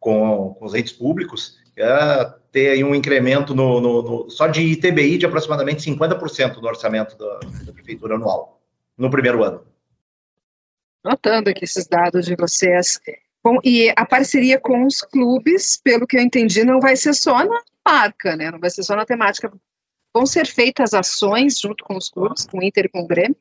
com, 0.00 0.56
com 0.58 0.66
os 0.66 0.74
entes 0.74 0.92
públicos, 0.92 1.58
é 1.76 2.32
ter 2.50 2.70
aí 2.70 2.82
um 2.82 2.94
incremento 2.94 3.54
no, 3.54 3.80
no, 3.80 4.02
no, 4.02 4.30
só 4.30 4.48
de 4.48 4.62
ITBI 4.62 5.18
de 5.18 5.26
aproximadamente 5.26 5.88
50% 5.88 6.60
do 6.60 6.66
orçamento 6.66 7.16
da, 7.16 7.38
da 7.66 7.72
prefeitura 7.72 8.16
anual 8.16 8.60
no 8.96 9.10
primeiro 9.10 9.44
ano 9.44 9.62
notando 11.04 11.50
aqui 11.50 11.64
esses 11.64 11.86
dados 11.86 12.26
de 12.26 12.34
vocês. 12.36 13.00
Bom, 13.42 13.58
e 13.64 13.92
a 13.96 14.04
parceria 14.04 14.58
com 14.58 14.84
os 14.84 15.00
clubes, 15.00 15.80
pelo 15.82 16.06
que 16.06 16.16
eu 16.16 16.20
entendi, 16.20 16.64
não 16.64 16.80
vai 16.80 16.96
ser 16.96 17.14
só 17.14 17.44
na 17.44 17.62
marca, 17.86 18.36
né? 18.36 18.50
Não 18.50 18.58
vai 18.58 18.70
ser 18.70 18.82
só 18.82 18.96
na 18.96 19.06
temática. 19.06 19.52
Vão 20.14 20.26
ser 20.26 20.46
feitas 20.46 20.94
ações 20.94 21.58
junto 21.58 21.84
com 21.84 21.96
os 21.96 22.08
clubes, 22.10 22.46
com 22.46 22.58
o 22.58 22.62
Inter 22.62 22.86
e 22.86 22.88
com 22.88 23.00
o 23.00 23.06
Grêmio? 23.06 23.36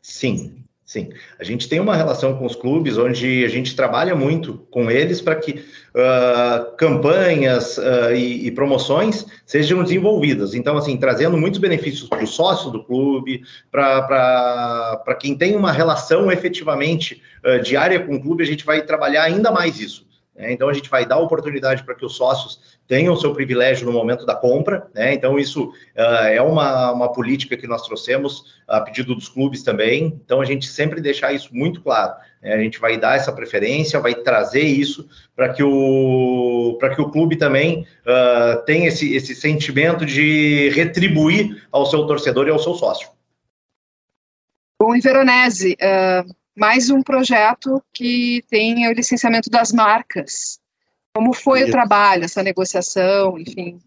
Sim, 0.00 0.64
Sim, 0.84 1.08
a 1.38 1.44
gente 1.44 1.66
tem 1.66 1.80
uma 1.80 1.96
relação 1.96 2.36
com 2.36 2.44
os 2.44 2.54
clubes 2.54 2.98
onde 2.98 3.42
a 3.42 3.48
gente 3.48 3.74
trabalha 3.74 4.14
muito 4.14 4.66
com 4.70 4.90
eles 4.90 5.18
para 5.18 5.34
que 5.34 5.52
uh, 5.52 6.76
campanhas 6.76 7.78
uh, 7.78 8.14
e, 8.14 8.46
e, 8.46 8.50
promoções 8.50 9.24
sejam 9.46 9.82
desenvolvidas. 9.82 10.52
Então, 10.52 10.76
assim, 10.76 10.98
trazendo 10.98 11.38
muitos 11.38 11.58
benefícios 11.58 12.06
para 12.06 12.22
o 12.22 12.26
sócio 12.26 12.70
do 12.70 12.84
clube, 12.84 13.42
para 13.70 15.16
quem 15.18 15.34
tem 15.34 15.56
uma 15.56 15.72
relação 15.72 16.30
efetivamente 16.30 17.22
uh, 17.42 17.62
diária 17.62 17.98
com 18.00 18.16
o 18.16 18.20
clube, 18.20 18.42
a 18.42 18.46
gente 18.46 18.66
vai 18.66 18.82
trabalhar 18.82 19.22
ainda 19.22 19.50
mais 19.50 19.80
isso. 19.80 20.06
Né? 20.36 20.52
Então, 20.52 20.68
a 20.68 20.74
gente 20.74 20.90
vai 20.90 21.06
dar 21.06 21.16
oportunidade 21.16 21.82
para 21.82 21.94
que 21.94 22.04
os 22.04 22.14
sócios 22.14 22.73
tenham 22.86 23.16
seu 23.16 23.32
privilégio 23.32 23.86
no 23.86 23.92
momento 23.92 24.26
da 24.26 24.34
compra. 24.34 24.86
Né? 24.94 25.14
Então, 25.14 25.38
isso 25.38 25.70
uh, 25.96 26.26
é 26.26 26.40
uma, 26.40 26.92
uma 26.92 27.12
política 27.12 27.56
que 27.56 27.66
nós 27.66 27.82
trouxemos 27.82 28.54
a 28.68 28.80
pedido 28.80 29.14
dos 29.14 29.28
clubes 29.28 29.62
também. 29.62 30.20
Então, 30.24 30.40
a 30.40 30.44
gente 30.44 30.66
sempre 30.66 31.00
deixar 31.00 31.32
isso 31.32 31.54
muito 31.54 31.80
claro. 31.80 32.14
Né? 32.42 32.54
A 32.54 32.58
gente 32.58 32.78
vai 32.78 32.98
dar 32.98 33.16
essa 33.16 33.32
preferência, 33.32 34.00
vai 34.00 34.14
trazer 34.14 34.62
isso 34.62 35.08
para 35.34 35.48
que, 35.52 35.62
o, 35.62 36.78
que 36.94 37.00
o 37.00 37.10
clube 37.10 37.36
também 37.36 37.86
uh, 38.06 38.64
tenha 38.64 38.88
esse, 38.88 39.14
esse 39.14 39.34
sentimento 39.34 40.04
de 40.04 40.70
retribuir 40.70 41.66
ao 41.72 41.86
seu 41.86 42.06
torcedor 42.06 42.46
e 42.48 42.50
ao 42.50 42.58
seu 42.58 42.74
sócio. 42.74 43.08
Bom, 44.80 44.94
em 44.94 45.00
Veronese, 45.00 45.76
uh 45.80 46.44
mais 46.56 46.88
um 46.88 47.02
projeto 47.02 47.82
que 47.92 48.44
tem 48.48 48.86
o 48.88 48.92
licenciamento 48.92 49.50
das 49.50 49.72
marcas. 49.72 50.60
Como 51.16 51.32
foi 51.32 51.60
Isso. 51.60 51.68
o 51.68 51.70
trabalho, 51.70 52.24
essa 52.24 52.42
negociação, 52.42 53.38
enfim? 53.38 53.78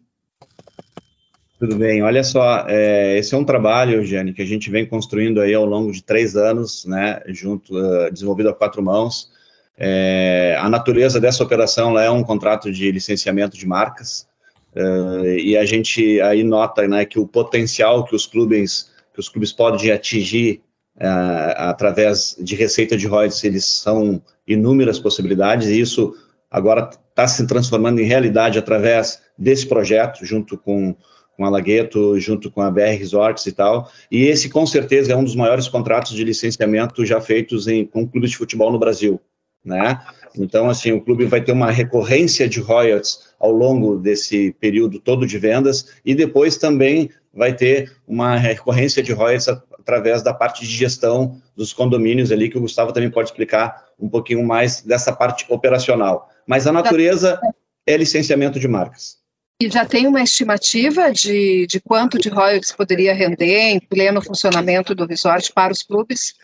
Tudo 1.59 1.75
bem, 1.75 2.01
olha 2.01 2.23
só, 2.23 2.65
é, 2.69 3.17
esse 3.17 3.35
é 3.35 3.37
um 3.37 3.43
trabalho, 3.43 3.95
Eugênio, 3.95 4.33
que 4.33 4.41
a 4.41 4.45
gente 4.45 4.69
vem 4.69 4.85
construindo 4.85 5.41
aí 5.41 5.53
ao 5.53 5.65
longo 5.65 5.91
de 5.91 6.01
três 6.01 6.37
anos, 6.37 6.85
né, 6.85 7.19
junto, 7.27 7.75
uh, 7.75 8.11
desenvolvido 8.11 8.49
a 8.49 8.53
quatro 8.53 8.81
mãos. 8.81 9.29
É, 9.75 10.55
a 10.59 10.69
natureza 10.69 11.19
dessa 11.19 11.43
operação 11.43 11.99
é 11.99 12.09
um 12.09 12.23
contrato 12.23 12.71
de 12.71 12.91
licenciamento 12.91 13.57
de 13.57 13.67
marcas, 13.67 14.27
uh, 14.75 15.25
e 15.25 15.57
a 15.57 15.65
gente 15.65 16.21
aí 16.21 16.43
nota, 16.43 16.87
né, 16.87 17.05
que 17.05 17.19
o 17.19 17.27
potencial 17.27 18.05
que 18.05 18.15
os 18.15 18.25
clubes, 18.25 18.91
que 19.13 19.19
os 19.19 19.27
clubes 19.27 19.51
podem 19.51 19.91
atingir 19.91 20.61
uh, 20.97 21.53
através 21.57 22.37
de 22.39 22.55
receita 22.55 22.95
de 22.95 23.07
royalties, 23.07 23.43
eles 23.43 23.65
são 23.65 24.21
inúmeras 24.47 24.99
possibilidades, 24.99 25.67
e 25.69 25.81
isso 25.81 26.15
agora 26.49 26.89
está 27.09 27.27
se 27.27 27.45
transformando 27.47 27.99
em 27.99 28.05
realidade 28.05 28.59
através 28.59 29.21
desse 29.37 29.65
projeto, 29.65 30.25
junto 30.25 30.57
com, 30.57 30.95
com 31.35 31.45
a 31.45 31.49
Lagueto, 31.49 32.19
junto 32.19 32.49
com 32.51 32.61
a 32.61 32.71
BR 32.71 32.97
Resorts 32.97 33.45
e 33.45 33.51
tal, 33.51 33.89
e 34.11 34.25
esse 34.25 34.49
com 34.49 34.65
certeza 34.65 35.13
é 35.13 35.15
um 35.15 35.23
dos 35.23 35.35
maiores 35.35 35.67
contratos 35.67 36.13
de 36.13 36.23
licenciamento 36.23 37.05
já 37.05 37.19
feitos 37.19 37.67
em, 37.67 37.85
com 37.85 38.07
clubes 38.07 38.31
de 38.31 38.37
futebol 38.37 38.71
no 38.71 38.79
Brasil, 38.79 39.19
né? 39.63 39.99
Então, 40.35 40.69
assim, 40.69 40.91
o 40.91 41.01
clube 41.01 41.25
vai 41.25 41.41
ter 41.41 41.51
uma 41.51 41.71
recorrência 41.71 42.47
de 42.47 42.59
royalties 42.59 43.19
ao 43.39 43.51
longo 43.51 43.97
desse 43.97 44.53
período 44.59 44.99
todo 44.99 45.25
de 45.25 45.37
vendas 45.37 45.87
e 46.05 46.13
depois 46.13 46.57
também 46.57 47.09
vai 47.33 47.53
ter 47.53 47.91
uma 48.07 48.35
recorrência 48.35 49.01
de 49.01 49.11
royalties 49.11 49.47
através 49.47 50.21
da 50.21 50.33
parte 50.33 50.65
de 50.65 50.71
gestão 50.71 51.39
dos 51.55 51.71
condomínios 51.71 52.31
ali, 52.31 52.49
que 52.49 52.57
o 52.57 52.61
Gustavo 52.61 52.91
também 52.91 53.09
pode 53.09 53.29
explicar 53.29 53.85
um 53.99 54.09
pouquinho 54.09 54.43
mais 54.43 54.81
dessa 54.81 55.13
parte 55.13 55.45
operacional. 55.49 56.29
Mas 56.47 56.65
a 56.65 56.71
natureza 56.71 57.39
é 57.85 57.97
licenciamento 57.97 58.59
de 58.59 58.67
marcas. 58.67 59.17
E 59.61 59.69
já 59.69 59.85
tem 59.85 60.07
uma 60.07 60.21
estimativa 60.21 61.11
de, 61.11 61.65
de 61.67 61.79
quanto 61.79 62.17
de 62.17 62.29
royalties 62.29 62.71
poderia 62.71 63.13
render 63.13 63.71
em 63.71 63.79
pleno 63.79 64.21
funcionamento 64.21 64.93
do 64.93 65.05
resort 65.05 65.51
para 65.51 65.73
os 65.73 65.81
clubes? 65.81 66.35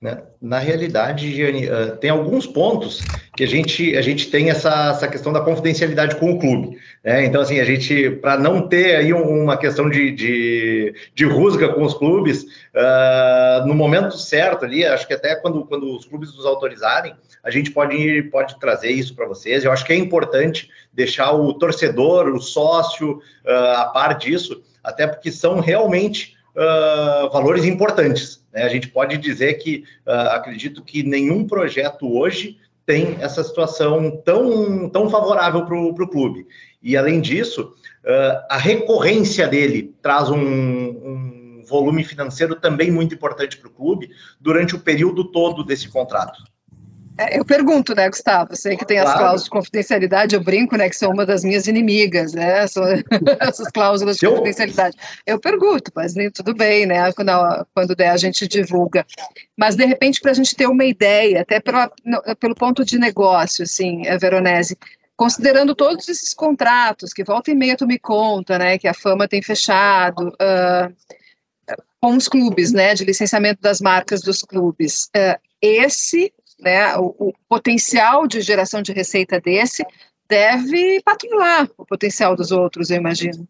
Né? 0.00 0.22
Na 0.40 0.60
realidade, 0.60 1.34
Gianni, 1.34 1.68
uh, 1.68 1.96
tem 1.96 2.08
alguns 2.08 2.46
pontos 2.46 3.02
que 3.36 3.42
a 3.42 3.46
gente, 3.48 3.96
a 3.96 4.00
gente 4.00 4.30
tem 4.30 4.48
essa, 4.48 4.90
essa 4.90 5.08
questão 5.08 5.32
da 5.32 5.40
confidencialidade 5.40 6.14
com 6.14 6.30
o 6.30 6.38
clube. 6.38 6.78
Né? 7.02 7.24
Então, 7.24 7.40
assim, 7.40 7.58
a 7.58 7.64
gente, 7.64 8.08
para 8.10 8.38
não 8.38 8.68
ter 8.68 8.94
aí 8.94 9.12
uma 9.12 9.56
questão 9.56 9.90
de, 9.90 10.12
de, 10.12 10.94
de 11.12 11.24
rusga 11.24 11.70
com 11.70 11.82
os 11.82 11.94
clubes, 11.94 12.44
uh, 12.44 13.66
no 13.66 13.74
momento 13.74 14.16
certo 14.16 14.64
ali, 14.64 14.84
acho 14.84 15.04
que 15.04 15.14
até 15.14 15.34
quando, 15.34 15.64
quando 15.66 15.96
os 15.96 16.04
clubes 16.04 16.32
nos 16.32 16.46
autorizarem, 16.46 17.16
a 17.42 17.50
gente 17.50 17.72
pode, 17.72 18.22
pode 18.30 18.56
trazer 18.60 18.92
isso 18.92 19.16
para 19.16 19.26
vocês. 19.26 19.64
Eu 19.64 19.72
acho 19.72 19.84
que 19.84 19.92
é 19.92 19.96
importante 19.96 20.70
deixar 20.92 21.32
o 21.32 21.52
torcedor, 21.54 22.28
o 22.28 22.40
sócio, 22.40 23.14
uh, 23.44 23.78
a 23.78 23.86
par 23.86 24.16
disso, 24.16 24.62
até 24.84 25.08
porque 25.08 25.32
são 25.32 25.58
realmente 25.58 26.37
uh, 26.58 27.30
valores 27.30 27.64
importantes. 27.64 28.44
Né? 28.52 28.64
A 28.64 28.68
gente 28.68 28.88
pode 28.88 29.16
dizer 29.16 29.54
que 29.54 29.84
acredito 30.04 30.82
que 30.82 31.02
nenhum 31.02 31.46
projeto 31.46 32.12
hoje 32.12 32.58
tem 32.84 33.18
essa 33.20 33.44
situação 33.44 34.22
tão, 34.24 34.88
tão 34.88 35.10
favorável 35.10 35.66
para 35.66 35.76
o 35.76 36.08
clube. 36.08 36.46
E, 36.82 36.96
além 36.96 37.20
disso, 37.20 37.74
uh, 38.04 38.46
a 38.48 38.56
recorrência 38.56 39.46
dele 39.46 39.94
traz 40.00 40.30
um, 40.30 40.38
um 40.38 41.62
volume 41.66 42.02
financeiro 42.02 42.54
também 42.54 42.90
muito 42.90 43.14
importante 43.14 43.58
para 43.58 43.68
o 43.68 43.72
clube 43.72 44.10
durante 44.40 44.74
o 44.74 44.80
período 44.80 45.24
todo 45.30 45.62
desse 45.62 45.88
contrato. 45.88 46.42
É, 47.18 47.36
eu 47.36 47.44
pergunto, 47.44 47.96
né, 47.96 48.08
Gustavo? 48.08 48.54
Sei 48.54 48.76
que 48.76 48.86
tem 48.86 48.98
as 48.98 49.04
claro. 49.04 49.18
cláusulas 49.18 49.44
de 49.44 49.50
confidencialidade, 49.50 50.34
eu 50.36 50.40
brinco, 50.40 50.76
né, 50.76 50.88
que 50.88 50.96
são 50.96 51.10
uma 51.10 51.26
das 51.26 51.42
minhas 51.42 51.66
inimigas, 51.66 52.32
né? 52.32 52.64
São 52.68 52.84
essas 53.40 53.68
cláusulas 53.72 54.18
de 54.18 54.26
eu... 54.26 54.30
confidencialidade. 54.30 54.96
Eu 55.26 55.40
pergunto, 55.40 55.90
mas 55.96 56.14
nem 56.14 56.30
tudo 56.30 56.54
bem, 56.54 56.86
né? 56.86 57.12
Quando, 57.12 57.32
quando 57.74 57.96
der, 57.96 58.10
a 58.10 58.16
gente 58.16 58.46
divulga. 58.46 59.04
Mas, 59.56 59.74
de 59.74 59.84
repente, 59.84 60.20
para 60.20 60.30
a 60.30 60.34
gente 60.34 60.54
ter 60.54 60.68
uma 60.68 60.84
ideia, 60.84 61.40
até 61.40 61.58
pela, 61.58 61.90
pelo 62.38 62.54
ponto 62.54 62.84
de 62.84 62.98
negócio, 62.98 63.64
assim, 63.64 64.06
a 64.06 64.16
Veronese, 64.16 64.78
considerando 65.16 65.74
todos 65.74 66.08
esses 66.08 66.32
contratos, 66.32 67.12
que 67.12 67.24
volta 67.24 67.50
e 67.50 67.54
meia 67.54 67.76
tu 67.76 67.84
me 67.84 67.98
conta, 67.98 68.56
né, 68.56 68.78
que 68.78 68.86
a 68.86 68.94
Fama 68.94 69.26
tem 69.26 69.42
fechado, 69.42 70.28
uh, 70.28 70.94
com 72.00 72.16
os 72.16 72.28
clubes, 72.28 72.72
né, 72.72 72.94
de 72.94 73.04
licenciamento 73.04 73.60
das 73.60 73.80
marcas 73.80 74.20
dos 74.20 74.42
clubes, 74.42 75.10
uh, 75.16 75.36
esse 75.60 76.32
né, 76.60 76.96
o, 76.96 77.14
o, 77.18 77.32
potencial 77.48 78.26
de 78.26 78.40
geração 78.40 78.82
de 78.82 78.92
receita 78.92 79.40
desse 79.40 79.84
deve 80.28 81.00
patrulhar 81.04 81.68
o 81.76 81.86
potencial 81.86 82.36
dos 82.36 82.50
outros, 82.50 82.90
eu 82.90 82.96
imagino. 82.96 83.48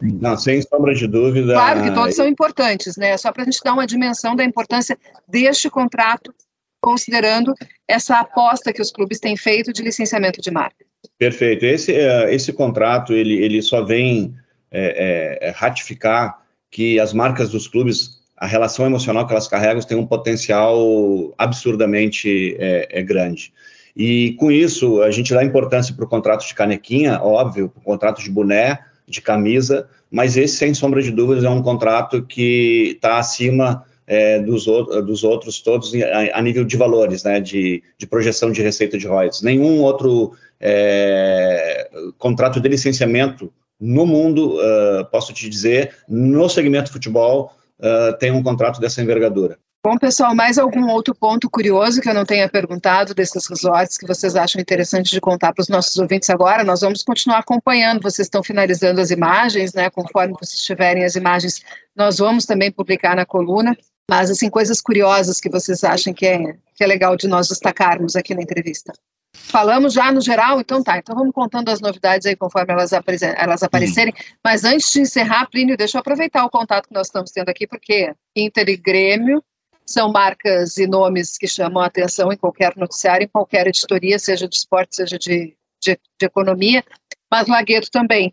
Não, 0.00 0.36
sem 0.36 0.62
sombra 0.62 0.94
de 0.94 1.06
dúvida. 1.06 1.54
Claro 1.54 1.82
que 1.82 1.90
todos 1.90 2.14
são 2.14 2.28
importantes, 2.28 2.96
né? 2.96 3.16
Só 3.16 3.32
para 3.32 3.42
a 3.42 3.44
gente 3.44 3.60
dar 3.64 3.72
uma 3.72 3.86
dimensão 3.86 4.36
da 4.36 4.44
importância 4.44 4.96
deste 5.26 5.68
contrato, 5.68 6.32
considerando 6.80 7.52
essa 7.88 8.20
aposta 8.20 8.72
que 8.72 8.80
os 8.80 8.92
clubes 8.92 9.18
têm 9.18 9.36
feito 9.36 9.72
de 9.72 9.82
licenciamento 9.82 10.40
de 10.40 10.50
marca. 10.50 10.84
Perfeito. 11.18 11.64
Esse, 11.64 11.92
uh, 11.92 12.28
esse 12.28 12.52
contrato 12.52 13.12
ele, 13.12 13.34
ele 13.42 13.60
só 13.60 13.84
vem 13.84 14.34
é, 14.70 15.38
é, 15.40 15.50
ratificar 15.50 16.42
que 16.70 17.00
as 17.00 17.12
marcas 17.12 17.50
dos 17.50 17.66
clubes 17.66 18.17
a 18.38 18.46
relação 18.46 18.86
emocional 18.86 19.26
que 19.26 19.32
elas 19.32 19.48
carregam 19.48 19.82
tem 19.82 19.96
um 19.96 20.06
potencial 20.06 21.34
absurdamente 21.36 22.56
é, 22.58 22.88
é 22.90 23.02
grande. 23.02 23.52
E 23.96 24.32
com 24.38 24.50
isso, 24.50 25.02
a 25.02 25.10
gente 25.10 25.34
dá 25.34 25.44
importância 25.44 25.92
para 25.94 26.04
o 26.04 26.08
contrato 26.08 26.46
de 26.46 26.54
canequinha, 26.54 27.20
óbvio, 27.20 27.68
para 27.68 27.80
o 27.80 27.84
contrato 27.84 28.22
de 28.22 28.30
boné, 28.30 28.78
de 29.08 29.20
camisa, 29.20 29.88
mas 30.10 30.36
esse, 30.36 30.56
sem 30.56 30.72
sombra 30.72 31.02
de 31.02 31.10
dúvidas, 31.10 31.42
é 31.42 31.50
um 31.50 31.62
contrato 31.62 32.22
que 32.22 32.92
está 32.94 33.18
acima 33.18 33.84
é, 34.06 34.38
dos, 34.38 34.66
dos, 34.66 35.24
outros 35.24 35.60
todos 35.60 35.92
a, 35.94 36.38
a, 36.38 36.40
nível 36.40 36.64
de 36.64 36.76
valores, 36.76 37.24
né, 37.24 37.40
de, 37.40 37.82
de, 37.98 38.06
projeção 38.06 38.52
de 38.52 38.62
receita 38.62 38.96
de 38.96 39.06
royalties. 39.06 39.42
Nenhum 39.42 39.82
outro 39.82 40.32
é, 40.60 41.90
contrato 42.18 42.60
de 42.60 42.68
licenciamento 42.68 43.52
no 43.80 44.06
mundo, 44.06 44.56
uh, 44.56 45.04
posso 45.10 45.32
te 45.32 45.48
dizer, 45.48 45.94
no 46.08 46.48
segmento 46.48 46.92
futebol, 46.92 47.52
uh, 47.80 48.16
tem 48.18 48.30
um 48.30 48.42
contrato 48.42 48.80
dessa 48.80 49.02
envergadura. 49.02 49.58
Bom, 49.84 49.96
pessoal, 49.96 50.34
mais 50.34 50.58
algum 50.58 50.88
outro 50.88 51.14
ponto 51.14 51.48
curioso 51.48 52.00
que 52.00 52.08
eu 52.08 52.14
não 52.14 52.24
tenha 52.24 52.48
perguntado 52.48 53.14
desses 53.14 53.46
resorts 53.46 53.96
que 53.96 54.06
vocês 54.06 54.34
acham 54.34 54.60
interessante 54.60 55.12
de 55.12 55.20
contar 55.20 55.52
para 55.52 55.62
os 55.62 55.68
nossos 55.68 55.96
ouvintes 55.96 56.28
agora? 56.30 56.64
Nós 56.64 56.80
vamos 56.80 57.04
continuar 57.04 57.38
acompanhando, 57.38 58.02
vocês 58.02 58.26
estão 58.26 58.42
finalizando 58.42 59.00
as 59.00 59.12
imagens, 59.12 59.72
né? 59.74 59.88
Conforme 59.88 60.34
vocês 60.38 60.60
tiverem 60.60 61.04
as 61.04 61.14
imagens, 61.14 61.62
nós 61.94 62.18
vamos 62.18 62.44
também 62.44 62.72
publicar 62.72 63.14
na 63.14 63.24
coluna. 63.24 63.76
Mas, 64.10 64.30
assim, 64.30 64.48
coisas 64.48 64.80
curiosas 64.80 65.40
que 65.40 65.50
vocês 65.50 65.84
acham 65.84 66.14
que 66.14 66.26
é, 66.26 66.54
que 66.74 66.82
é 66.82 66.86
legal 66.86 67.16
de 67.16 67.28
nós 67.28 67.48
destacarmos 67.48 68.16
aqui 68.16 68.34
na 68.34 68.42
entrevista. 68.42 68.92
Falamos 69.34 69.92
já 69.92 70.10
no 70.10 70.20
geral, 70.20 70.60
então 70.60 70.82
tá. 70.82 70.98
Então 70.98 71.14
vamos 71.14 71.34
contando 71.34 71.68
as 71.68 71.80
novidades 71.80 72.26
aí 72.26 72.34
conforme 72.34 72.72
elas, 72.72 72.92
elas 72.92 73.62
aparecerem. 73.62 74.12
Uhum. 74.16 74.36
Mas 74.42 74.64
antes 74.64 74.90
de 74.90 75.00
encerrar, 75.00 75.48
Plínio, 75.50 75.76
deixa 75.76 75.98
eu 75.98 76.00
aproveitar 76.00 76.44
o 76.44 76.50
contato 76.50 76.88
que 76.88 76.94
nós 76.94 77.08
estamos 77.08 77.30
tendo 77.30 77.48
aqui, 77.50 77.66
porque 77.66 78.14
Inter 78.34 78.68
e 78.68 78.76
Grêmio 78.76 79.42
são 79.86 80.10
marcas 80.10 80.76
e 80.76 80.86
nomes 80.86 81.38
que 81.38 81.46
chamam 81.46 81.82
a 81.82 81.86
atenção 81.86 82.32
em 82.32 82.36
qualquer 82.36 82.76
noticiário, 82.76 83.24
em 83.24 83.28
qualquer 83.28 83.66
editoria, 83.66 84.18
seja 84.18 84.46
de 84.46 84.56
esporte, 84.56 84.96
seja 84.96 85.18
de, 85.18 85.56
de, 85.82 85.98
de 86.20 86.26
economia, 86.26 86.84
mas 87.30 87.46
Lagueto 87.46 87.90
também. 87.90 88.32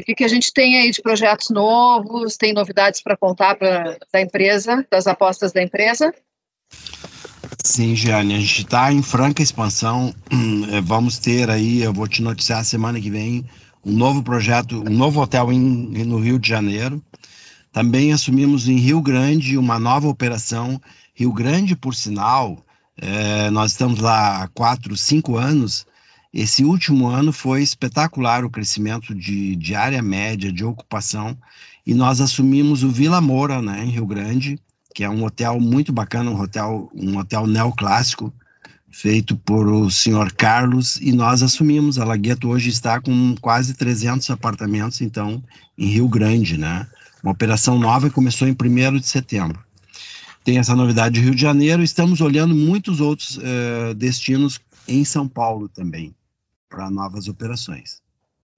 O 0.00 0.04
que, 0.04 0.14
que 0.14 0.24
a 0.24 0.28
gente 0.28 0.52
tem 0.52 0.80
aí 0.80 0.90
de 0.92 1.02
projetos 1.02 1.50
novos? 1.50 2.36
Tem 2.36 2.52
novidades 2.52 3.02
para 3.02 3.16
contar 3.16 3.56
pra, 3.56 3.96
da 4.12 4.20
empresa, 4.20 4.86
das 4.88 5.08
apostas 5.08 5.52
da 5.52 5.60
empresa? 5.60 6.14
Sim, 7.64 7.96
Gianni, 7.96 8.34
a 8.34 8.38
gente 8.38 8.62
está 8.62 8.92
em 8.92 9.02
franca 9.02 9.42
expansão. 9.42 10.14
É, 10.72 10.80
vamos 10.80 11.18
ter 11.18 11.50
aí, 11.50 11.82
eu 11.82 11.92
vou 11.92 12.06
te 12.06 12.22
noticiar 12.22 12.64
semana 12.64 13.00
que 13.00 13.10
vem, 13.10 13.44
um 13.84 13.92
novo 13.92 14.22
projeto, 14.22 14.84
um 14.88 14.96
novo 14.96 15.20
hotel 15.20 15.52
em, 15.52 15.58
no 15.58 16.20
Rio 16.20 16.38
de 16.38 16.48
Janeiro. 16.48 17.02
Também 17.72 18.12
assumimos 18.12 18.68
em 18.68 18.76
Rio 18.76 19.02
Grande 19.02 19.58
uma 19.58 19.80
nova 19.80 20.06
operação. 20.08 20.80
Rio 21.12 21.32
Grande, 21.32 21.74
por 21.74 21.94
sinal, 21.94 22.64
é, 23.00 23.50
nós 23.50 23.72
estamos 23.72 23.98
lá 23.98 24.44
há 24.44 24.48
quatro, 24.48 24.96
cinco 24.96 25.36
anos. 25.36 25.84
Esse 26.32 26.62
último 26.62 27.08
ano 27.08 27.32
foi 27.32 27.62
espetacular 27.62 28.44
o 28.44 28.50
crescimento 28.50 29.14
de, 29.14 29.56
de 29.56 29.74
área 29.74 30.02
média, 30.02 30.52
de 30.52 30.64
ocupação, 30.64 31.36
e 31.86 31.94
nós 31.94 32.20
assumimos 32.20 32.82
o 32.82 32.90
Vila 32.90 33.20
Moura, 33.20 33.62
né, 33.62 33.82
em 33.82 33.90
Rio 33.90 34.06
Grande, 34.06 34.58
que 34.94 35.02
é 35.02 35.08
um 35.08 35.24
hotel 35.24 35.58
muito 35.58 35.92
bacana, 35.92 36.30
um 36.30 36.38
hotel, 36.38 36.90
um 36.94 37.16
hotel 37.16 37.46
neoclássico, 37.46 38.32
feito 38.90 39.36
por 39.36 39.66
o 39.68 39.90
senhor 39.90 40.32
Carlos, 40.32 40.96
e 41.00 41.12
nós 41.12 41.42
assumimos. 41.42 41.98
A 41.98 42.04
Lagueto 42.04 42.48
hoje 42.48 42.68
está 42.68 43.00
com 43.00 43.34
quase 43.40 43.74
300 43.74 44.28
apartamentos, 44.30 45.00
então, 45.00 45.42
em 45.78 45.86
Rio 45.86 46.08
Grande, 46.08 46.58
né? 46.58 46.86
Uma 47.22 47.32
operação 47.32 47.78
nova 47.78 48.08
que 48.08 48.14
começou 48.14 48.46
em 48.48 48.52
1 48.52 48.98
de 48.98 49.06
setembro. 49.06 49.58
Tem 50.44 50.58
essa 50.58 50.74
novidade 50.74 51.14
de 51.14 51.20
Rio 51.20 51.34
de 51.34 51.40
Janeiro, 51.40 51.82
estamos 51.82 52.20
olhando 52.20 52.54
muitos 52.54 53.00
outros 53.00 53.36
uh, 53.38 53.94
destinos 53.94 54.60
em 54.86 55.04
São 55.04 55.28
Paulo 55.28 55.68
também, 55.68 56.14
para 56.68 56.90
novas 56.90 57.28
operações. 57.28 58.02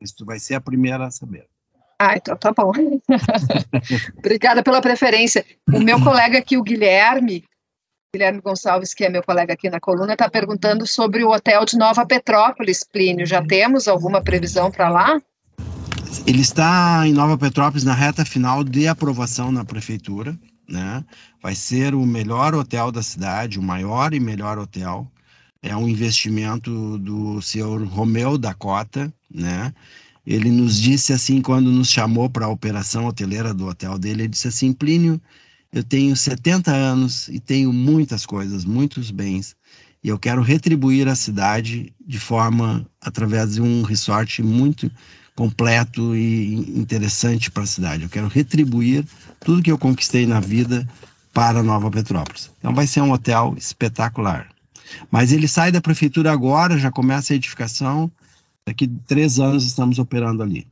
Isso 0.01 0.25
vai 0.25 0.39
ser 0.39 0.55
a 0.55 0.61
primeira 0.61 1.07
a 1.07 1.11
saber. 1.11 1.47
Ah, 1.99 2.17
então 2.17 2.35
tá 2.37 2.53
bom. 2.53 2.73
Obrigada 4.19 4.63
pela 4.63 4.81
preferência. 4.81 5.45
O 5.71 5.79
meu 5.79 6.03
colega 6.03 6.39
aqui, 6.39 6.57
o 6.57 6.63
Guilherme, 6.63 7.45
Guilherme 8.15 8.41
Gonçalves, 8.41 8.95
que 8.95 9.05
é 9.05 9.11
meu 9.11 9.23
colega 9.23 9.53
aqui 9.53 9.69
na 9.69 9.79
coluna, 9.79 10.15
está 10.15 10.29
perguntando 10.29 10.87
sobre 10.87 11.23
o 11.23 11.31
hotel 11.31 11.65
de 11.65 11.77
Nova 11.77 12.07
Petrópolis, 12.07 12.83
Plínio. 12.83 13.27
Já 13.27 13.45
temos 13.45 13.87
alguma 13.87 14.23
previsão 14.23 14.71
para 14.71 14.89
lá? 14.89 15.21
Ele 16.27 16.41
está 16.41 17.07
em 17.07 17.13
Nova 17.13 17.39
Petrópolis 17.39 17.85
na 17.85 17.95
reta 17.95 18.25
final 18.25 18.65
de 18.65 18.89
aprovação 18.89 19.53
na 19.53 19.65
prefeitura, 19.65 20.37
né? 20.69 21.05
Vai 21.43 21.55
ser 21.55 21.95
o 21.95 22.05
melhor 22.05 22.55
hotel 22.55 22.91
da 22.91 23.03
cidade, 23.03 23.59
o 23.59 23.63
maior 23.63 24.13
e 24.13 24.19
melhor 24.19 24.59
hotel. 24.59 25.07
É 25.63 25.77
um 25.77 25.89
investimento 25.89 26.99
do 26.99 27.41
senhor 27.43 27.83
Romeu 27.87 28.39
da 28.39 28.55
Cota, 28.55 29.13
né? 29.31 29.75
Ele 30.27 30.51
nos 30.51 30.81
disse 30.81 31.13
assim, 31.13 31.43
quando 31.43 31.71
nos 31.71 31.91
chamou 31.91 32.31
para 32.31 32.47
a 32.47 32.51
operação 32.51 33.07
hoteleira 33.07 33.53
do 33.53 33.67
hotel 33.67 33.99
dele, 33.99 34.23
ele 34.23 34.29
disse 34.29 34.49
assim: 34.49 34.73
Plínio, 34.73 35.21
eu 35.73 35.83
tenho 35.83 36.17
70 36.17 36.71
anos 36.71 37.29
e 37.29 37.39
tenho 37.39 37.73
muitas 37.73 38.25
coisas, 38.27 38.65
muitos 38.65 39.11
bens, 39.11 39.57
e 40.03 40.09
eu 40.09 40.19
quero 40.19 40.43
retribuir 40.43 41.09
a 41.09 41.15
cidade 41.15 41.93
de 42.07 42.19
forma, 42.19 42.87
através 43.01 43.55
de 43.55 43.63
um 43.63 43.83
resort 43.83 44.43
muito 44.43 44.91
completo 45.37 46.15
e 46.17 46.55
interessante 46.79 47.51
para 47.51 47.63
a 47.63 47.67
cidade. 47.67 48.03
Eu 48.03 48.09
quero 48.09 48.29
retribuir 48.29 49.05
tudo 49.41 49.63
que 49.63 49.71
eu 49.71 49.79
conquistei 49.79 50.27
na 50.27 50.41
vida 50.41 50.89
para 51.33 51.63
Nova 51.63 51.91
Petrópolis. 51.91 52.51
Então 52.59 52.75
vai 52.75 52.87
ser 52.87 53.01
um 53.01 53.13
hotel 53.13 53.55
espetacular. 53.57 54.49
Mas 55.11 55.33
ele 55.33 55.49
sai 55.49 55.73
da 55.73 55.81
prefeitura 55.81 56.33
agora, 56.33 56.79
já 56.79 56.91
começa 56.91 57.33
a 57.33 57.37
edificação 57.37 58.11
Daqui 58.67 58.87
três 59.07 59.41
anos 59.41 59.67
estamos 59.67 59.99
operando 59.99 60.43
ali. 60.43 60.67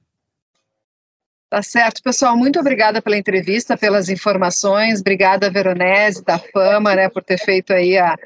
Tá 1.50 1.62
certo, 1.62 2.02
pessoal. 2.02 2.37
Muito 2.37 2.61
obrigada 2.61 3.00
pela 3.00 3.16
entrevista, 3.16 3.76
pelas 3.76 4.09
informações. 4.09 5.00
Obrigada, 5.00 5.50
Veronese, 5.50 6.22
da 6.22 6.38
Fama, 6.38 6.94
né, 6.94 7.09
por 7.09 7.24
ter 7.24 7.38
feito 7.38 7.72
aí 7.72 7.96
a, 7.98 8.16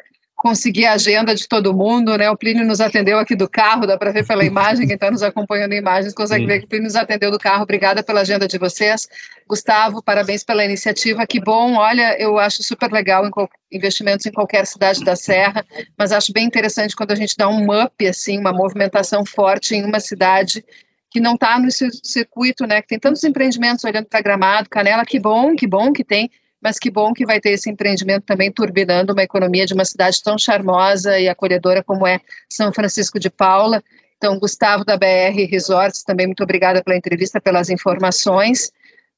conseguir 0.43 0.87
a 0.87 0.95
agenda 0.95 1.37
de 1.37 1.47
todo 1.47 1.73
mundo, 1.73 2.19
né? 2.19 2.29
O 2.29 2.37
Plínio 2.37 2.67
nos 2.67 2.81
atendeu 2.81 3.17
aqui 3.17 3.37
do 3.37 3.49
carro, 3.49 3.87
dá 3.87 3.97
para 3.97 4.11
ver 4.11 4.27
pela 4.27 4.45
imagem, 4.45 4.89
quem 4.89 4.97
está 4.97 5.09
nos 5.09 5.23
acompanhando 5.23 5.73
em 5.73 5.79
imagens 5.79 6.13
consegue 6.13 6.43
Sim. 6.43 6.49
ver 6.49 6.59
que 6.59 6.65
o 6.65 6.69
Plínio 6.69 6.87
nos 6.87 6.97
atendeu 6.97 7.31
do 7.31 7.39
carro. 7.39 7.63
Obrigada 7.63 8.03
pela 8.03 8.23
agenda 8.23 8.49
de 8.49 8.59
vocês. 8.59 9.07
Gustavo, 9.49 10.03
parabéns 10.03 10.43
pela 10.43 10.65
iniciativa, 10.65 11.25
que 11.29 11.41
bom. 11.41 11.77
Olha, 11.77 12.21
eu 12.21 12.41
acho 12.41 12.61
super 12.65 12.91
legal 12.91 13.23
investimentos 13.71 14.27
em 14.27 14.33
qualquer 14.33 14.67
cidade 14.67 15.05
da 15.05 15.15
Serra, 15.15 15.65
mas 15.97 16.11
acho 16.11 16.33
bem 16.33 16.45
interessante 16.45 16.97
quando 16.97 17.13
a 17.13 17.17
gente 17.17 17.37
dá 17.37 17.49
um 17.49 17.69
up, 17.81 18.05
assim, 18.05 18.37
uma 18.37 18.53
movimentação 18.53 19.25
forte 19.25 19.77
em 19.77 19.85
uma 19.85 20.01
cidade 20.01 20.65
que 21.09 21.21
não 21.21 21.35
está 21.35 21.57
no 21.61 21.69
circuito, 21.71 22.67
né? 22.67 22.83
Que 22.83 22.89
tem 22.89 22.99
tantos 22.99 23.23
empreendimentos 23.23 23.85
olhando 23.85 24.07
para 24.07 24.21
Gramado, 24.21 24.69
Canela, 24.69 25.05
que 25.05 25.21
bom, 25.21 25.55
que 25.55 25.69
bom 25.69 25.93
que 25.93 26.03
tem 26.03 26.29
mas 26.63 26.79
que 26.79 26.91
bom 26.91 27.13
que 27.13 27.27
vai 27.27 27.41
ter 27.41 27.51
esse 27.51 27.69
empreendimento 27.69 28.25
também 28.25 28.53
turbinando 28.53 29.13
uma 29.13 29.23
economia 29.23 29.67
de 29.67 29.75
uma 29.75 29.85
cidade 29.85 30.23
tão 30.23 30.39
charmosa 30.39 31.19
e 31.19 31.29
acolhedora 31.29 31.83
como 31.83 32.07
é 32.07 32.21
São 32.49 32.73
Francisco 32.73 33.19
de 33.19 33.29
Paula. 33.29 33.83
Então, 34.17 34.39
Gustavo 34.39 34.85
da 34.85 34.97
BR 34.97 35.51
Resorts, 35.51 36.05
também 36.05 36.27
muito 36.27 36.45
obrigada 36.45 36.83
pela 36.83 36.97
entrevista, 36.97 37.41
pelas 37.41 37.69
informações. 37.69 38.71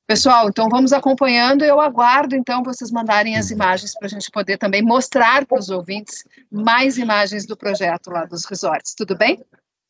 Pessoal, 0.07 0.49
então 0.49 0.69
vamos 0.71 0.95
acompanhando. 0.95 1.63
Eu 1.63 1.81
aguardo, 1.81 2.35
então, 2.35 2.63
vocês 2.63 2.91
mandarem 2.91 3.37
as 3.37 3.51
imagens 3.51 3.95
para 3.95 4.07
a 4.07 4.11
gente 4.11 4.31
poder 4.31 4.57
também 4.57 4.83
mostrar 4.83 5.45
para 5.45 5.59
os 5.59 5.69
ouvintes 5.69 6.25
mais 6.51 6.97
imagens 6.97 7.47
do 7.47 7.57
projeto 7.57 8.11
lá 8.11 8.25
dos 8.25 8.47
resorts. 8.47 8.95
Tudo 8.95 9.15
bem? 9.15 9.45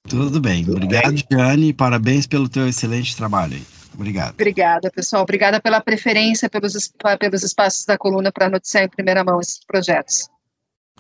Tudo 0.09 0.41
bem. 0.41 0.69
Obrigado, 0.69 1.15
Gianni. 1.31 1.73
Parabéns 1.73 2.27
pelo 2.27 2.49
teu 2.49 2.69
excelente 2.69 3.17
trabalho. 3.17 3.61
Obrigado. 3.95 4.33
Obrigada, 4.35 4.91
pessoal. 4.91 5.23
Obrigada 5.23 5.61
pela 5.61 5.81
preferência 5.81 6.51
pelos, 6.51 6.93
pelos 7.19 7.43
espaços 7.43 7.85
da 7.85 7.97
coluna 7.97 8.33
para 8.33 8.49
noticiar 8.49 8.85
em 8.85 8.89
primeira 8.89 9.25
mão 9.25 9.41
esses 9.41 9.61
projetos. 9.65 10.29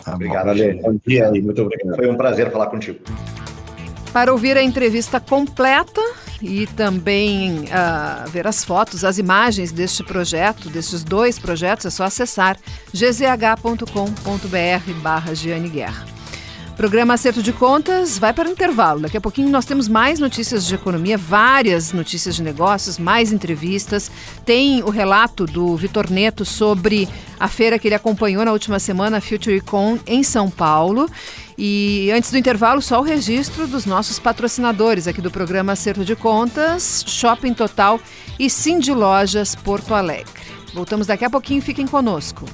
Tá 0.02 0.14
obrigado, 0.14 0.48
Ale. 0.48 0.74
Bom 0.80 0.98
dia 1.06 1.30
e 1.34 1.42
muito 1.42 1.62
obrigado. 1.62 1.96
Foi 1.96 2.08
um 2.08 2.16
prazer 2.16 2.50
falar 2.50 2.66
contigo. 2.68 3.00
Para 4.12 4.32
ouvir 4.32 4.56
a 4.56 4.62
entrevista 4.62 5.18
completa 5.18 6.00
e 6.40 6.66
também 6.68 7.64
uh, 7.64 8.28
ver 8.30 8.46
as 8.46 8.64
fotos, 8.64 9.04
as 9.04 9.18
imagens 9.18 9.72
deste 9.72 10.04
projeto, 10.04 10.68
destes 10.68 11.02
dois 11.02 11.38
projetos, 11.38 11.86
é 11.86 11.90
só 11.90 12.04
acessar 12.04 12.56
gzh.com.br 12.92 13.82
barra 15.02 15.34
Giane 15.34 15.68
Guerra. 15.68 16.13
Programa 16.76 17.14
Acerto 17.14 17.40
de 17.40 17.52
Contas 17.52 18.18
vai 18.18 18.32
para 18.32 18.48
o 18.48 18.52
intervalo. 18.52 19.00
Daqui 19.00 19.16
a 19.16 19.20
pouquinho 19.20 19.48
nós 19.48 19.64
temos 19.64 19.86
mais 19.86 20.18
notícias 20.18 20.66
de 20.66 20.74
economia, 20.74 21.16
várias 21.16 21.92
notícias 21.92 22.34
de 22.34 22.42
negócios, 22.42 22.98
mais 22.98 23.32
entrevistas. 23.32 24.10
Tem 24.44 24.82
o 24.82 24.90
relato 24.90 25.46
do 25.46 25.76
Vitor 25.76 26.10
Neto 26.10 26.44
sobre 26.44 27.08
a 27.38 27.46
feira 27.46 27.78
que 27.78 27.86
ele 27.86 27.94
acompanhou 27.94 28.44
na 28.44 28.52
última 28.52 28.80
semana, 28.80 29.18
a 29.18 29.20
FutureCon, 29.20 30.00
em 30.04 30.24
São 30.24 30.50
Paulo. 30.50 31.08
E 31.56 32.10
antes 32.12 32.32
do 32.32 32.38
intervalo, 32.38 32.82
só 32.82 32.98
o 32.98 33.04
registro 33.04 33.68
dos 33.68 33.86
nossos 33.86 34.18
patrocinadores 34.18 35.06
aqui 35.06 35.22
do 35.22 35.30
programa 35.30 35.72
Acerto 35.72 36.04
de 36.04 36.16
Contas, 36.16 37.04
Shopping 37.06 37.54
Total 37.54 38.00
e 38.36 38.50
Cindy 38.50 38.92
Lojas 38.92 39.54
Porto 39.54 39.94
Alegre. 39.94 40.42
Voltamos 40.74 41.06
daqui 41.06 41.24
a 41.24 41.30
pouquinho, 41.30 41.62
fiquem 41.62 41.86
conosco. 41.86 42.44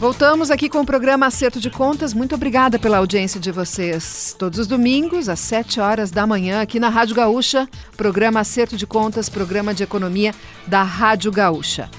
Voltamos 0.00 0.50
aqui 0.50 0.70
com 0.70 0.80
o 0.80 0.86
programa 0.86 1.26
Acerto 1.26 1.60
de 1.60 1.68
Contas. 1.68 2.14
Muito 2.14 2.34
obrigada 2.34 2.78
pela 2.78 2.96
audiência 2.96 3.38
de 3.38 3.52
vocês. 3.52 4.34
Todos 4.38 4.58
os 4.58 4.66
domingos, 4.66 5.28
às 5.28 5.40
7 5.40 5.78
horas 5.78 6.10
da 6.10 6.26
manhã, 6.26 6.62
aqui 6.62 6.80
na 6.80 6.88
Rádio 6.88 7.14
Gaúcha, 7.14 7.68
programa 7.98 8.40
Acerto 8.40 8.78
de 8.78 8.86
Contas, 8.86 9.28
programa 9.28 9.74
de 9.74 9.82
economia 9.82 10.34
da 10.66 10.82
Rádio 10.82 11.30
Gaúcha. 11.30 11.90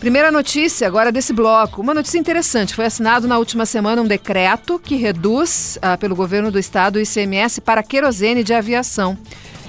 Primeira 0.00 0.32
notícia 0.32 0.86
agora 0.86 1.12
desse 1.12 1.34
bloco. 1.34 1.82
Uma 1.82 1.92
notícia 1.92 2.16
interessante. 2.16 2.74
Foi 2.74 2.86
assinado 2.86 3.28
na 3.28 3.36
última 3.36 3.66
semana 3.66 4.00
um 4.00 4.06
decreto 4.06 4.78
que 4.78 4.96
reduz 4.96 5.78
ah, 5.82 5.98
pelo 5.98 6.16
governo 6.16 6.50
do 6.50 6.58
estado 6.58 6.96
o 6.96 7.00
ICMS 7.00 7.60
para 7.60 7.82
querosene 7.82 8.42
de 8.42 8.54
aviação 8.54 9.18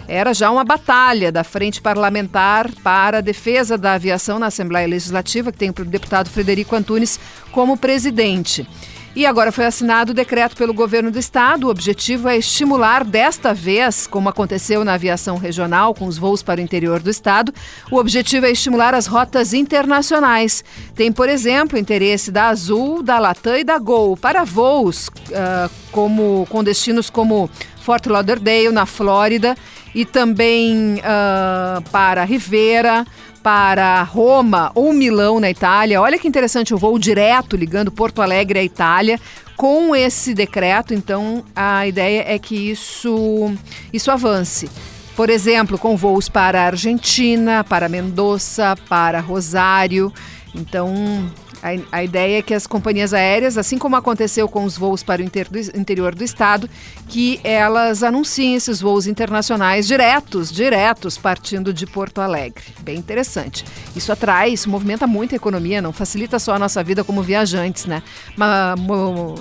era 0.08 0.34
já 0.34 0.52
uma 0.52 0.64
batalha 0.64 1.32
da 1.32 1.44
Frente 1.44 1.82
Parlamentar 1.82 2.70
para 2.84 3.20
a 3.20 3.22
Defesa 3.22 3.78
da 3.78 3.94
Aviação 3.94 4.40
na 4.40 4.48
Assembleia 4.48 4.88
Legislativa, 4.88 5.52
que 5.52 5.58
tem 5.58 5.70
o 5.70 5.86
deputado 5.86 6.30
Frederico 6.30 6.76
Antunes 6.76 7.20
como 7.52 7.78
presidente. 7.78 8.68
E 9.16 9.28
agora 9.28 9.52
foi 9.52 9.66
assinado 9.66 10.12
o 10.12 10.16
decreto 10.16 10.56
pelo 10.56 10.74
governo 10.74 11.12
do 11.12 11.20
estado. 11.20 11.68
O 11.68 11.70
objetivo 11.70 12.28
é 12.28 12.38
estimular, 12.38 13.04
desta 13.04 13.54
vez, 13.54 14.08
como 14.08 14.28
aconteceu 14.28 14.84
na 14.84 14.94
aviação 14.96 15.38
regional, 15.38 15.94
com 15.94 16.08
os 16.08 16.18
voos 16.18 16.42
para 16.42 16.60
o 16.60 16.64
interior 16.64 17.00
do 17.00 17.12
estado, 17.12 17.54
o 17.92 17.98
objetivo 17.98 18.48
é 18.48 18.52
estimular 18.52 18.96
as 18.96 19.06
rotas 19.06 19.54
internacionais. 19.54 20.64
Tem, 20.96 21.12
por 21.12 21.30
exemplo, 21.30 21.78
interesse 21.78 22.32
da 22.32 22.48
Azul, 22.48 23.04
da 23.04 23.20
Latam 23.20 23.56
e 23.56 23.64
da 23.64 23.78
Gol 23.78 24.18
para 24.18 24.44
voos 24.44 25.10
uh, 25.10 25.70
como, 25.92 26.48
com 26.50 26.64
destinos 26.64 27.08
como 27.08 27.48
Fort 27.82 28.08
Lauderdale, 28.08 28.72
na 28.72 28.88
Flórida, 28.88 29.56
e 29.94 30.06
também 30.06 30.96
uh, 30.96 31.82
para 31.92 32.24
Rivera, 32.24 33.06
para 33.42 34.02
Roma 34.04 34.72
ou 34.74 34.94
Milão, 34.94 35.40
na 35.40 35.50
Itália. 35.50 36.02
Olha 36.02 36.18
que 36.18 36.28
interessante 36.28 36.74
o 36.74 36.78
voo 36.78 36.98
direto 36.98 37.58
ligando 37.58 37.92
Porto 37.92 38.22
Alegre 38.22 38.60
à 38.60 38.64
Itália. 38.64 39.20
Com 39.58 39.96
esse 39.96 40.34
decreto, 40.34 40.94
então, 40.94 41.44
a 41.56 41.86
ideia 41.86 42.26
é 42.28 42.40
que 42.40 42.56
isso, 42.72 43.54
isso 43.92 44.10
avance. 44.10 44.70
Por 45.16 45.30
exemplo, 45.30 45.78
com 45.78 45.96
voos 45.96 46.28
para 46.28 46.66
Argentina, 46.66 47.64
para 47.64 47.88
Mendoza, 47.88 48.76
para 48.90 49.20
Rosário. 49.20 50.12
Então, 50.56 51.32
a, 51.64 51.98
a, 51.98 52.04
ideia 52.04 52.40
é 52.40 52.42
que 52.42 52.54
as 52.54 52.68
companhias 52.68 53.14
aéreas, 53.14 53.58
assim 53.58 53.78
como 53.78 53.96
aconteceu 53.96 54.50
com 54.50 54.66
os 54.66 54.78
voos 54.78 55.02
para 55.02 55.22
o 55.22 55.26
inter, 55.26 55.48
do, 55.50 55.58
interior 55.58 56.14
do 56.14 56.24
estado, 56.24 56.70
que 57.08 57.40
elas 57.42 58.04
anunciem 58.04 58.56
esses 58.56 58.82
voos 58.82 59.08
internacionais 59.08 59.88
diretos, 59.88 60.52
diretos, 60.52 61.18
partindo 61.18 61.74
de 61.74 61.86
Porto 61.86 62.20
Alegre. 62.20 62.66
Bem 62.82 62.98
interessante. 62.98 63.64
Isso 63.96 64.12
atrai, 64.12 64.52
isso 64.52 64.70
movimenta 64.70 65.08
muito 65.08 65.34
a 65.34 65.38
economia, 65.38 65.82
não 65.82 65.94
facilita 65.94 66.38
só 66.38 66.56
a 66.56 66.60
nossa 66.60 66.84
vida 66.84 67.02
como 67.02 67.24
viajantes, 67.24 67.86
né? 67.86 68.04
Mas 68.36 68.78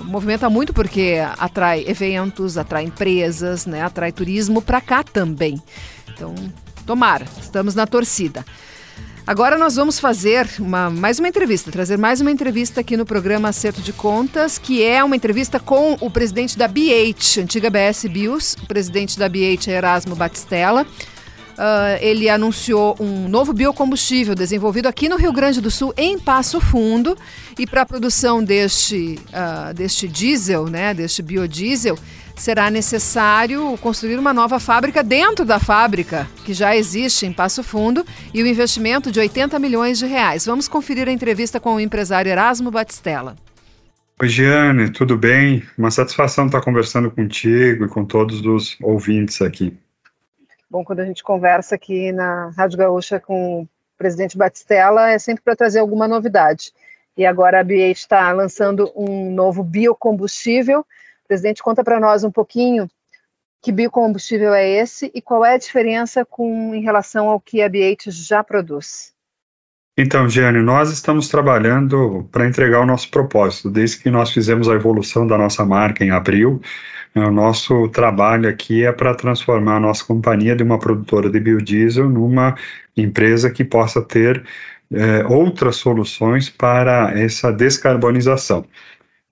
movimenta 0.05 0.49
muito 0.49 0.71
porque 0.71 1.17
atrai 1.37 1.83
eventos, 1.85 2.57
atrai 2.57 2.85
empresas, 2.85 3.65
né? 3.65 3.81
Atrai 3.81 4.13
turismo 4.13 4.61
para 4.61 4.79
cá 4.79 5.03
também. 5.03 5.61
Então, 6.13 6.33
tomara, 6.85 7.25
estamos 7.41 7.75
na 7.75 7.85
torcida. 7.85 8.45
Agora 9.25 9.57
nós 9.57 9.77
vamos 9.77 9.99
fazer 9.99 10.49
uma, 10.59 10.89
mais 10.89 11.17
uma 11.17 11.29
entrevista, 11.29 11.71
trazer 11.71 11.97
mais 11.97 12.19
uma 12.19 12.29
entrevista 12.29 12.81
aqui 12.81 12.97
no 12.97 13.05
programa 13.05 13.47
Acerto 13.47 13.81
de 13.81 13.93
Contas, 13.93 14.57
que 14.57 14.83
é 14.83 15.01
uma 15.01 15.15
entrevista 15.15 15.61
com 15.61 15.97
o 16.01 16.09
presidente 16.11 16.57
da 16.57 16.67
BH, 16.67 17.39
antiga 17.39 17.69
BS 17.69 18.05
Bios, 18.09 18.57
o 18.61 18.67
presidente 18.67 19.17
da 19.17 19.29
BH 19.29 19.69
é 19.69 19.71
Erasmo 19.71 20.13
Batistella. 20.13 20.85
Uh, 21.53 22.01
ele 22.01 22.29
anunciou 22.29 22.97
um 22.99 23.29
novo 23.29 23.53
biocombustível 23.53 24.35
desenvolvido 24.35 24.87
aqui 24.87 25.07
no 25.07 25.15
Rio 25.15 25.31
Grande 25.31 25.61
do 25.61 25.71
Sul, 25.71 25.93
em 25.95 26.19
Passo 26.19 26.59
Fundo. 26.59 27.15
E 27.57 27.65
para 27.65 27.83
a 27.83 27.85
produção 27.85 28.43
deste, 28.43 29.19
uh, 29.29 29.73
deste 29.73 30.05
diesel, 30.07 30.65
né, 30.65 30.93
deste 30.93 31.21
biodiesel, 31.21 31.97
será 32.35 32.69
necessário 32.69 33.77
construir 33.77 34.17
uma 34.17 34.33
nova 34.33 34.59
fábrica 34.59 35.03
dentro 35.03 35.45
da 35.45 35.59
fábrica 35.59 36.27
que 36.45 36.53
já 36.53 36.75
existe 36.75 37.25
em 37.25 37.33
Passo 37.33 37.63
Fundo 37.63 38.05
e 38.33 38.41
o 38.41 38.47
investimento 38.47 39.11
de 39.11 39.19
80 39.19 39.59
milhões 39.59 39.97
de 39.97 40.05
reais. 40.05 40.45
Vamos 40.45 40.67
conferir 40.67 41.07
a 41.07 41.11
entrevista 41.11 41.59
com 41.59 41.75
o 41.75 41.79
empresário 41.79 42.29
Erasmo 42.29 42.71
Batistella. 42.71 43.35
Oi, 44.21 44.29
Giane, 44.29 44.91
tudo 44.91 45.17
bem? 45.17 45.63
Uma 45.77 45.91
satisfação 45.91 46.45
estar 46.45 46.61
conversando 46.61 47.09
contigo 47.09 47.85
e 47.85 47.89
com 47.89 48.05
todos 48.05 48.45
os 48.45 48.77
ouvintes 48.81 49.41
aqui. 49.41 49.75
Bom, 50.69 50.83
quando 50.83 51.01
a 51.01 51.05
gente 51.05 51.23
conversa 51.23 51.75
aqui 51.75 52.11
na 52.11 52.49
Rádio 52.57 52.77
Gaúcha 52.77 53.19
com 53.19 53.61
o 53.61 53.67
presidente 53.97 54.37
Batistella, 54.37 55.11
é 55.11 55.19
sempre 55.19 55.43
para 55.43 55.55
trazer 55.55 55.79
alguma 55.79 56.07
novidade. 56.07 56.71
E 57.15 57.25
agora 57.25 57.59
a 57.59 57.63
BA 57.63 57.91
está 57.91 58.31
lançando 58.31 58.91
um 58.95 59.31
novo 59.31 59.63
biocombustível 59.63 60.85
Presidente, 61.27 61.63
conta 61.63 61.83
para 61.83 61.99
nós 61.99 62.23
um 62.23 62.31
pouquinho 62.31 62.87
que 63.61 63.71
biocombustível 63.71 64.53
é 64.53 64.69
esse 64.69 65.09
e 65.15 65.21
qual 65.21 65.45
é 65.45 65.53
a 65.53 65.57
diferença 65.57 66.25
com, 66.25 66.75
em 66.75 66.81
relação 66.81 67.29
ao 67.29 67.39
que 67.39 67.61
a 67.61 67.69
BH 67.69 68.09
já 68.09 68.43
produz. 68.43 69.13
Então, 69.97 70.27
Gianni, 70.27 70.59
nós 70.59 70.91
estamos 70.91 71.29
trabalhando 71.29 72.27
para 72.31 72.47
entregar 72.47 72.81
o 72.81 72.85
nosso 72.85 73.09
propósito. 73.11 73.69
Desde 73.69 73.99
que 73.99 74.09
nós 74.09 74.31
fizemos 74.31 74.67
a 74.67 74.73
evolução 74.73 75.25
da 75.25 75.37
nossa 75.37 75.63
marca 75.63 76.03
em 76.03 76.09
abril, 76.09 76.59
né, 77.13 77.25
o 77.25 77.31
nosso 77.31 77.87
trabalho 77.89 78.49
aqui 78.49 78.83
é 78.83 78.91
para 78.91 79.13
transformar 79.13 79.77
a 79.77 79.79
nossa 79.79 80.03
companhia 80.03 80.55
de 80.55 80.63
uma 80.63 80.79
produtora 80.79 81.29
de 81.29 81.39
biodiesel 81.39 82.09
numa 82.09 82.55
empresa 82.97 83.51
que 83.51 83.63
possa 83.63 84.01
ter 84.01 84.43
é, 84.91 85.25
outras 85.25 85.75
soluções 85.75 86.49
para 86.49 87.11
essa 87.15 87.51
descarbonização. 87.51 88.65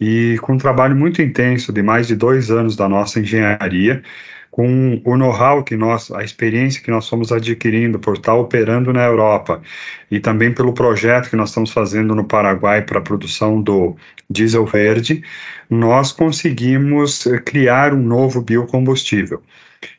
E 0.01 0.37
com 0.41 0.53
um 0.53 0.57
trabalho 0.57 0.95
muito 0.95 1.21
intenso 1.21 1.71
de 1.71 1.83
mais 1.83 2.07
de 2.07 2.15
dois 2.15 2.49
anos 2.49 2.75
da 2.75 2.89
nossa 2.89 3.19
engenharia, 3.19 4.01
com 4.49 5.01
o 5.05 5.15
know-how 5.15 5.63
que 5.63 5.77
nós, 5.77 6.11
a 6.11 6.23
experiência 6.23 6.81
que 6.81 6.91
nós 6.91 7.07
fomos 7.07 7.31
adquirindo 7.31 7.99
por 7.99 8.15
estar 8.15 8.33
operando 8.33 8.91
na 8.91 9.05
Europa 9.05 9.61
e 10.09 10.19
também 10.19 10.53
pelo 10.53 10.73
projeto 10.73 11.29
que 11.29 11.37
nós 11.37 11.49
estamos 11.49 11.71
fazendo 11.71 12.13
no 12.15 12.25
Paraguai 12.25 12.81
para 12.81 12.99
a 12.99 13.01
produção 13.01 13.61
do 13.61 13.95
diesel 14.29 14.65
verde, 14.65 15.23
nós 15.69 16.11
conseguimos 16.11 17.25
eh, 17.27 17.37
criar 17.37 17.93
um 17.93 18.01
novo 18.01 18.41
biocombustível 18.41 19.41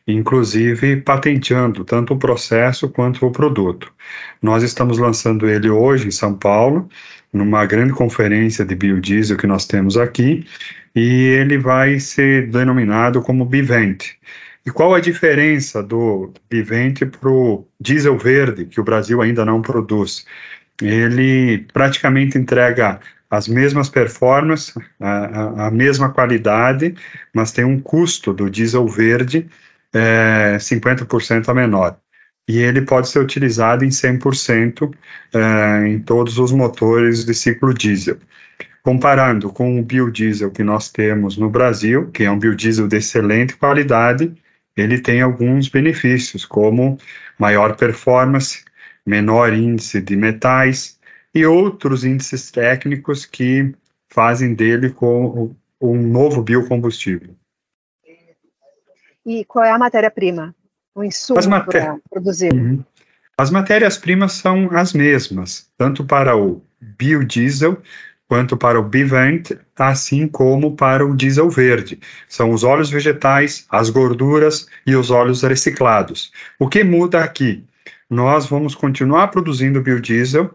inclusive 0.06 1.00
patenteando 1.00 1.84
tanto 1.84 2.14
o 2.14 2.18
processo 2.18 2.88
quanto 2.88 3.26
o 3.26 3.32
produto. 3.32 3.92
Nós 4.40 4.62
estamos 4.62 4.98
lançando 4.98 5.48
ele 5.48 5.70
hoje 5.70 6.08
em 6.08 6.10
São 6.10 6.34
Paulo, 6.34 6.88
numa 7.32 7.64
grande 7.64 7.92
conferência 7.92 8.64
de 8.64 8.74
biodiesel 8.74 9.36
que 9.36 9.46
nós 9.46 9.66
temos 9.66 9.96
aqui, 9.96 10.46
e 10.94 11.24
ele 11.24 11.58
vai 11.58 11.98
ser 11.98 12.48
denominado 12.50 13.22
como 13.22 13.44
Bivent. 13.44 14.10
E 14.64 14.70
qual 14.70 14.94
a 14.94 15.00
diferença 15.00 15.82
do 15.82 16.32
Bivent 16.50 17.00
para 17.06 17.28
o 17.30 17.66
diesel 17.80 18.16
verde, 18.18 18.66
que 18.66 18.80
o 18.80 18.84
Brasil 18.84 19.20
ainda 19.22 19.44
não 19.44 19.62
produz? 19.62 20.24
Ele 20.80 21.66
praticamente 21.72 22.38
entrega 22.38 23.00
as 23.30 23.48
mesmas 23.48 23.88
performances, 23.88 24.74
a, 25.00 25.68
a, 25.68 25.70
mesma 25.70 26.10
qualidade, 26.10 26.94
mas 27.34 27.50
tem 27.50 27.64
um 27.64 27.80
custo 27.80 28.32
do 28.32 28.50
diesel 28.50 28.86
verde 28.86 29.48
é, 29.92 30.56
50% 30.58 31.48
a 31.48 31.54
menor 31.54 32.01
e 32.52 32.58
ele 32.58 32.82
pode 32.82 33.08
ser 33.08 33.18
utilizado 33.18 33.82
em 33.82 33.88
100% 33.88 34.94
é, 35.32 35.88
em 35.88 35.98
todos 35.98 36.38
os 36.38 36.52
motores 36.52 37.24
de 37.24 37.32
ciclo 37.32 37.72
diesel. 37.72 38.18
Comparando 38.82 39.50
com 39.50 39.80
o 39.80 39.82
biodiesel 39.82 40.50
que 40.50 40.62
nós 40.62 40.90
temos 40.90 41.38
no 41.38 41.48
Brasil, 41.48 42.10
que 42.10 42.24
é 42.24 42.30
um 42.30 42.38
biodiesel 42.38 42.86
de 42.86 42.98
excelente 42.98 43.56
qualidade, 43.56 44.34
ele 44.76 45.00
tem 45.00 45.22
alguns 45.22 45.70
benefícios, 45.70 46.44
como 46.44 46.98
maior 47.38 47.74
performance, 47.74 48.62
menor 49.06 49.54
índice 49.54 50.02
de 50.02 50.14
metais 50.14 51.00
e 51.34 51.46
outros 51.46 52.04
índices 52.04 52.50
técnicos 52.50 53.24
que 53.24 53.74
fazem 54.10 54.52
dele 54.52 54.94
um 55.80 56.06
novo 56.06 56.42
biocombustível. 56.42 57.34
E 59.24 59.42
qual 59.46 59.64
é 59.64 59.70
a 59.70 59.78
matéria-prima? 59.78 60.54
O 60.94 61.04
insumo 61.04 61.40
para 61.64 61.98
produzir. 62.10 62.52
Uhum. 62.52 62.84
As 63.36 63.50
matérias-primas 63.50 64.32
são 64.32 64.68
as 64.72 64.92
mesmas, 64.92 65.66
tanto 65.76 66.04
para 66.04 66.36
o 66.36 66.62
biodiesel 66.80 67.80
quanto 68.28 68.56
para 68.56 68.80
o 68.80 68.82
bivent, 68.82 69.50
assim 69.76 70.26
como 70.26 70.74
para 70.74 71.04
o 71.04 71.14
diesel 71.14 71.50
verde. 71.50 72.00
São 72.28 72.50
os 72.52 72.64
óleos 72.64 72.90
vegetais, 72.90 73.66
as 73.68 73.90
gorduras 73.90 74.66
e 74.86 74.94
os 74.96 75.10
óleos 75.10 75.42
reciclados. 75.42 76.32
O 76.58 76.68
que 76.68 76.82
muda 76.82 77.22
aqui? 77.22 77.64
Nós 78.08 78.46
vamos 78.46 78.74
continuar 78.74 79.28
produzindo 79.28 79.82
biodiesel, 79.82 80.54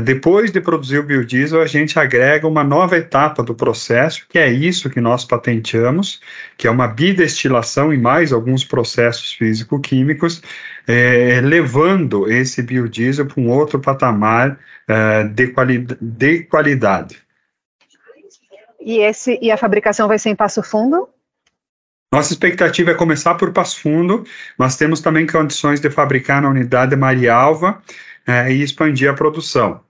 depois 0.00 0.50
de 0.50 0.60
produzir 0.60 0.98
o 0.98 1.04
biodiesel, 1.04 1.62
a 1.62 1.66
gente 1.66 1.96
agrega 2.00 2.48
uma 2.48 2.64
nova 2.64 2.96
etapa 2.96 3.44
do 3.44 3.54
processo, 3.54 4.26
que 4.28 4.38
é 4.38 4.50
isso 4.50 4.90
que 4.90 5.00
nós 5.00 5.24
patenteamos, 5.24 6.20
que 6.58 6.66
é 6.66 6.70
uma 6.70 6.88
bidestilação 6.88 7.92
e 7.92 7.98
mais 7.98 8.32
alguns 8.32 8.64
processos 8.64 9.32
físico-químicos, 9.34 10.42
é, 10.88 11.40
levando 11.40 12.28
esse 12.28 12.60
biodiesel 12.60 13.26
para 13.26 13.40
um 13.40 13.48
outro 13.48 13.78
patamar 13.78 14.58
é, 14.88 15.24
de, 15.24 15.46
quali 15.48 15.86
de 16.00 16.42
qualidade. 16.42 17.22
E, 18.80 18.98
esse, 18.98 19.38
e 19.40 19.52
a 19.52 19.56
fabricação 19.56 20.08
vai 20.08 20.18
ser 20.18 20.30
em 20.30 20.36
Passo 20.36 20.62
Fundo? 20.62 21.08
Nossa 22.12 22.32
expectativa 22.32 22.90
é 22.90 22.94
começar 22.94 23.36
por 23.36 23.52
Passo 23.52 23.80
Fundo, 23.80 24.24
mas 24.58 24.76
temos 24.76 25.00
também 25.00 25.24
condições 25.24 25.78
de 25.78 25.88
fabricar 25.88 26.42
na 26.42 26.50
unidade 26.50 26.96
Marialva, 26.96 27.80
é, 28.26 28.50
e 28.50 28.62
expandir 28.62 29.10
a 29.10 29.14
produção. 29.14 29.83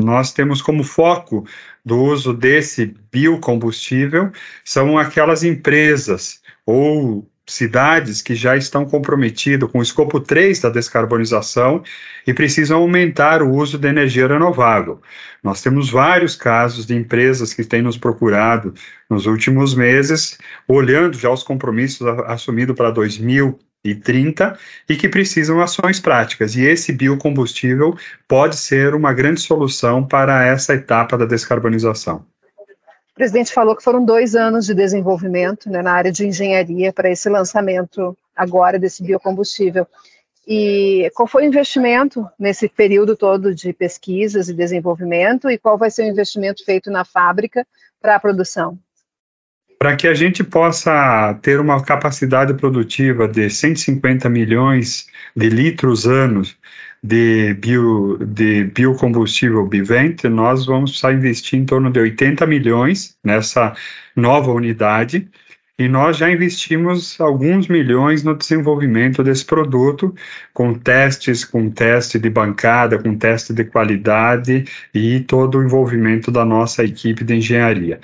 Nós 0.00 0.32
temos 0.32 0.62
como 0.62 0.82
foco 0.82 1.46
do 1.84 1.98
uso 2.02 2.32
desse 2.32 2.94
biocombustível 3.12 4.30
são 4.64 4.98
aquelas 4.98 5.42
empresas 5.42 6.40
ou 6.66 7.28
cidades 7.46 8.22
que 8.22 8.34
já 8.34 8.56
estão 8.56 8.84
comprometidas 8.84 9.70
com 9.70 9.80
o 9.80 9.82
escopo 9.82 10.20
3 10.20 10.60
da 10.60 10.70
descarbonização 10.70 11.82
e 12.26 12.32
precisam 12.32 12.78
aumentar 12.78 13.42
o 13.42 13.52
uso 13.52 13.76
de 13.76 13.88
energia 13.88 14.28
renovável. 14.28 15.00
Nós 15.42 15.60
temos 15.60 15.90
vários 15.90 16.36
casos 16.36 16.86
de 16.86 16.94
empresas 16.94 17.52
que 17.52 17.64
têm 17.64 17.82
nos 17.82 17.98
procurado 17.98 18.72
nos 19.08 19.26
últimos 19.26 19.74
meses, 19.74 20.38
olhando 20.68 21.18
já 21.18 21.30
os 21.30 21.42
compromissos 21.42 22.06
assumidos 22.26 22.76
para 22.76 22.90
2000 22.90 23.58
e 23.84 23.94
30 23.94 24.58
e 24.88 24.96
que 24.96 25.08
precisam 25.08 25.60
ações 25.60 25.98
práticas. 25.98 26.54
E 26.54 26.62
esse 26.62 26.92
biocombustível 26.92 27.96
pode 28.28 28.56
ser 28.56 28.94
uma 28.94 29.12
grande 29.12 29.40
solução 29.40 30.06
para 30.06 30.44
essa 30.44 30.74
etapa 30.74 31.16
da 31.16 31.24
descarbonização. 31.24 32.24
O 33.12 33.14
presidente 33.14 33.52
falou 33.52 33.76
que 33.76 33.82
foram 33.82 34.04
dois 34.04 34.34
anos 34.34 34.66
de 34.66 34.74
desenvolvimento 34.74 35.68
né, 35.68 35.82
na 35.82 35.92
área 35.92 36.12
de 36.12 36.26
engenharia 36.26 36.92
para 36.92 37.10
esse 37.10 37.28
lançamento 37.28 38.16
agora 38.34 38.78
desse 38.78 39.02
biocombustível. 39.02 39.86
E 40.46 41.10
qual 41.14 41.28
foi 41.28 41.44
o 41.44 41.46
investimento 41.46 42.26
nesse 42.38 42.68
período 42.68 43.14
todo 43.14 43.54
de 43.54 43.72
pesquisas 43.72 44.48
e 44.48 44.54
desenvolvimento 44.54 45.50
e 45.50 45.58
qual 45.58 45.76
vai 45.76 45.90
ser 45.90 46.04
o 46.04 46.08
investimento 46.08 46.64
feito 46.64 46.90
na 46.90 47.04
fábrica 47.04 47.66
para 48.00 48.16
a 48.16 48.20
produção? 48.20 48.78
Para 49.80 49.96
que 49.96 50.06
a 50.06 50.12
gente 50.12 50.44
possa 50.44 51.32
ter 51.40 51.58
uma 51.58 51.82
capacidade 51.82 52.52
produtiva 52.52 53.26
de 53.26 53.48
150 53.48 54.28
milhões 54.28 55.06
de 55.34 55.48
litros 55.48 56.06
anos 56.06 56.54
de, 57.02 57.54
bio, 57.54 58.18
de 58.18 58.64
biocombustível 58.64 59.66
Bivent, 59.66 60.24
nós 60.24 60.66
vamos 60.66 60.90
precisar 60.90 61.14
investir 61.14 61.58
em 61.58 61.64
torno 61.64 61.90
de 61.90 61.98
80 61.98 62.46
milhões 62.46 63.16
nessa 63.24 63.74
nova 64.14 64.52
unidade, 64.52 65.26
e 65.78 65.88
nós 65.88 66.18
já 66.18 66.30
investimos 66.30 67.18
alguns 67.18 67.66
milhões 67.66 68.22
no 68.22 68.36
desenvolvimento 68.36 69.24
desse 69.24 69.46
produto, 69.46 70.14
com 70.52 70.74
testes, 70.74 71.42
com 71.42 71.70
teste 71.70 72.18
de 72.18 72.28
bancada, 72.28 72.98
com 72.98 73.16
teste 73.16 73.54
de 73.54 73.64
qualidade 73.64 74.66
e 74.92 75.20
todo 75.20 75.56
o 75.56 75.64
envolvimento 75.64 76.30
da 76.30 76.44
nossa 76.44 76.84
equipe 76.84 77.24
de 77.24 77.36
engenharia. 77.36 77.98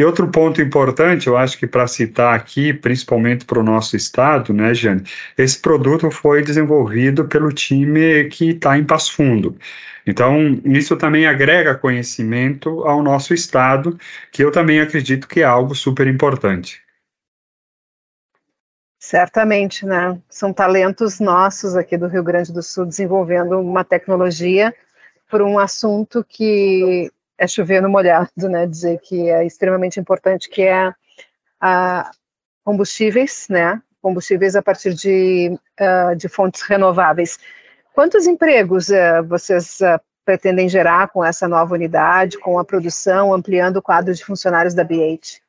E 0.00 0.04
outro 0.04 0.26
ponto 0.28 0.62
importante, 0.62 1.26
eu 1.26 1.36
acho 1.36 1.58
que 1.58 1.66
para 1.66 1.86
citar 1.86 2.34
aqui, 2.34 2.72
principalmente 2.72 3.44
para 3.44 3.60
o 3.60 3.62
nosso 3.62 3.94
estado, 3.94 4.50
né, 4.50 4.72
Jane, 4.72 5.02
esse 5.36 5.60
produto 5.60 6.10
foi 6.10 6.42
desenvolvido 6.42 7.26
pelo 7.26 7.52
time 7.52 8.24
que 8.30 8.52
está 8.52 8.78
em 8.78 8.84
Passo 8.86 9.12
Fundo. 9.12 9.58
Então, 10.06 10.58
isso 10.64 10.96
também 10.96 11.26
agrega 11.26 11.74
conhecimento 11.74 12.82
ao 12.84 13.02
nosso 13.02 13.34
estado, 13.34 13.98
que 14.32 14.42
eu 14.42 14.50
também 14.50 14.80
acredito 14.80 15.28
que 15.28 15.40
é 15.40 15.44
algo 15.44 15.74
super 15.74 16.06
importante. 16.06 16.80
Certamente, 18.98 19.84
né? 19.84 20.18
São 20.30 20.50
talentos 20.50 21.20
nossos 21.20 21.76
aqui 21.76 21.98
do 21.98 22.06
Rio 22.06 22.24
Grande 22.24 22.50
do 22.54 22.62
Sul 22.62 22.86
desenvolvendo 22.86 23.60
uma 23.60 23.84
tecnologia 23.84 24.74
por 25.30 25.42
um 25.42 25.58
assunto 25.58 26.24
que 26.26 27.12
é 27.40 27.46
chover 27.46 27.80
no 27.80 27.88
molhado, 27.88 28.48
né? 28.50 28.66
Dizer 28.66 29.00
que 29.00 29.30
é 29.30 29.44
extremamente 29.46 29.98
importante 29.98 30.48
que 30.48 30.62
é 30.62 30.92
a 31.58 32.10
combustíveis, 32.62 33.46
né? 33.48 33.82
Combustíveis 34.02 34.54
a 34.54 34.62
partir 34.62 34.92
de, 34.92 35.58
uh, 35.80 36.14
de 36.14 36.28
fontes 36.28 36.60
renováveis. 36.60 37.38
Quantos 37.94 38.26
empregos 38.26 38.90
uh, 38.90 39.24
vocês 39.26 39.80
uh, 39.80 39.98
pretendem 40.22 40.68
gerar 40.68 41.08
com 41.08 41.24
essa 41.24 41.48
nova 41.48 41.74
unidade, 41.74 42.38
com 42.38 42.58
a 42.58 42.64
produção, 42.64 43.32
ampliando 43.32 43.78
o 43.78 43.82
quadro 43.82 44.14
de 44.14 44.22
funcionários 44.22 44.74
da 44.74 44.84
BH? 44.84 45.40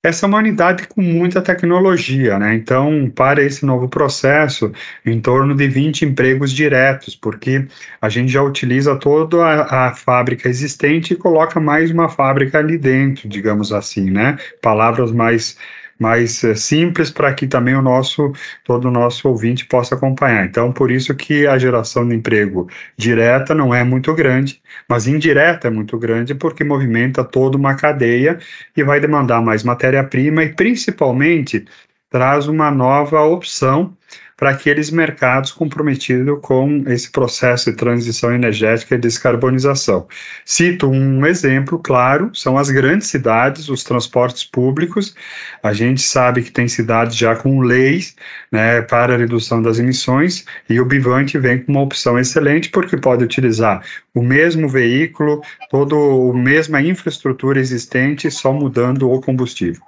Essa 0.00 0.26
é 0.26 0.28
uma 0.28 0.38
unidade 0.38 0.86
com 0.86 1.02
muita 1.02 1.42
tecnologia, 1.42 2.38
né? 2.38 2.54
Então, 2.54 3.10
para 3.10 3.42
esse 3.42 3.66
novo 3.66 3.88
processo, 3.88 4.72
em 5.04 5.20
torno 5.20 5.56
de 5.56 5.66
20 5.66 6.04
empregos 6.04 6.52
diretos, 6.52 7.16
porque 7.16 7.66
a 8.00 8.08
gente 8.08 8.30
já 8.30 8.40
utiliza 8.40 8.94
toda 8.96 9.44
a, 9.44 9.88
a 9.88 9.94
fábrica 9.94 10.48
existente 10.48 11.14
e 11.14 11.16
coloca 11.16 11.58
mais 11.58 11.90
uma 11.90 12.08
fábrica 12.08 12.58
ali 12.58 12.78
dentro, 12.78 13.28
digamos 13.28 13.72
assim, 13.72 14.08
né? 14.08 14.38
Palavras 14.62 15.10
mais 15.10 15.58
mais 15.98 16.42
é, 16.44 16.54
simples 16.54 17.10
para 17.10 17.32
que 17.34 17.46
também 17.46 17.74
o 17.74 17.82
nosso 17.82 18.32
todo 18.64 18.88
o 18.88 18.90
nosso 18.90 19.28
ouvinte 19.28 19.66
possa 19.66 19.94
acompanhar. 19.94 20.44
Então, 20.46 20.72
por 20.72 20.90
isso 20.90 21.14
que 21.14 21.46
a 21.46 21.58
geração 21.58 22.06
de 22.08 22.14
emprego 22.14 22.68
direta 22.96 23.54
não 23.54 23.74
é 23.74 23.82
muito 23.84 24.14
grande, 24.14 24.62
mas 24.88 25.06
indireta 25.06 25.68
é 25.68 25.70
muito 25.70 25.98
grande 25.98 26.34
porque 26.34 26.64
movimenta 26.64 27.24
toda 27.24 27.56
uma 27.56 27.74
cadeia 27.74 28.38
e 28.76 28.82
vai 28.82 29.00
demandar 29.00 29.42
mais 29.42 29.62
matéria-prima 29.64 30.44
e 30.44 30.54
principalmente 30.54 31.64
traz 32.10 32.46
uma 32.48 32.70
nova 32.70 33.22
opção 33.22 33.96
para 34.38 34.50
aqueles 34.50 34.88
mercados 34.88 35.50
comprometidos 35.50 36.38
com 36.40 36.84
esse 36.86 37.10
processo 37.10 37.72
de 37.72 37.76
transição 37.76 38.32
energética 38.32 38.94
e 38.94 38.98
descarbonização. 38.98 40.06
Cito 40.44 40.88
um 40.88 41.26
exemplo 41.26 41.76
claro: 41.80 42.30
são 42.32 42.56
as 42.56 42.70
grandes 42.70 43.08
cidades, 43.08 43.68
os 43.68 43.82
transportes 43.82 44.44
públicos. 44.44 45.14
A 45.60 45.72
gente 45.72 46.00
sabe 46.00 46.42
que 46.42 46.52
tem 46.52 46.68
cidades 46.68 47.16
já 47.16 47.34
com 47.34 47.60
leis 47.60 48.14
né, 48.50 48.80
para 48.82 49.16
redução 49.16 49.60
das 49.60 49.80
emissões 49.80 50.44
e 50.70 50.80
o 50.80 50.84
Bivante 50.84 51.36
vem 51.36 51.58
com 51.58 51.72
uma 51.72 51.82
opção 51.82 52.16
excelente 52.16 52.70
porque 52.70 52.96
pode 52.96 53.24
utilizar 53.24 53.82
o 54.14 54.22
mesmo 54.22 54.68
veículo, 54.68 55.42
toda 55.68 55.96
a 55.96 56.32
mesma 56.32 56.80
infraestrutura 56.80 57.58
existente, 57.58 58.30
só 58.30 58.52
mudando 58.52 59.10
o 59.10 59.20
combustível. 59.20 59.82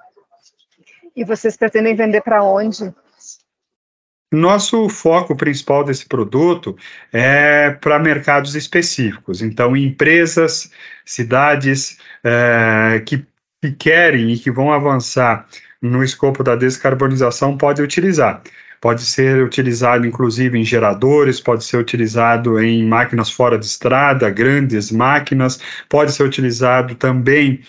E 1.15 1.25
vocês 1.25 1.57
pretendem 1.57 1.95
vender 1.95 2.23
para 2.23 2.43
onde? 2.43 2.93
Nosso 4.33 4.89
foco 4.89 5.35
principal 5.35 5.83
desse 5.83 6.07
produto 6.07 6.77
é 7.13 7.71
para 7.71 7.99
mercados 7.99 8.55
específicos. 8.55 9.43
Então, 9.43 9.77
empresas, 9.77 10.71
cidades 11.05 11.99
é, 12.23 13.03
que, 13.05 13.27
que 13.61 13.73
querem 13.73 14.31
e 14.31 14.39
que 14.39 14.51
vão 14.51 14.73
avançar 14.73 15.49
no 15.83 16.05
escopo 16.05 16.45
da 16.45 16.55
descarbonização 16.55 17.57
podem 17.57 17.85
utilizar. 17.85 18.41
Pode 18.81 19.03
ser 19.03 19.43
utilizado, 19.43 20.07
inclusive, 20.07 20.59
em 20.59 20.65
geradores, 20.65 21.41
pode 21.41 21.65
ser 21.65 21.77
utilizado 21.77 22.59
em 22.63 22.87
máquinas 22.87 23.31
fora 23.31 23.59
de 23.59 23.67
estrada, 23.67 24.31
grandes 24.31 24.93
máquinas, 24.93 25.61
pode 25.89 26.13
ser 26.13 26.23
utilizado 26.23 26.95
também 26.95 27.61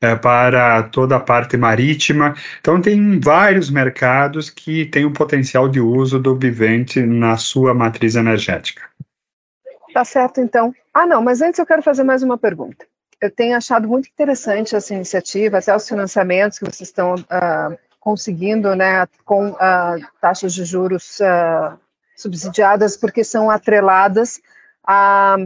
é, 0.00 0.16
para 0.16 0.82
toda 0.84 1.16
a 1.16 1.20
parte 1.20 1.56
marítima. 1.56 2.34
Então, 2.60 2.80
tem 2.80 3.20
vários 3.20 3.68
mercados 3.70 4.48
que 4.48 4.86
têm 4.86 5.04
o 5.04 5.12
potencial 5.12 5.68
de 5.68 5.80
uso 5.80 6.18
do 6.18 6.34
Bivente 6.34 7.02
na 7.02 7.36
sua 7.36 7.74
matriz 7.74 8.16
energética. 8.16 8.82
Tá 9.92 10.04
certo, 10.04 10.40
então. 10.40 10.74
Ah, 10.94 11.06
não, 11.06 11.22
mas 11.22 11.42
antes 11.42 11.58
eu 11.58 11.66
quero 11.66 11.82
fazer 11.82 12.04
mais 12.04 12.22
uma 12.22 12.38
pergunta. 12.38 12.86
Eu 13.20 13.30
tenho 13.30 13.56
achado 13.56 13.86
muito 13.86 14.08
interessante 14.08 14.74
essa 14.74 14.94
iniciativa, 14.94 15.58
até 15.58 15.74
os 15.74 15.86
financiamentos 15.86 16.58
que 16.58 16.64
vocês 16.64 16.88
estão 16.88 17.14
uh, 17.14 17.78
conseguindo, 17.98 18.74
né, 18.74 19.06
com 19.24 19.50
uh, 19.50 20.06
taxas 20.20 20.54
de 20.54 20.64
juros 20.64 21.18
uh, 21.20 21.78
subsidiadas, 22.16 22.96
porque 22.96 23.22
são 23.22 23.50
atreladas 23.50 24.40
a 24.86 25.36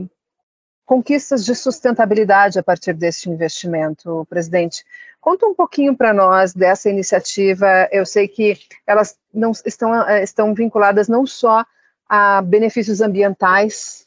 conquistas 0.84 1.44
de 1.44 1.54
sustentabilidade 1.54 2.58
a 2.58 2.62
partir 2.62 2.92
desse 2.92 3.28
investimento, 3.30 4.26
presidente. 4.28 4.84
Conta 5.20 5.46
um 5.46 5.54
pouquinho 5.54 5.96
para 5.96 6.12
nós 6.12 6.52
dessa 6.52 6.90
iniciativa. 6.90 7.88
Eu 7.90 8.04
sei 8.04 8.28
que 8.28 8.58
elas 8.86 9.16
não 9.32 9.52
estão, 9.64 10.08
eh, 10.08 10.22
estão 10.22 10.54
vinculadas 10.54 11.08
não 11.08 11.26
só 11.26 11.64
a 12.08 12.42
benefícios 12.42 13.00
ambientais, 13.00 14.06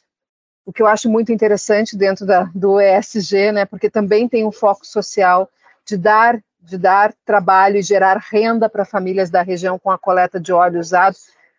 o 0.64 0.72
que 0.72 0.82
eu 0.82 0.86
acho 0.86 1.08
muito 1.08 1.32
interessante 1.32 1.96
dentro 1.96 2.24
da, 2.24 2.44
do 2.54 2.80
ESG, 2.80 3.52
né, 3.52 3.64
porque 3.64 3.90
também 3.90 4.28
tem 4.28 4.44
um 4.44 4.52
foco 4.52 4.86
social 4.86 5.50
de 5.84 5.96
dar 5.96 6.38
de 6.60 6.76
dar 6.76 7.14
trabalho 7.24 7.78
e 7.78 7.82
gerar 7.82 8.18
renda 8.18 8.68
para 8.68 8.84
famílias 8.84 9.30
da 9.30 9.40
região 9.40 9.78
com 9.78 9.90
a 9.90 9.96
coleta 9.96 10.38
de 10.38 10.52
óleo 10.52 10.80
usado. 10.80 11.16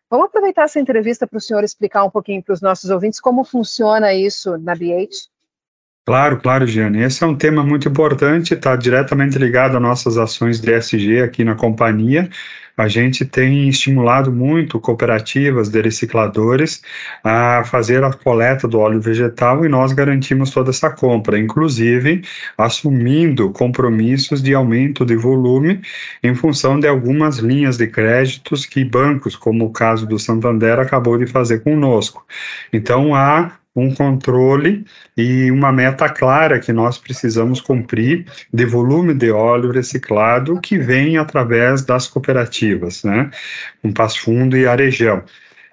Vamos 0.10 0.28
aproveitar 0.28 0.64
essa 0.64 0.80
entrevista 0.80 1.28
para 1.28 1.38
o 1.38 1.42
senhor 1.42 1.64
explicar 1.64 2.04
um 2.04 2.10
pouquinho 2.10 2.44
para 2.44 2.54
os 2.54 2.62
nossos 2.62 2.90
ouvintes 2.90 3.22
como 3.22 3.44
funciona 3.44 4.14
isso 4.14 4.58
na 4.58 4.74
BH? 4.74 5.30
Claro, 6.06 6.40
claro, 6.42 6.66
Giane. 6.66 7.04
Esse 7.04 7.24
é 7.24 7.28
um 7.28 7.36
tema 7.36 7.64
muito 7.64 7.88
importante, 7.88 8.54
está 8.56 8.76
diretamente 8.76 9.38
ligado 9.38 9.76
às 9.76 9.82
nossas 9.82 10.18
ações 10.18 10.60
de 10.60 10.72
ESG 10.76 11.22
aqui 11.22 11.44
na 11.44 11.54
companhia. 11.56 12.28
A 12.76 12.88
gente 12.88 13.26
tem 13.26 13.68
estimulado 13.70 14.32
muito 14.32 14.80
cooperativas 14.80 15.70
de 15.70 15.82
recicladores 15.82 16.82
a 17.24 17.62
fazer 17.66 18.04
a 18.04 18.12
coleta 18.14 18.68
do 18.68 18.80
óleo 18.80 19.02
vegetal 19.02 19.66
e 19.66 19.70
nós 19.70 19.92
garantimos 19.92 20.50
toda 20.50 20.70
essa 20.72 20.90
compra, 20.90 21.38
inclusive 21.38 22.22
assumindo 22.58 23.52
compromissos 23.52 24.42
de 24.42 24.56
aumento 24.56 25.06
de 25.06 25.16
volume 25.16 25.82
em 26.24 26.34
função 26.34 26.80
de 26.80 26.88
algumas 26.88 27.38
linhas 27.38 27.78
de 27.78 27.86
créditos 27.86 28.66
que 28.66 28.84
bancos, 28.84 29.36
como 29.36 29.66
o 29.66 29.72
caso 29.74 30.08
do 30.08 30.18
Santander, 30.18 30.80
acabou 30.80 31.18
de 31.18 31.28
fazer 31.28 31.60
conosco. 31.60 32.26
Então, 32.74 33.14
há 33.14 33.59
um 33.80 33.94
controle 33.94 34.86
e 35.16 35.52
uma 35.52 35.72
meta 35.72 36.10
clara 36.10 36.60
que 36.60 36.74
nós 36.74 36.98
precisamos 36.98 37.62
cumprir 37.62 38.26
de 38.54 38.66
volume 38.66 39.14
de 39.14 39.32
óleo 39.32 39.72
reciclado 39.72 40.60
que 40.62 40.78
vem 40.78 41.18
através 41.18 41.84
das 41.84 42.08
cooperativas, 42.08 43.04
né? 43.04 43.30
Um 43.84 43.92
Passo 43.94 44.22
Fundo 44.22 44.58
e 44.58 44.68
Arejão. 44.68 45.24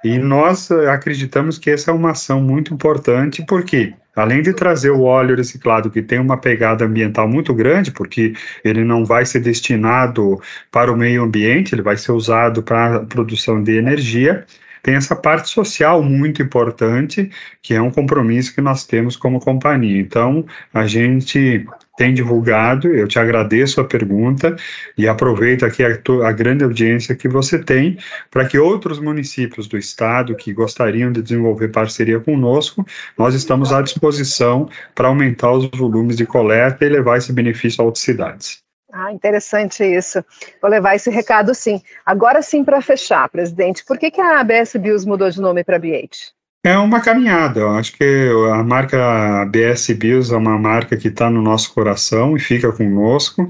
E 0.05 0.19
nós 0.19 0.71
acreditamos 0.71 1.59
que 1.59 1.71
essa 1.71 1.91
é 1.91 1.95
uma 1.95 2.13
ação 2.13 2.41
muito 2.41 2.73
importante, 2.73 3.45
porque 3.47 3.95
além 4.15 4.41
de 4.41 4.53
trazer 4.53 4.91
o 4.91 5.03
óleo 5.03 5.37
reciclado 5.37 5.91
que 5.91 6.01
tem 6.01 6.19
uma 6.19 6.39
pegada 6.39 6.85
ambiental 6.85 7.29
muito 7.29 7.53
grande, 7.53 7.91
porque 7.91 8.33
ele 8.65 8.85
não 8.85 9.05
vai 9.05 9.27
ser 9.27 9.41
destinado 9.41 10.41
para 10.71 10.93
o 10.93 10.97
meio 10.97 11.23
ambiente, 11.23 11.75
ele 11.75 11.83
vai 11.83 11.97
ser 11.97 12.13
usado 12.13 12.63
para 12.63 12.97
a 12.97 13.01
produção 13.01 13.63
de 13.63 13.77
energia, 13.77 14.45
tem 14.87 14.95
essa 14.95 15.17
parte 15.17 15.49
social 15.49 16.01
muito 16.01 16.41
importante, 16.41 17.29
que 17.61 17.75
é 17.75 17.83
um 17.83 17.91
compromisso 17.91 18.55
que 18.55 18.61
nós 18.61 18.87
temos 18.87 19.17
como 19.17 19.41
companhia. 19.41 20.01
Então, 20.01 20.47
a 20.73 20.87
gente 20.87 21.67
tem 21.97 22.15
divulgado, 22.15 22.87
eu 22.95 23.09
te 23.09 23.19
agradeço 23.19 23.81
a 23.81 23.85
pergunta 23.85 24.55
e 24.97 25.09
aproveito 25.09 25.67
aqui 25.67 25.83
a, 25.83 25.89
a 26.29 26.31
grande 26.31 26.63
audiência 26.63 27.17
que 27.17 27.29
você 27.29 27.59
tem 27.59 27.99
para 28.31 28.45
que 28.45 28.61
outros 28.61 29.01
municípios 29.01 29.67
do 29.67 29.77
estado 29.77 30.37
que 30.37 30.53
gostariam 30.53 31.11
de 31.11 31.21
desenvolver 31.21 31.67
parceria 31.69 32.21
conosco, 32.21 32.87
nós 33.19 33.35
estamos 33.35 33.73
à 33.73 33.83
disposição 33.83 34.69
para 34.95 35.09
aumentar 35.09 35.51
os 35.51 35.69
volumes 35.75 36.17
de 36.17 36.27
coleta 36.27 36.85
e 36.85 36.89
levar 36.89 37.19
esse 37.19 37.33
benefício 37.33 37.83
a 37.83 37.85
outras 37.85 38.05
cidades. 38.05 38.66
Ah, 38.99 39.13
interessante 39.13 39.85
isso. 39.85 40.25
Vou 40.61 40.71
levar 40.71 40.95
esse 40.95 41.11
recado 41.11 41.55
sim. 41.55 41.83
Agora 42.05 42.41
sim, 42.41 42.65
para 42.65 42.81
fechar, 42.81 43.29
presidente, 43.29 43.85
por 43.85 43.99
que, 43.99 44.11
que 44.11 44.23
a 44.23 44.41
ABS 44.41 44.75
Bios 44.77 45.05
mudou 45.05 45.29
de 45.29 45.39
nome 45.39 45.63
para 45.63 45.79
B8? 45.79 46.33
É 46.65 46.79
uma 46.79 47.01
caminhada. 47.01 47.61
Eu 47.61 47.71
acho 47.73 47.93
que 47.93 48.29
a 48.53 48.65
marca 48.65 49.45
BS 49.51 49.93
Bios 49.93 50.33
é 50.33 50.37
uma 50.37 50.59
marca 50.59 50.97
que 50.97 51.09
está 51.09 51.29
no 51.29 51.43
nosso 51.43 51.75
coração 51.75 52.35
e 52.37 52.41
fica 52.41 52.73
conosco, 52.73 53.47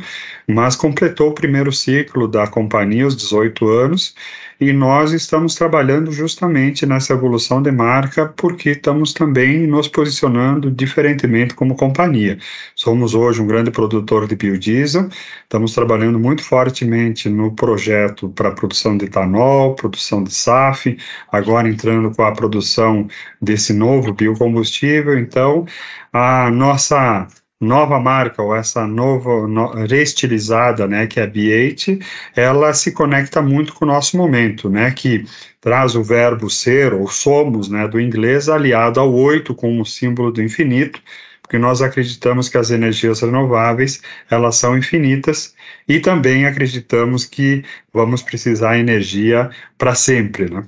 mas 0.48 0.74
completou 0.74 1.30
o 1.30 1.34
primeiro 1.34 1.72
ciclo 1.72 2.26
da 2.26 2.48
companhia, 2.48 3.06
os 3.06 3.16
18 3.16 3.68
anos, 3.68 4.14
e 4.60 4.72
nós 4.72 5.12
estamos 5.12 5.54
trabalhando 5.54 6.10
justamente 6.10 6.86
nessa 6.86 7.12
evolução 7.12 7.60
de 7.60 7.70
marca 7.70 8.32
porque 8.36 8.70
estamos 8.70 9.12
também 9.12 9.66
nos 9.66 9.88
posicionando 9.88 10.70
diferentemente 10.70 11.54
como 11.54 11.76
companhia. 11.76 12.38
Somos 12.74 13.14
hoje 13.14 13.42
um 13.42 13.46
grande 13.46 13.70
produtor 13.70 14.26
de 14.26 14.36
biodiesel, 14.36 15.08
estamos 15.42 15.74
trabalhando 15.74 16.18
muito 16.18 16.42
fortemente 16.42 17.28
no 17.28 17.54
projeto 17.54 18.28
para 18.30 18.50
produção 18.52 18.96
de 18.96 19.06
etanol, 19.06 19.74
produção 19.74 20.24
de 20.24 20.32
SAF, 20.32 20.96
agora 21.30 21.68
entrando 21.68 22.10
com 22.14 22.22
a 22.22 22.32
produção 22.32 23.06
desse 23.40 23.72
novo 23.72 24.12
biocombustível. 24.14 25.18
Então, 25.18 25.66
a 26.12 26.50
nossa 26.50 27.28
nova 27.60 27.98
marca 27.98 28.42
ou 28.42 28.54
essa 28.54 28.86
nova 28.86 29.46
no, 29.48 29.72
reestilizada, 29.86 30.86
né, 30.86 31.06
que 31.06 31.18
é 31.18 31.24
a 31.24 31.30
B8, 31.30 32.04
ela 32.34 32.72
se 32.74 32.92
conecta 32.92 33.40
muito 33.40 33.74
com 33.74 33.84
o 33.84 33.88
nosso 33.88 34.16
momento, 34.16 34.68
né, 34.68 34.90
que 34.90 35.24
traz 35.60 35.94
o 35.94 36.02
verbo 36.02 36.50
ser 36.50 36.92
ou 36.92 37.08
somos, 37.08 37.68
né, 37.68 37.88
do 37.88 38.00
inglês 38.00 38.48
aliado 38.48 39.00
ao 39.00 39.12
oito 39.12 39.54
com 39.54 39.80
o 39.80 39.86
símbolo 39.86 40.30
do 40.30 40.42
infinito, 40.42 41.00
porque 41.40 41.58
nós 41.58 41.80
acreditamos 41.80 42.48
que 42.48 42.58
as 42.58 42.70
energias 42.70 43.20
renováveis 43.20 44.02
elas 44.28 44.56
são 44.56 44.76
infinitas 44.76 45.54
e 45.88 46.00
também 46.00 46.44
acreditamos 46.44 47.24
que 47.24 47.64
vamos 47.92 48.20
precisar 48.20 48.74
de 48.74 48.80
energia 48.80 49.48
para 49.78 49.94
sempre, 49.94 50.52
né? 50.52 50.64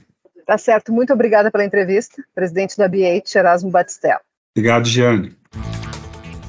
Tá 0.47 0.57
certo. 0.57 0.91
Muito 0.93 1.13
obrigada 1.13 1.51
pela 1.51 1.65
entrevista, 1.65 2.23
presidente 2.35 2.79
da 2.79 2.89
B8, 2.89 3.37
Erasmo 3.37 3.71
Batistella. 3.71 4.21
Obrigado, 4.57 4.89
Giane. 4.89 5.37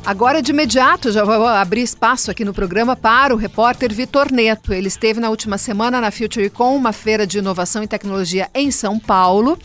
Agora, 0.05 0.41
de 0.41 0.51
imediato, 0.51 1.11
já 1.11 1.23
vou 1.23 1.45
abrir 1.45 1.81
espaço 1.81 2.31
aqui 2.31 2.43
no 2.43 2.53
programa 2.53 2.95
para 2.95 3.33
o 3.33 3.37
repórter 3.37 3.93
Vitor 3.93 4.31
Neto. 4.31 4.73
Ele 4.73 4.87
esteve 4.87 5.19
na 5.19 5.29
última 5.29 5.57
semana 5.57 6.01
na 6.01 6.09
FutureCon, 6.09 6.75
uma 6.75 6.91
feira 6.91 7.27
de 7.27 7.37
inovação 7.37 7.83
e 7.83 7.87
tecnologia 7.87 8.49
em 8.55 8.71
São 8.71 8.97
Paulo, 8.97 9.59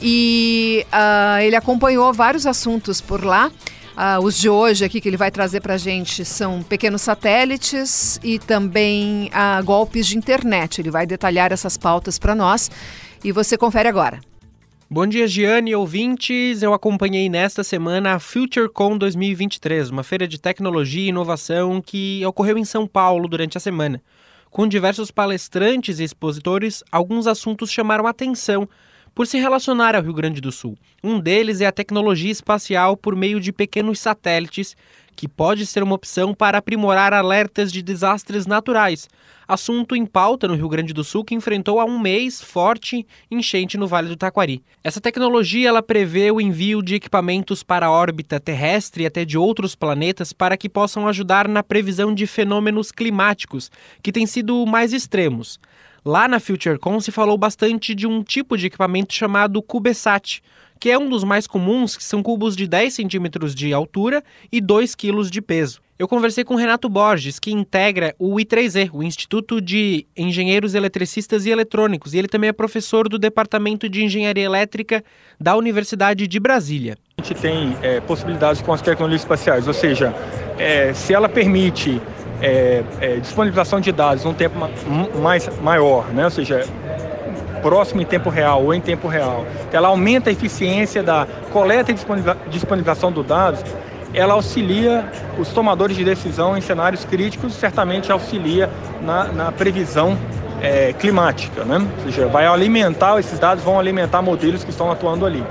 e 0.00 0.84
uh, 0.86 1.40
ele 1.40 1.54
acompanhou 1.54 2.12
vários 2.12 2.46
assuntos 2.46 3.00
por 3.00 3.24
lá. 3.24 3.50
Uh, 3.96 4.22
os 4.22 4.36
de 4.36 4.48
hoje 4.48 4.84
aqui 4.84 5.00
que 5.00 5.08
ele 5.08 5.16
vai 5.16 5.30
trazer 5.30 5.60
para 5.60 5.74
a 5.74 5.78
gente 5.78 6.24
são 6.24 6.62
pequenos 6.62 7.00
satélites 7.00 8.20
e 8.22 8.38
também 8.38 9.30
uh, 9.30 9.64
golpes 9.64 10.06
de 10.06 10.18
internet. 10.18 10.80
Ele 10.80 10.90
vai 10.90 11.06
detalhar 11.06 11.52
essas 11.52 11.76
pautas 11.76 12.18
para 12.18 12.34
nós 12.34 12.70
e 13.22 13.30
você 13.30 13.56
confere 13.56 13.88
agora. 13.88 14.20
Bom 14.88 15.04
dia, 15.04 15.26
Giane 15.26 15.74
ouvintes. 15.74 16.62
Eu 16.62 16.72
acompanhei 16.72 17.28
nesta 17.28 17.64
semana 17.64 18.14
a 18.14 18.20
FutureCon 18.20 18.96
2023, 18.96 19.90
uma 19.90 20.04
feira 20.04 20.28
de 20.28 20.40
tecnologia 20.40 21.06
e 21.06 21.08
inovação 21.08 21.82
que 21.82 22.24
ocorreu 22.24 22.56
em 22.56 22.64
São 22.64 22.86
Paulo 22.86 23.26
durante 23.26 23.56
a 23.56 23.60
semana. 23.60 24.00
Com 24.48 24.68
diversos 24.68 25.10
palestrantes 25.10 25.98
e 25.98 26.04
expositores, 26.04 26.84
alguns 26.92 27.26
assuntos 27.26 27.68
chamaram 27.68 28.06
atenção 28.06 28.68
por 29.12 29.26
se 29.26 29.38
relacionar 29.38 29.96
ao 29.96 30.02
Rio 30.02 30.14
Grande 30.14 30.40
do 30.40 30.52
Sul. 30.52 30.78
Um 31.02 31.18
deles 31.18 31.60
é 31.60 31.66
a 31.66 31.72
tecnologia 31.72 32.30
espacial 32.30 32.96
por 32.96 33.16
meio 33.16 33.40
de 33.40 33.52
pequenos 33.52 33.98
satélites, 33.98 34.76
que 35.16 35.26
pode 35.26 35.64
ser 35.64 35.82
uma 35.82 35.94
opção 35.94 36.34
para 36.34 36.58
aprimorar 36.58 37.14
alertas 37.14 37.72
de 37.72 37.80
desastres 37.80 38.46
naturais, 38.46 39.08
assunto 39.48 39.96
em 39.96 40.04
pauta 40.04 40.46
no 40.46 40.54
Rio 40.54 40.68
Grande 40.68 40.92
do 40.92 41.02
Sul 41.02 41.24
que 41.24 41.34
enfrentou 41.34 41.80
há 41.80 41.84
um 41.86 41.98
mês 41.98 42.42
forte 42.42 43.06
enchente 43.30 43.78
no 43.78 43.86
Vale 43.86 44.08
do 44.08 44.16
Taquari. 44.16 44.62
Essa 44.84 45.00
tecnologia 45.00 45.68
ela 45.68 45.82
prevê 45.82 46.30
o 46.30 46.40
envio 46.40 46.82
de 46.82 46.94
equipamentos 46.96 47.62
para 47.62 47.86
a 47.86 47.90
órbita 47.90 48.38
terrestre 48.38 49.04
e 49.04 49.06
até 49.06 49.24
de 49.24 49.38
outros 49.38 49.74
planetas 49.74 50.32
para 50.32 50.56
que 50.56 50.68
possam 50.68 51.08
ajudar 51.08 51.48
na 51.48 51.62
previsão 51.62 52.14
de 52.14 52.26
fenômenos 52.26 52.92
climáticos 52.92 53.70
que 54.02 54.12
têm 54.12 54.26
sido 54.26 54.66
mais 54.66 54.92
extremos. 54.92 55.58
Lá 56.04 56.28
na 56.28 56.38
FutureCon 56.38 57.00
se 57.00 57.10
falou 57.10 57.36
bastante 57.36 57.92
de 57.92 58.06
um 58.06 58.22
tipo 58.22 58.56
de 58.56 58.66
equipamento 58.66 59.12
chamado 59.12 59.60
CubeSat, 59.60 60.40
que 60.78 60.90
é 60.90 60.98
um 60.98 61.08
dos 61.08 61.24
mais 61.24 61.46
comuns, 61.46 61.96
que 61.96 62.04
são 62.04 62.22
cubos 62.22 62.56
de 62.56 62.66
10 62.66 62.94
centímetros 62.94 63.54
de 63.54 63.72
altura 63.72 64.22
e 64.50 64.60
2 64.60 64.94
quilos 64.94 65.30
de 65.30 65.40
peso. 65.40 65.80
Eu 65.98 66.06
conversei 66.06 66.44
com 66.44 66.56
Renato 66.56 66.90
Borges, 66.90 67.38
que 67.38 67.50
integra 67.50 68.14
o 68.18 68.34
I3E, 68.34 68.90
o 68.92 69.02
Instituto 69.02 69.62
de 69.62 70.06
Engenheiros 70.14 70.74
Eletricistas 70.74 71.46
e 71.46 71.50
Eletrônicos, 71.50 72.12
e 72.12 72.18
ele 72.18 72.28
também 72.28 72.48
é 72.48 72.52
professor 72.52 73.08
do 73.08 73.18
Departamento 73.18 73.88
de 73.88 74.04
Engenharia 74.04 74.44
Elétrica 74.44 75.02
da 75.40 75.56
Universidade 75.56 76.26
de 76.26 76.38
Brasília. 76.38 76.98
A 77.16 77.22
gente 77.22 77.40
tem 77.40 77.74
é, 77.80 77.98
possibilidades 78.02 78.60
com 78.60 78.74
as 78.74 78.82
tecnologias 78.82 79.22
espaciais, 79.22 79.66
ou 79.66 79.72
seja, 79.72 80.14
é, 80.58 80.92
se 80.92 81.14
ela 81.14 81.30
permite 81.30 81.98
é, 82.42 82.84
é, 83.00 83.16
disponibilização 83.16 83.80
de 83.80 83.90
dados 83.90 84.22
num 84.22 84.34
tempo 84.34 84.58
mais 85.22 85.48
maior, 85.60 86.12
né? 86.12 86.24
ou 86.24 86.30
seja, 86.30 86.66
próximo 87.56 88.00
em 88.02 88.04
tempo 88.04 88.30
real 88.30 88.62
ou 88.62 88.74
em 88.74 88.80
tempo 88.80 89.08
real, 89.08 89.44
ela 89.72 89.88
aumenta 89.88 90.30
a 90.30 90.32
eficiência 90.32 91.02
da 91.02 91.26
coleta 91.52 91.90
e 91.90 91.94
disponibilização 92.48 93.10
dos 93.10 93.26
dados, 93.26 93.64
ela 94.14 94.34
auxilia 94.34 95.04
os 95.38 95.48
tomadores 95.50 95.96
de 95.96 96.04
decisão 96.04 96.56
em 96.56 96.60
cenários 96.60 97.04
críticos, 97.04 97.54
certamente 97.54 98.10
auxilia 98.10 98.70
na, 99.02 99.24
na 99.24 99.52
previsão 99.52 100.16
é, 100.62 100.92
climática, 100.94 101.64
né? 101.64 101.86
ou 102.04 102.04
seja, 102.04 102.26
vai 102.26 102.46
alimentar, 102.46 103.18
esses 103.18 103.38
dados 103.38 103.62
vão 103.62 103.78
alimentar 103.78 104.22
modelos 104.22 104.64
que 104.64 104.70
estão 104.70 104.90
atuando 104.90 105.26
ali. 105.26 105.44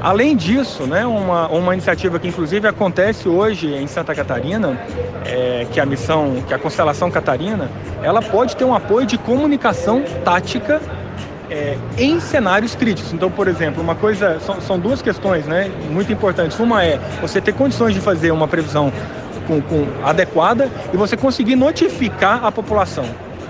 Além 0.00 0.36
disso, 0.36 0.84
né, 0.84 1.04
uma, 1.04 1.48
uma 1.48 1.72
iniciativa 1.74 2.20
que 2.20 2.28
inclusive 2.28 2.68
acontece 2.68 3.28
hoje 3.28 3.74
em 3.74 3.86
Santa 3.88 4.14
Catarina, 4.14 4.78
é, 5.26 5.66
que 5.72 5.80
é 5.80 5.82
a 5.82 5.86
missão, 5.86 6.36
que 6.46 6.52
é 6.52 6.56
a 6.56 6.58
Constelação 6.58 7.10
Catarina, 7.10 7.68
ela 8.00 8.22
pode 8.22 8.54
ter 8.54 8.64
um 8.64 8.72
apoio 8.72 9.06
de 9.06 9.18
comunicação 9.18 10.04
tática 10.24 10.80
é, 11.50 11.76
em 11.96 12.20
cenários 12.20 12.74
críticos. 12.74 13.12
Então, 13.12 13.30
por 13.30 13.48
exemplo, 13.48 13.82
uma 13.82 13.94
coisa, 13.94 14.38
são, 14.40 14.60
são, 14.60 14.78
duas 14.78 15.02
questões 15.02 15.46
né, 15.46 15.70
muito 15.90 16.12
importantes. 16.12 16.58
Uma 16.58 16.84
é 16.84 16.98
você 17.20 17.40
ter 17.40 17.52
condições 17.52 17.94
de 17.94 18.00
fazer 18.00 18.30
uma 18.30 18.48
previsão 18.48 18.92
com, 19.46 19.60
com 19.60 19.86
adequada 20.04 20.70
e 20.92 20.96
você 20.96 21.16
conseguir 21.16 21.56
notificar 21.56 22.44
a 22.44 22.52
população. 22.52 23.04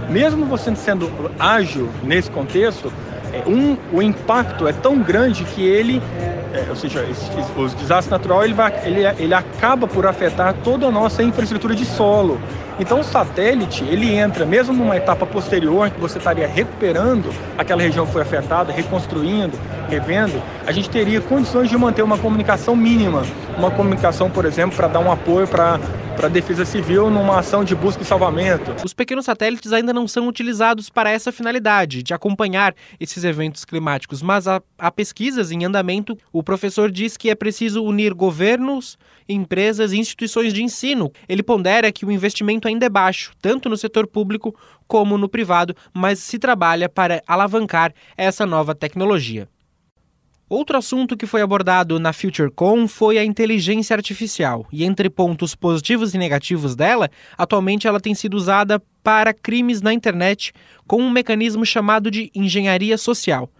Mesmo 0.08 0.46
você 0.46 0.74
sendo 0.74 1.10
ágil 1.38 1.88
nesse 2.02 2.30
contexto, 2.30 2.92
é, 3.32 3.42
um, 3.48 3.76
o 3.92 4.00
impacto 4.00 4.66
é 4.66 4.72
tão 4.72 4.98
grande 4.98 5.44
que 5.44 5.62
ele 5.62 6.00
é, 6.52 6.64
ou 6.70 6.76
seja, 6.76 7.06
os 7.56 7.74
desastres 7.74 8.10
naturais 8.10 8.46
ele, 8.46 8.54
vai, 8.54 8.72
ele, 8.84 9.00
ele 9.18 9.34
acaba 9.34 9.86
por 9.86 10.06
afetar 10.06 10.54
toda 10.64 10.86
a 10.86 10.90
nossa 10.90 11.22
infraestrutura 11.22 11.74
de 11.74 11.84
solo. 11.84 12.40
Então 12.78 13.00
o 13.00 13.04
satélite 13.04 13.84
ele 13.84 14.14
entra 14.14 14.46
mesmo 14.46 14.72
numa 14.72 14.96
etapa 14.96 15.26
posterior 15.26 15.90
que 15.90 16.00
você 16.00 16.18
estaria 16.18 16.46
recuperando 16.46 17.34
aquela 17.56 17.82
região 17.82 18.06
que 18.06 18.12
foi 18.12 18.22
afetada, 18.22 18.72
reconstruindo, 18.72 19.58
revendo, 19.88 20.40
a 20.66 20.70
gente 20.70 20.88
teria 20.88 21.20
condições 21.20 21.68
de 21.68 21.76
manter 21.76 22.02
uma 22.02 22.18
comunicação 22.18 22.76
mínima, 22.76 23.24
uma 23.56 23.70
comunicação, 23.70 24.30
por 24.30 24.44
exemplo, 24.44 24.76
para 24.76 24.88
dar 24.88 25.00
um 25.00 25.10
apoio 25.10 25.48
para 25.48 25.80
para 26.18 26.26
a 26.26 26.30
Defesa 26.30 26.64
Civil 26.64 27.08
numa 27.10 27.38
ação 27.38 27.62
de 27.62 27.76
busca 27.76 28.02
e 28.02 28.04
salvamento. 28.04 28.74
Os 28.84 28.92
pequenos 28.92 29.24
satélites 29.24 29.72
ainda 29.72 29.92
não 29.92 30.08
são 30.08 30.26
utilizados 30.26 30.90
para 30.90 31.12
essa 31.12 31.30
finalidade, 31.30 32.02
de 32.02 32.12
acompanhar 32.12 32.74
esses 32.98 33.22
eventos 33.22 33.64
climáticos, 33.64 34.20
mas 34.20 34.48
há, 34.48 34.60
há 34.76 34.90
pesquisas 34.90 35.52
em 35.52 35.64
andamento. 35.64 36.18
O 36.32 36.42
professor 36.42 36.90
diz 36.90 37.16
que 37.16 37.30
é 37.30 37.36
preciso 37.36 37.84
unir 37.84 38.14
governos, 38.14 38.98
empresas 39.28 39.92
e 39.92 39.98
instituições 39.98 40.52
de 40.52 40.60
ensino. 40.60 41.12
Ele 41.28 41.42
pondera 41.42 41.92
que 41.92 42.04
o 42.04 42.10
investimento 42.10 42.66
ainda 42.66 42.86
é 42.86 42.90
baixo, 42.90 43.30
tanto 43.40 43.68
no 43.68 43.76
setor 43.76 44.04
público 44.08 44.52
como 44.88 45.16
no 45.16 45.28
privado, 45.28 45.72
mas 45.94 46.18
se 46.18 46.36
trabalha 46.36 46.88
para 46.88 47.22
alavancar 47.28 47.94
essa 48.16 48.44
nova 48.44 48.74
tecnologia. 48.74 49.48
Outro 50.48 50.78
assunto 50.78 51.14
que 51.14 51.26
foi 51.26 51.42
abordado 51.42 52.00
na 52.00 52.10
FutureCon 52.10 52.88
foi 52.88 53.18
a 53.18 53.24
inteligência 53.24 53.94
artificial, 53.94 54.66
e 54.72 54.82
entre 54.82 55.10
pontos 55.10 55.54
positivos 55.54 56.14
e 56.14 56.18
negativos 56.18 56.74
dela, 56.74 57.10
atualmente 57.36 57.86
ela 57.86 58.00
tem 58.00 58.14
sido 58.14 58.34
usada 58.34 58.82
para 59.02 59.34
crimes 59.34 59.82
na 59.82 59.92
internet 59.92 60.54
com 60.86 61.02
um 61.02 61.10
mecanismo 61.10 61.66
chamado 61.66 62.10
de 62.10 62.30
engenharia 62.34 62.96
social. 62.96 63.50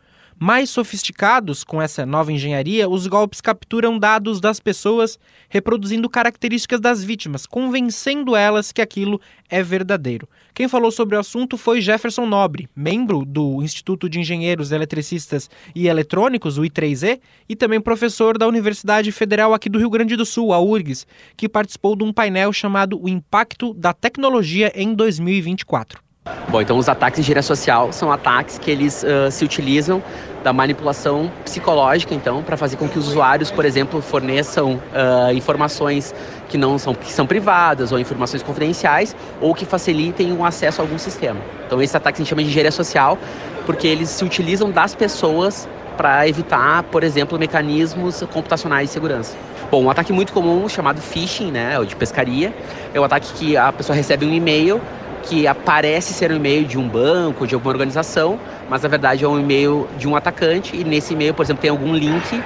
Mais 0.41 0.71
sofisticados 0.71 1.65
com 1.65 1.83
essa 1.83 2.07
nova 2.07 2.33
engenharia, 2.33 2.89
os 2.89 3.09
golpes 3.09 3.41
capturam 3.41 3.99
dados 3.99 4.41
das 4.41 4.61
pessoas, 4.61 5.19
reproduzindo 5.49 6.09
características 6.09 6.79
das 6.81 7.03
vítimas, 7.03 7.45
convencendo 7.45 8.37
elas 8.37 8.71
que 8.71 8.81
aquilo 8.81 9.21
é 9.51 9.65
verdadeiro. 9.65 10.29
Quem 10.55 10.69
falou 10.69 10.93
sobre 10.93 11.17
o 11.17 11.19
assunto 11.19 11.59
foi 11.59 11.81
Jefferson 11.81 12.25
Nobre, 12.25 12.69
membro 12.77 13.25
do 13.25 13.61
Instituto 13.65 14.09
de 14.09 14.21
Engenheiros 14.21 14.71
Eletricistas 14.71 15.51
e 15.75 15.89
Eletrônicos, 15.89 16.57
o 16.57 16.63
I3E, 16.63 17.19
e 17.49 17.57
também 17.57 17.81
professor 17.81 18.39
da 18.39 18.47
Universidade 18.47 19.11
Federal 19.11 19.53
aqui 19.53 19.69
do 19.69 19.81
Rio 19.81 19.91
Grande 19.91 20.15
do 20.15 20.25
Sul, 20.25 20.53
a 20.53 20.61
URGS, 20.61 21.05
que 21.37 21.49
participou 21.49 21.97
de 21.97 22.05
um 22.05 22.13
painel 22.13 22.53
chamado 22.53 23.03
O 23.03 23.09
Impacto 23.09 23.75
da 23.75 23.93
Tecnologia 23.93 24.71
em 24.77 24.95
2024. 24.95 26.08
Bom, 26.49 26.63
então 26.63 26.79
os 26.79 26.89
ataques 26.89 27.17
de 27.17 27.23
engenharia 27.23 27.43
social 27.43 27.93
são 27.93 28.11
ataques 28.11 28.59
que 28.59 28.71
eles 28.71 29.03
uh, 29.03 29.31
se 29.31 29.45
utilizam 29.45 30.03
da 30.43 30.53
manipulação 30.53 31.31
psicológica, 31.45 32.15
então, 32.15 32.43
para 32.43 32.57
fazer 32.57 32.77
com 32.77 32.89
que 32.89 32.99
os 32.99 33.09
usuários, 33.09 33.51
por 33.51 33.65
exemplo, 33.67 34.01
forneçam 34.01 34.75
uh, 34.75 35.33
informações 35.35 36.15
que 36.49 36.57
não 36.57 36.79
são, 36.79 36.95
que 36.95 37.13
são 37.13 37.27
privadas 37.27 37.93
ou 37.93 37.99
informações 37.99 38.43
confidenciais 38.43 39.15
ou 39.41 39.55
que 39.55 39.67
facilitem 39.67 40.33
o 40.33 40.45
acesso 40.45 40.81
a 40.81 40.85
algum 40.85 40.97
sistema. 40.97 41.41
Então, 41.67 41.83
esse 41.83 41.95
ataque 41.95 42.17
a 42.17 42.19
gente 42.21 42.31
chama 42.31 42.43
de 42.43 42.49
engenharia 42.49 42.73
social 42.73 43.19
porque 43.67 43.87
eles 43.87 44.09
se 44.09 44.25
utilizam 44.25 44.71
das 44.71 44.95
pessoas 44.95 45.69
para 45.99 46.27
evitar, 46.29 46.85
por 46.85 47.03
exemplo, 47.05 47.39
mecanismos 47.39 48.23
computacionais 48.33 48.89
de 48.89 48.95
segurança. 48.95 49.37
Bom, 49.71 49.85
um 49.85 49.91
ataque 49.91 50.15
muito 50.15 50.33
comum 50.33 50.67
chamado 50.67 50.99
phishing, 51.03 51.51
né, 51.51 51.79
ou 51.79 51.85
de 51.85 51.95
pescaria, 51.95 52.55
é 52.95 52.99
o 52.99 53.03
um 53.03 53.05
ataque 53.05 53.35
que 53.35 53.55
a 53.55 53.71
pessoa 53.71 53.95
recebe 53.95 54.25
um 54.25 54.33
e-mail 54.33 54.81
que 55.25 55.47
aparece 55.47 56.15
ser 56.15 56.33
um 56.33 56.37
e-mail 56.37 56.65
de 56.65 56.79
um 56.79 56.89
banco, 56.89 57.47
de 57.47 57.55
alguma 57.55 57.71
organização, 57.71 58.39
mas 58.71 58.83
na 58.83 58.89
verdade 58.89 59.27
é 59.27 59.29
um 59.29 59.39
e-mail 59.39 59.87
de 59.99 60.09
um 60.09 60.17
atacante 60.17 60.75
e 60.75 60.85
nesse 60.85 61.13
e-mail, 61.13 61.35
por 61.35 61.43
exemplo, 61.43 61.61
tem 61.61 61.71
algum 61.71 61.95
link 61.95 62.43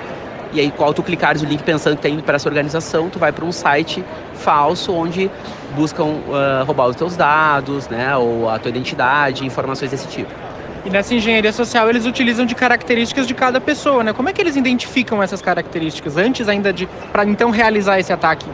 e 0.52 0.58
aí 0.58 0.72
qual 0.72 0.92
tu 0.92 1.00
clicares 1.00 1.42
o 1.42 1.46
link 1.46 1.62
pensando 1.62 1.92
que 1.92 2.00
está 2.00 2.08
indo 2.08 2.24
para 2.24 2.34
essa 2.34 2.48
organização, 2.48 3.08
tu 3.08 3.20
vai 3.20 3.30
para 3.30 3.44
um 3.44 3.52
site 3.52 4.04
falso 4.34 4.92
onde 4.92 5.30
buscam 5.76 6.04
uh, 6.04 6.64
roubar 6.66 6.88
os 6.88 6.96
teus 6.96 7.16
dados, 7.16 7.88
né, 7.88 8.16
ou 8.16 8.50
a 8.50 8.58
tua 8.58 8.70
identidade, 8.70 9.46
informações 9.46 9.92
desse 9.92 10.08
tipo. 10.08 10.32
E 10.84 10.90
nessa 10.90 11.14
engenharia 11.14 11.52
social 11.52 11.88
eles 11.88 12.06
utilizam 12.06 12.44
de 12.44 12.54
características 12.56 13.26
de 13.26 13.34
cada 13.34 13.60
pessoa, 13.60 14.02
né? 14.02 14.12
Como 14.12 14.28
é 14.28 14.32
que 14.32 14.40
eles 14.40 14.56
identificam 14.56 15.22
essas 15.22 15.40
características 15.40 16.16
antes 16.16 16.48
ainda 16.48 16.72
de 16.72 16.88
para 17.12 17.24
então 17.24 17.50
realizar 17.50 18.00
esse 18.00 18.12
ataque? 18.12 18.46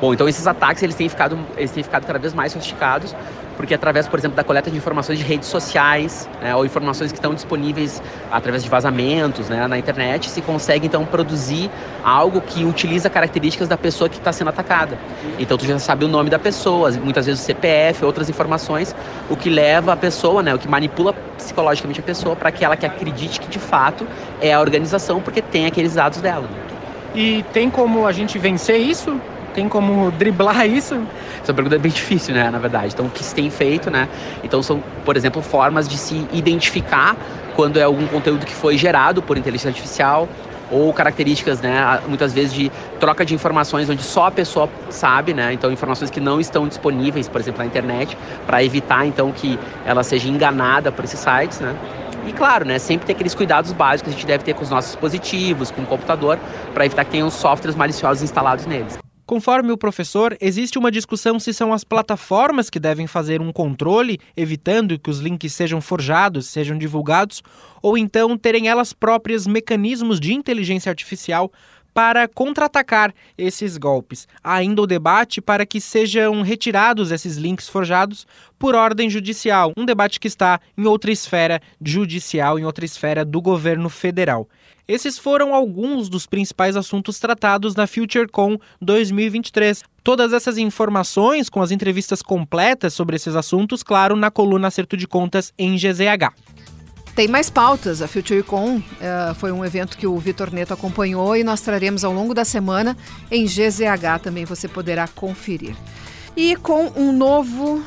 Bom, 0.00 0.12
então 0.12 0.28
esses 0.28 0.46
ataques 0.46 0.82
eles 0.82 0.96
têm 0.96 1.08
ficado 1.08 1.38
eles 1.56 1.70
têm 1.70 1.84
ficado 1.84 2.04
cada 2.04 2.18
vez 2.18 2.34
mais 2.34 2.52
sofisticados 2.52 3.14
porque 3.56 3.74
através, 3.74 4.06
por 4.06 4.18
exemplo, 4.18 4.36
da 4.36 4.44
coleta 4.44 4.70
de 4.70 4.76
informações 4.76 5.18
de 5.18 5.24
redes 5.24 5.48
sociais, 5.48 6.28
né, 6.40 6.54
ou 6.54 6.64
informações 6.64 7.10
que 7.10 7.18
estão 7.18 7.34
disponíveis 7.34 8.02
através 8.30 8.62
de 8.62 8.68
vazamentos 8.68 9.48
né, 9.48 9.66
na 9.66 9.78
internet, 9.78 10.30
se 10.30 10.42
consegue 10.42 10.86
então 10.86 11.04
produzir 11.04 11.70
algo 12.04 12.40
que 12.40 12.64
utiliza 12.64 13.08
características 13.08 13.68
da 13.68 13.76
pessoa 13.76 14.08
que 14.08 14.18
está 14.18 14.32
sendo 14.32 14.50
atacada. 14.50 14.98
Então 15.38 15.56
tu 15.56 15.66
já 15.66 15.78
sabe 15.78 16.04
o 16.04 16.08
nome 16.08 16.30
da 16.30 16.38
pessoa, 16.38 16.90
muitas 16.92 17.26
vezes 17.26 17.42
o 17.42 17.44
CPF, 17.44 18.04
outras 18.04 18.28
informações, 18.28 18.94
o 19.30 19.36
que 19.36 19.48
leva 19.48 19.92
a 19.92 19.96
pessoa, 19.96 20.42
né, 20.42 20.54
o 20.54 20.58
que 20.58 20.68
manipula 20.68 21.12
psicologicamente 21.36 22.00
a 22.00 22.02
pessoa 22.02 22.36
para 22.36 22.50
que 22.50 22.64
ela 22.64 22.76
que 22.76 22.86
acredite 22.86 23.40
que 23.40 23.48
de 23.48 23.58
fato 23.58 24.06
é 24.40 24.52
a 24.52 24.60
organização, 24.60 25.20
porque 25.20 25.40
tem 25.40 25.66
aqueles 25.66 25.94
dados 25.94 26.20
dela. 26.20 26.48
E 27.14 27.42
tem 27.52 27.70
como 27.70 28.06
a 28.06 28.12
gente 28.12 28.38
vencer 28.38 28.76
isso? 28.76 29.18
Tem 29.56 29.70
como 29.70 30.10
driblar 30.10 30.68
isso? 30.68 31.02
Essa 31.42 31.54
pergunta 31.54 31.76
é 31.76 31.78
bem 31.78 31.90
difícil, 31.90 32.34
né, 32.34 32.50
na 32.50 32.58
verdade. 32.58 32.92
Então, 32.92 33.06
o 33.06 33.10
que 33.10 33.24
se 33.24 33.34
tem 33.34 33.48
feito, 33.48 33.90
né? 33.90 34.06
Então, 34.44 34.62
são, 34.62 34.82
por 35.02 35.16
exemplo, 35.16 35.40
formas 35.40 35.88
de 35.88 35.96
se 35.96 36.28
identificar 36.30 37.16
quando 37.54 37.78
é 37.78 37.82
algum 37.82 38.06
conteúdo 38.06 38.44
que 38.44 38.54
foi 38.54 38.76
gerado 38.76 39.22
por 39.22 39.38
inteligência 39.38 39.70
artificial, 39.70 40.28
ou 40.70 40.92
características, 40.92 41.62
né, 41.62 42.00
muitas 42.06 42.34
vezes 42.34 42.52
de 42.52 42.70
troca 43.00 43.24
de 43.24 43.34
informações 43.34 43.88
onde 43.88 44.02
só 44.02 44.26
a 44.26 44.30
pessoa 44.30 44.68
sabe, 44.90 45.32
né, 45.32 45.52
então 45.52 45.70
informações 45.72 46.10
que 46.10 46.20
não 46.20 46.40
estão 46.40 46.66
disponíveis, 46.68 47.28
por 47.28 47.40
exemplo, 47.40 47.60
na 47.60 47.66
internet, 47.66 48.18
para 48.46 48.62
evitar 48.64 49.06
então 49.06 49.30
que 49.32 49.58
ela 49.86 50.02
seja 50.02 50.28
enganada 50.28 50.90
por 50.90 51.04
esses 51.04 51.20
sites, 51.20 51.60
né. 51.60 51.74
E 52.26 52.32
claro, 52.32 52.66
né, 52.66 52.78
sempre 52.78 53.06
ter 53.06 53.12
aqueles 53.12 53.34
cuidados 53.34 53.72
básicos 53.72 54.12
que 54.12 54.16
a 54.16 54.20
gente 54.20 54.26
deve 54.26 54.44
ter 54.44 54.54
com 54.54 54.64
os 54.64 54.70
nossos 54.70 54.90
dispositivos, 54.90 55.70
com 55.70 55.82
o 55.82 55.86
computador, 55.86 56.36
para 56.74 56.84
evitar 56.84 57.04
que 57.04 57.12
tenham 57.12 57.30
softwares 57.30 57.76
maliciosos 57.76 58.22
instalados 58.22 58.66
neles. 58.66 59.05
Conforme 59.26 59.72
o 59.72 59.76
professor, 59.76 60.36
existe 60.40 60.78
uma 60.78 60.88
discussão 60.88 61.40
se 61.40 61.52
são 61.52 61.72
as 61.72 61.82
plataformas 61.82 62.70
que 62.70 62.78
devem 62.78 63.08
fazer 63.08 63.40
um 63.40 63.52
controle, 63.52 64.20
evitando 64.36 64.96
que 65.00 65.10
os 65.10 65.18
links 65.18 65.52
sejam 65.52 65.80
forjados, 65.80 66.46
sejam 66.46 66.78
divulgados, 66.78 67.42
ou 67.82 67.98
então 67.98 68.38
terem 68.38 68.68
elas 68.68 68.92
próprias 68.92 69.44
mecanismos 69.44 70.20
de 70.20 70.32
inteligência 70.32 70.90
artificial 70.90 71.50
para 71.92 72.28
contra-atacar 72.28 73.12
esses 73.36 73.76
golpes. 73.76 74.28
Há 74.44 74.54
ainda 74.56 74.82
o 74.82 74.86
debate 74.86 75.40
para 75.40 75.66
que 75.66 75.80
sejam 75.80 76.42
retirados 76.42 77.10
esses 77.10 77.36
links 77.36 77.68
forjados 77.68 78.28
por 78.56 78.76
ordem 78.76 79.10
judicial, 79.10 79.72
um 79.76 79.84
debate 79.84 80.20
que 80.20 80.28
está 80.28 80.60
em 80.78 80.86
outra 80.86 81.10
esfera 81.10 81.60
judicial, 81.82 82.60
em 82.60 82.64
outra 82.64 82.84
esfera 82.84 83.24
do 83.24 83.40
governo 83.42 83.88
federal. 83.88 84.48
Esses 84.88 85.18
foram 85.18 85.52
alguns 85.52 86.08
dos 86.08 86.26
principais 86.26 86.76
assuntos 86.76 87.18
tratados 87.18 87.74
na 87.74 87.88
FutureCon 87.88 88.56
2023. 88.80 89.82
Todas 90.04 90.32
essas 90.32 90.58
informações, 90.58 91.48
com 91.48 91.60
as 91.60 91.72
entrevistas 91.72 92.22
completas 92.22 92.94
sobre 92.94 93.16
esses 93.16 93.34
assuntos, 93.34 93.82
claro, 93.82 94.14
na 94.14 94.30
coluna 94.30 94.68
Acerto 94.68 94.96
de 94.96 95.08
Contas 95.08 95.52
em 95.58 95.74
GZH. 95.74 96.32
Tem 97.16 97.26
mais 97.26 97.50
pautas. 97.50 98.00
A 98.00 98.06
FutureCon 98.06 98.76
uh, 98.76 99.34
foi 99.34 99.50
um 99.50 99.64
evento 99.64 99.98
que 99.98 100.06
o 100.06 100.16
Vitor 100.18 100.52
Neto 100.52 100.72
acompanhou 100.72 101.36
e 101.36 101.42
nós 101.42 101.60
traremos 101.62 102.04
ao 102.04 102.12
longo 102.12 102.32
da 102.32 102.44
semana 102.44 102.96
em 103.28 103.44
GZH 103.44 104.20
também 104.22 104.44
você 104.44 104.68
poderá 104.68 105.08
conferir. 105.08 105.74
E 106.36 106.54
com 106.54 106.92
um 106.94 107.10
novo 107.10 107.82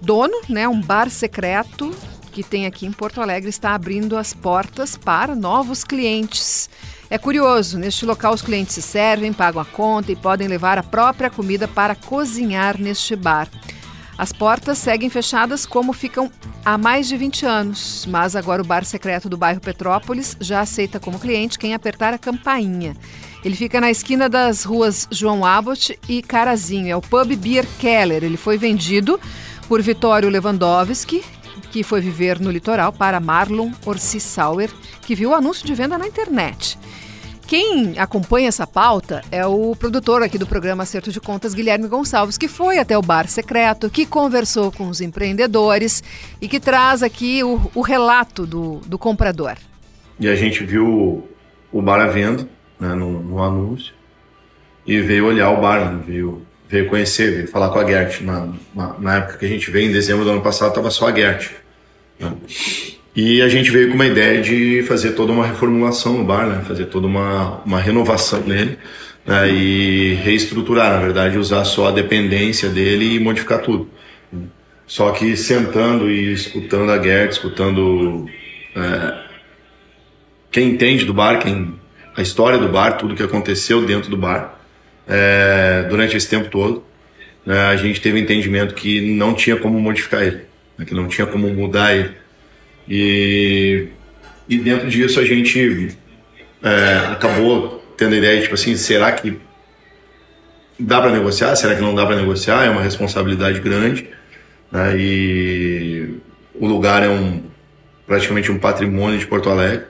dono, 0.00 0.40
né, 0.48 0.66
um 0.66 0.80
bar 0.80 1.08
secreto 1.08 1.94
que 2.32 2.42
tem 2.42 2.66
aqui 2.66 2.86
em 2.86 2.92
Porto 2.92 3.20
Alegre 3.20 3.50
está 3.50 3.74
abrindo 3.74 4.16
as 4.16 4.32
portas 4.32 4.96
para 4.96 5.36
novos 5.36 5.84
clientes. 5.84 6.68
É 7.10 7.18
curioso, 7.18 7.78
neste 7.78 8.06
local 8.06 8.32
os 8.32 8.40
clientes 8.40 8.74
se 8.74 8.82
servem, 8.82 9.32
pagam 9.32 9.60
a 9.60 9.64
conta 9.66 10.10
e 10.10 10.16
podem 10.16 10.48
levar 10.48 10.78
a 10.78 10.82
própria 10.82 11.28
comida 11.28 11.68
para 11.68 11.94
cozinhar 11.94 12.80
neste 12.80 13.14
bar. 13.14 13.48
As 14.16 14.32
portas 14.32 14.78
seguem 14.78 15.10
fechadas 15.10 15.66
como 15.66 15.92
ficam 15.92 16.30
há 16.64 16.78
mais 16.78 17.06
de 17.08 17.16
20 17.16 17.44
anos, 17.44 18.06
mas 18.08 18.34
agora 18.34 18.62
o 18.62 18.64
bar 18.64 18.84
secreto 18.84 19.28
do 19.28 19.36
bairro 19.36 19.60
Petrópolis 19.60 20.36
já 20.40 20.60
aceita 20.60 20.98
como 20.98 21.18
cliente 21.18 21.58
quem 21.58 21.74
apertar 21.74 22.14
a 22.14 22.18
campainha. 22.18 22.96
Ele 23.44 23.56
fica 23.56 23.80
na 23.80 23.90
esquina 23.90 24.28
das 24.28 24.64
ruas 24.64 25.08
João 25.10 25.44
Abbott 25.44 25.98
e 26.08 26.22
Carazinho. 26.22 26.88
É 26.88 26.96
o 26.96 27.00
Pub 27.00 27.34
Beer 27.34 27.66
Keller. 27.78 28.22
Ele 28.22 28.36
foi 28.36 28.56
vendido 28.56 29.18
por 29.66 29.82
Vitório 29.82 30.28
Lewandowski, 30.28 31.24
que 31.72 31.82
foi 31.82 32.02
viver 32.02 32.38
no 32.38 32.50
litoral, 32.50 32.92
para 32.92 33.18
Marlon 33.18 33.72
Orsi 33.86 34.20
Sauer, 34.20 34.70
que 35.00 35.14
viu 35.14 35.30
o 35.30 35.34
anúncio 35.34 35.66
de 35.66 35.74
venda 35.74 35.96
na 35.96 36.06
internet. 36.06 36.78
Quem 37.46 37.98
acompanha 37.98 38.48
essa 38.48 38.66
pauta 38.66 39.22
é 39.30 39.46
o 39.46 39.74
produtor 39.74 40.22
aqui 40.22 40.38
do 40.38 40.46
programa 40.46 40.84
Acerto 40.84 41.10
de 41.10 41.20
Contas, 41.20 41.54
Guilherme 41.54 41.88
Gonçalves, 41.88 42.38
que 42.38 42.46
foi 42.46 42.78
até 42.78 42.96
o 42.96 43.02
bar 43.02 43.26
secreto, 43.26 43.90
que 43.90 44.06
conversou 44.06 44.70
com 44.70 44.88
os 44.88 45.00
empreendedores 45.00 46.02
e 46.40 46.48
que 46.48 46.60
traz 46.60 47.02
aqui 47.02 47.42
o, 47.42 47.70
o 47.74 47.80
relato 47.80 48.46
do, 48.46 48.76
do, 48.86 48.98
comprador. 48.98 49.56
E 50.20 50.28
a 50.28 50.34
gente 50.34 50.64
viu 50.64 51.26
o 51.72 51.82
bar 51.82 52.00
à 52.00 52.06
venda 52.06 52.48
né, 52.78 52.94
no, 52.94 53.22
no, 53.22 53.42
anúncio 53.42 53.94
e 54.86 55.00
veio 55.00 55.26
olhar 55.26 55.50
o 55.50 55.60
bar, 55.60 55.92
né, 55.92 56.02
veio 56.06 56.46
veio 56.72 56.86
conhecer, 56.86 57.34
veio 57.34 57.48
falar 57.48 57.68
com 57.68 57.78
a 57.78 57.86
Gert. 57.86 58.22
Na, 58.22 58.48
na, 58.74 58.98
na 58.98 59.16
época 59.18 59.36
que 59.36 59.44
a 59.44 59.48
gente 59.48 59.70
veio, 59.70 59.90
em 59.90 59.92
dezembro 59.92 60.24
do 60.24 60.30
ano 60.30 60.40
passado, 60.40 60.70
estava 60.70 60.90
só 60.90 61.08
a 61.08 61.14
Gert. 61.14 61.50
Né? 62.18 62.32
E 63.14 63.42
a 63.42 63.48
gente 63.48 63.70
veio 63.70 63.88
com 63.88 63.94
uma 63.94 64.06
ideia 64.06 64.40
de 64.40 64.82
fazer 64.88 65.12
toda 65.12 65.32
uma 65.32 65.46
reformulação 65.46 66.16
no 66.16 66.24
bar, 66.24 66.46
né? 66.46 66.64
fazer 66.66 66.86
toda 66.86 67.06
uma, 67.06 67.60
uma 67.66 67.78
renovação 67.78 68.40
nele 68.40 68.78
né? 69.26 69.50
e 69.50 70.14
reestruturar, 70.14 70.94
na 70.94 70.98
verdade, 70.98 71.36
usar 71.36 71.66
só 71.66 71.88
a 71.88 71.90
dependência 71.90 72.70
dele 72.70 73.16
e 73.16 73.20
modificar 73.20 73.60
tudo. 73.60 73.90
Só 74.86 75.10
que 75.10 75.36
sentando 75.36 76.10
e 76.10 76.32
escutando 76.32 76.90
a 76.90 77.02
Gert, 77.02 77.32
escutando 77.32 78.26
é, 78.74 79.14
quem 80.50 80.70
entende 80.70 81.04
do 81.04 81.12
bar, 81.12 81.38
quem 81.38 81.74
a 82.16 82.20
história 82.20 82.58
do 82.58 82.68
bar, 82.68 82.98
tudo 82.98 83.14
que 83.14 83.22
aconteceu 83.22 83.86
dentro 83.86 84.10
do 84.10 84.16
bar, 84.16 84.61
é, 85.06 85.86
durante 85.88 86.16
esse 86.16 86.28
tempo 86.28 86.48
todo, 86.48 86.84
né, 87.44 87.58
a 87.66 87.76
gente 87.76 88.00
teve 88.00 88.20
entendimento 88.20 88.74
que 88.74 89.00
não 89.00 89.34
tinha 89.34 89.56
como 89.56 89.78
modificar 89.80 90.22
ele, 90.22 90.42
né, 90.78 90.84
que 90.84 90.94
não 90.94 91.08
tinha 91.08 91.26
como 91.26 91.48
mudar 91.48 91.94
ele. 91.94 92.10
E, 92.88 93.88
e 94.48 94.58
dentro 94.58 94.88
disso 94.88 95.20
a 95.20 95.24
gente 95.24 95.96
é, 96.62 97.12
acabou 97.12 97.82
tendo 97.96 98.14
a 98.14 98.18
ideia, 98.18 98.40
tipo 98.42 98.54
assim, 98.54 98.76
será 98.76 99.12
que 99.12 99.38
dá 100.78 101.00
para 101.00 101.10
negociar? 101.10 101.54
Será 101.56 101.74
que 101.74 101.80
não 101.80 101.94
dá 101.94 102.06
para 102.06 102.16
negociar? 102.16 102.64
É 102.64 102.70
uma 102.70 102.82
responsabilidade 102.82 103.60
grande. 103.60 104.08
Né, 104.70 104.96
e 104.96 106.14
o 106.54 106.66
lugar 106.66 107.02
é 107.02 107.08
um 107.08 107.42
praticamente 108.06 108.50
um 108.50 108.58
patrimônio 108.58 109.18
de 109.18 109.26
Porto 109.26 109.48
Alegre, 109.48 109.86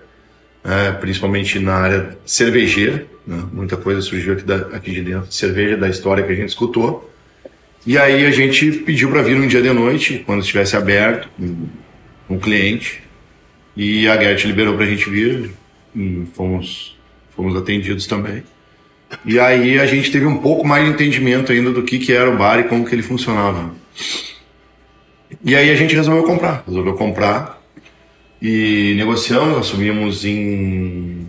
né, 0.64 0.92
principalmente 1.00 1.58
na 1.58 1.74
área 1.74 2.18
cervejeira. 2.24 3.06
Né? 3.26 3.42
Muita 3.52 3.76
coisa 3.76 4.00
surgiu 4.00 4.34
aqui, 4.34 4.44
da, 4.44 4.56
aqui 4.76 4.90
de 4.90 5.02
dentro, 5.02 5.32
cerveja 5.32 5.76
da 5.76 5.88
história 5.88 6.24
que 6.24 6.32
a 6.32 6.34
gente 6.34 6.48
escutou. 6.48 7.10
E 7.86 7.98
aí 7.98 8.24
a 8.26 8.30
gente 8.30 8.70
pediu 8.72 9.10
para 9.10 9.22
vir 9.22 9.36
um 9.36 9.46
dia 9.46 9.60
de 9.60 9.72
noite, 9.72 10.22
quando 10.24 10.40
estivesse 10.40 10.76
aberto, 10.76 11.28
com 12.28 12.34
um 12.34 12.38
cliente. 12.38 13.02
E 13.76 14.06
a 14.08 14.20
Gert 14.20 14.44
liberou 14.44 14.74
para 14.74 14.84
a 14.84 14.88
gente 14.88 15.08
vir, 15.08 15.50
fomos, 16.34 16.96
fomos 17.34 17.56
atendidos 17.56 18.06
também. 18.06 18.42
E 19.24 19.38
aí 19.38 19.78
a 19.78 19.86
gente 19.86 20.10
teve 20.10 20.26
um 20.26 20.38
pouco 20.38 20.66
mais 20.66 20.84
de 20.84 20.92
entendimento 20.92 21.52
ainda 21.52 21.70
do 21.70 21.82
que, 21.82 21.98
que 21.98 22.12
era 22.12 22.30
o 22.30 22.36
bar 22.36 22.60
e 22.60 22.64
como 22.64 22.84
que 22.84 22.94
ele 22.94 23.02
funcionava. 23.02 23.74
E 25.44 25.56
aí 25.56 25.70
a 25.70 25.74
gente 25.74 25.94
resolveu 25.94 26.24
comprar, 26.24 26.62
resolveu 26.66 26.94
comprar 26.94 27.60
e 28.40 28.94
negociamos, 28.96 29.58
assumimos 29.58 30.24
em 30.24 31.21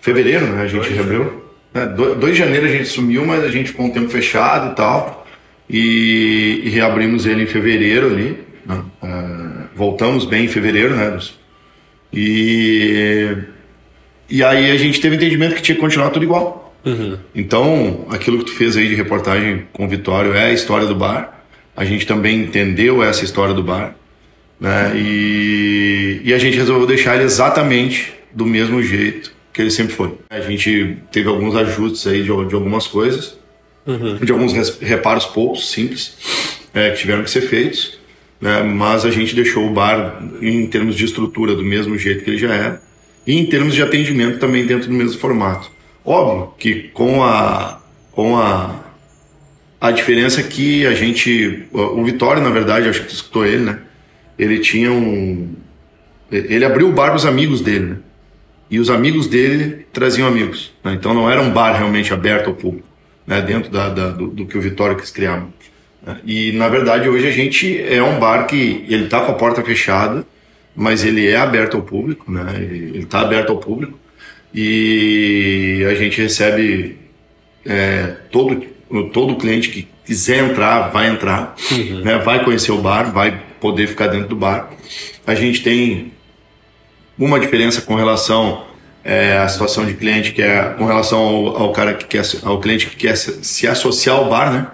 fevereiro, 0.00 0.46
né? 0.46 0.62
A 0.62 0.66
gente 0.66 0.88
reabriu. 0.90 1.44
É, 1.74 1.86
2 1.86 2.32
de 2.32 2.38
janeiro 2.38 2.66
a 2.66 2.70
gente 2.70 2.86
sumiu, 2.86 3.26
mas 3.26 3.44
a 3.44 3.48
gente 3.48 3.70
ficou 3.70 3.86
um 3.86 3.90
tempo 3.90 4.08
fechado 4.08 4.72
e 4.72 4.74
tal. 4.74 5.26
E, 5.68 6.62
e 6.64 6.68
reabrimos 6.70 7.26
ele 7.26 7.42
em 7.42 7.46
fevereiro 7.46 8.06
ali. 8.06 8.38
Né? 8.64 8.82
Uh, 9.02 9.68
voltamos 9.74 10.24
bem 10.24 10.44
em 10.44 10.48
fevereiro, 10.48 10.96
né? 10.96 11.18
E, 12.12 13.36
e 14.30 14.42
aí 14.42 14.70
a 14.70 14.76
gente 14.76 15.00
teve 15.00 15.16
entendimento 15.16 15.54
que 15.54 15.62
tinha 15.62 15.74
que 15.74 15.80
continuar 15.80 16.10
tudo 16.10 16.24
igual. 16.24 16.74
Uhum. 16.84 17.18
Então, 17.34 18.06
aquilo 18.10 18.38
que 18.38 18.46
tu 18.46 18.52
fez 18.52 18.76
aí 18.76 18.88
de 18.88 18.94
reportagem 18.94 19.66
com 19.72 19.84
o 19.84 19.88
Vitório 19.88 20.32
é 20.34 20.46
a 20.46 20.52
história 20.52 20.86
do 20.86 20.94
bar. 20.94 21.44
A 21.76 21.84
gente 21.84 22.06
também 22.06 22.40
entendeu 22.40 23.02
essa 23.02 23.24
história 23.24 23.52
do 23.52 23.62
bar. 23.62 23.94
Né? 24.58 24.92
E, 24.96 26.22
e 26.24 26.34
a 26.34 26.38
gente 26.38 26.56
resolveu 26.56 26.86
deixar 26.86 27.14
ele 27.14 27.24
exatamente 27.24 28.14
do 28.32 28.46
mesmo 28.46 28.82
jeito 28.82 29.37
que 29.58 29.62
ele 29.62 29.72
sempre 29.72 29.92
foi. 29.92 30.14
A 30.30 30.40
gente 30.40 30.98
teve 31.10 31.28
alguns 31.28 31.56
ajustes 31.56 32.06
aí 32.06 32.22
de, 32.22 32.28
de 32.28 32.54
algumas 32.54 32.86
coisas, 32.86 33.36
uhum. 33.84 34.14
de 34.14 34.30
alguns 34.30 34.52
reparos 34.78 35.24
poucos, 35.26 35.72
simples, 35.72 36.16
é, 36.72 36.90
que 36.90 36.98
tiveram 36.98 37.24
que 37.24 37.30
ser 37.30 37.40
feitos, 37.40 37.98
né? 38.40 38.62
mas 38.62 39.04
a 39.04 39.10
gente 39.10 39.34
deixou 39.34 39.66
o 39.66 39.70
bar 39.70 40.22
em 40.40 40.64
termos 40.68 40.94
de 40.94 41.04
estrutura 41.04 41.56
do 41.56 41.64
mesmo 41.64 41.98
jeito 41.98 42.22
que 42.22 42.30
ele 42.30 42.38
já 42.38 42.54
era 42.54 42.80
e 43.26 43.36
em 43.36 43.46
termos 43.46 43.74
de 43.74 43.82
atendimento 43.82 44.38
também 44.38 44.64
dentro 44.64 44.86
do 44.86 44.94
mesmo 44.94 45.18
formato. 45.18 45.72
Óbvio 46.04 46.54
que 46.56 46.90
com 46.94 47.24
a 47.24 47.80
com 48.12 48.38
a 48.38 48.84
a 49.80 49.90
diferença 49.90 50.40
que 50.40 50.86
a 50.86 50.94
gente 50.94 51.64
o 51.72 52.04
Vitória 52.04 52.40
na 52.40 52.50
verdade 52.50 52.88
acho 52.88 53.00
que 53.02 53.08
tu 53.08 53.14
escutou 53.14 53.44
ele 53.44 53.64
né 53.64 53.78
ele 54.38 54.60
tinha 54.60 54.92
um 54.92 55.52
ele 56.30 56.64
abriu 56.64 56.88
o 56.88 56.92
bar 56.92 57.08
para 57.08 57.16
os 57.16 57.26
amigos 57.26 57.60
dele 57.60 57.86
né? 57.86 57.96
E 58.70 58.78
os 58.78 58.90
amigos 58.90 59.26
dele 59.26 59.86
traziam 59.92 60.28
amigos. 60.28 60.72
Né? 60.84 60.94
Então 60.94 61.14
não 61.14 61.30
era 61.30 61.40
um 61.40 61.50
bar 61.50 61.72
realmente 61.72 62.12
aberto 62.12 62.48
ao 62.48 62.54
público, 62.54 62.86
né? 63.26 63.40
dentro 63.40 63.70
da, 63.70 63.88
da, 63.88 64.10
do, 64.10 64.28
do, 64.28 64.46
que 64.46 64.58
o 64.58 64.60
Vitória 64.60 64.94
quis 64.94 65.10
criar. 65.10 65.46
Né? 66.02 66.16
E 66.24 66.52
na 66.52 66.68
verdade 66.68 67.08
hoje 67.08 67.26
a 67.26 67.30
gente 67.30 67.80
é 67.82 68.02
um 68.02 68.18
bar 68.18 68.46
que 68.46 68.84
ele 68.88 69.04
está 69.04 69.20
com 69.20 69.32
a 69.32 69.34
porta 69.34 69.62
fechada, 69.62 70.26
mas 70.74 71.04
ele 71.04 71.26
é 71.26 71.36
aberto 71.36 71.76
ao 71.76 71.82
público, 71.82 72.30
né? 72.30 72.54
ele 72.58 72.98
está 72.98 73.20
aberto 73.20 73.50
ao 73.50 73.58
público 73.58 73.98
e 74.54 75.84
a 75.88 75.94
gente 75.94 76.20
recebe 76.20 76.96
é, 77.64 78.14
todo 78.30 78.66
todo 79.12 79.36
cliente 79.36 79.68
que 79.68 79.86
quiser 80.04 80.42
entrar 80.42 80.88
vai 80.88 81.08
entrar, 81.08 81.54
uhum. 81.70 82.00
né? 82.00 82.18
vai 82.18 82.42
conhecer 82.42 82.72
o 82.72 82.78
bar, 82.78 83.12
vai 83.12 83.42
poder 83.60 83.86
ficar 83.86 84.06
dentro 84.06 84.28
do 84.28 84.36
bar. 84.36 84.70
A 85.26 85.34
gente 85.34 85.62
tem 85.62 86.12
uma 87.18 87.40
diferença 87.40 87.80
com 87.82 87.94
relação 87.94 88.64
é, 89.04 89.38
a 89.38 89.48
situação 89.48 89.86
de 89.86 89.94
cliente 89.94 90.32
que 90.32 90.42
é 90.42 90.74
com 90.76 90.84
relação 90.84 91.18
ao, 91.18 91.56
ao, 91.62 91.72
cara 91.72 91.94
que 91.94 92.04
quer, 92.04 92.22
ao 92.42 92.60
cliente 92.60 92.86
que 92.86 92.96
quer 92.96 93.16
se 93.16 93.66
associar 93.66 94.16
ao 94.16 94.28
bar, 94.28 94.52
né? 94.52 94.66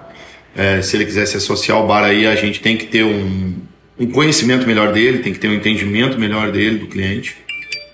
É, 0.57 0.83
se 0.83 0.97
ele 0.97 1.05
quiser 1.05 1.27
se 1.27 1.37
associar 1.37 1.79
ao 1.79 1.87
bar 1.87 2.05
aí, 2.05 2.27
a 2.27 2.35
gente 2.35 2.61
tem 2.61 2.77
que 2.77 2.87
ter 2.87 3.05
um, 3.05 3.55
um 3.99 4.07
conhecimento 4.11 4.67
melhor 4.67 4.93
dele, 4.93 5.19
tem 5.19 5.33
que 5.33 5.39
ter 5.39 5.49
um 5.49 5.55
entendimento 5.55 6.19
melhor 6.19 6.51
dele, 6.51 6.79
do 6.79 6.87
cliente. 6.87 7.37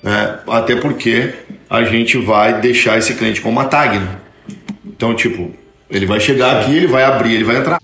Né? 0.03 0.39
Até 0.47 0.77
porque 0.77 1.31
a 1.69 1.85
gente 1.85 2.19
vai 2.19 2.61
deixar 2.61 2.99
esse 2.99 3.15
cliente 3.15 3.41
com 3.41 3.49
uma 3.49 3.65
tag, 3.65 3.99
né? 3.99 4.17
Então, 4.87 5.15
tipo, 5.15 5.55
ele 5.91 6.05
vai 6.05 6.21
chegar 6.21 6.61
aqui, 6.61 6.77
ele 6.77 6.87
vai 6.87 7.03
abrir, 7.03 7.35
ele 7.35 7.45
vai 7.45 7.57
entrar. 7.57 7.80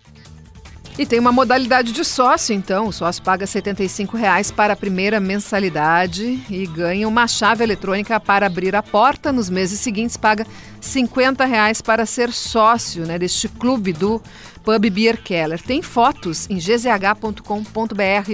E 0.98 1.04
tem 1.04 1.18
uma 1.18 1.30
modalidade 1.30 1.92
de 1.92 2.02
sócio, 2.02 2.54
então. 2.54 2.88
O 2.88 2.92
sócio 2.92 3.22
paga 3.22 3.46
75 3.46 4.16
reais 4.16 4.50
para 4.50 4.72
a 4.72 4.76
primeira 4.76 5.20
mensalidade 5.20 6.42
e 6.48 6.66
ganha 6.66 7.06
uma 7.06 7.28
chave 7.28 7.62
eletrônica 7.62 8.18
para 8.18 8.46
abrir 8.46 8.74
a 8.74 8.82
porta. 8.82 9.30
Nos 9.30 9.50
meses 9.50 9.78
seguintes, 9.78 10.16
paga 10.16 10.46
50 10.80 11.44
reais 11.44 11.82
para 11.82 12.06
ser 12.06 12.32
sócio 12.32 13.04
né, 13.04 13.18
deste 13.18 13.46
clube 13.46 13.92
do 13.92 14.22
Pub 14.64 14.88
Beer 14.88 15.22
Keller. 15.22 15.60
Tem 15.60 15.82
fotos 15.82 16.48
em 16.48 16.56
gzh.com.br 16.56 17.42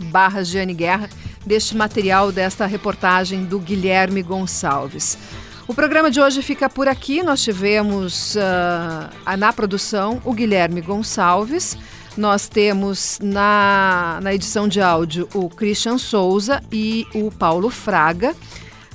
barra 0.04 0.42
Guerra 0.76 1.10
deste 1.44 1.76
material, 1.76 2.30
desta 2.30 2.64
reportagem 2.64 3.44
do 3.44 3.58
Guilherme 3.58 4.22
Gonçalves. 4.22 5.18
O 5.66 5.74
programa 5.74 6.12
de 6.12 6.20
hoje 6.20 6.42
fica 6.42 6.70
por 6.70 6.86
aqui. 6.86 7.24
Nós 7.24 7.42
tivemos 7.42 8.36
uh, 8.36 9.36
na 9.36 9.52
produção 9.52 10.22
o 10.24 10.32
Guilherme 10.32 10.80
Gonçalves. 10.80 11.76
Nós 12.16 12.46
temos 12.46 13.18
na, 13.22 14.20
na 14.22 14.34
edição 14.34 14.68
de 14.68 14.80
áudio 14.80 15.28
o 15.34 15.48
Christian 15.48 15.96
Souza 15.96 16.62
e 16.70 17.06
o 17.14 17.30
Paulo 17.30 17.70
Fraga. 17.70 18.34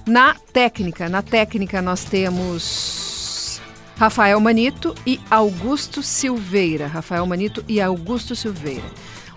Na 0.05 0.36
técnica, 0.36 1.09
na 1.09 1.22
técnica 1.22 1.82
nós 1.82 2.03
temos 2.03 3.59
Rafael 3.97 4.39
Manito 4.39 4.93
e 5.05 5.20
Augusto 5.30 6.03
Silveira. 6.03 6.86
Rafael 6.86 7.26
Manito 7.26 7.63
e 7.68 7.82
Augusto 7.82 8.36
Silveira. 8.36 8.86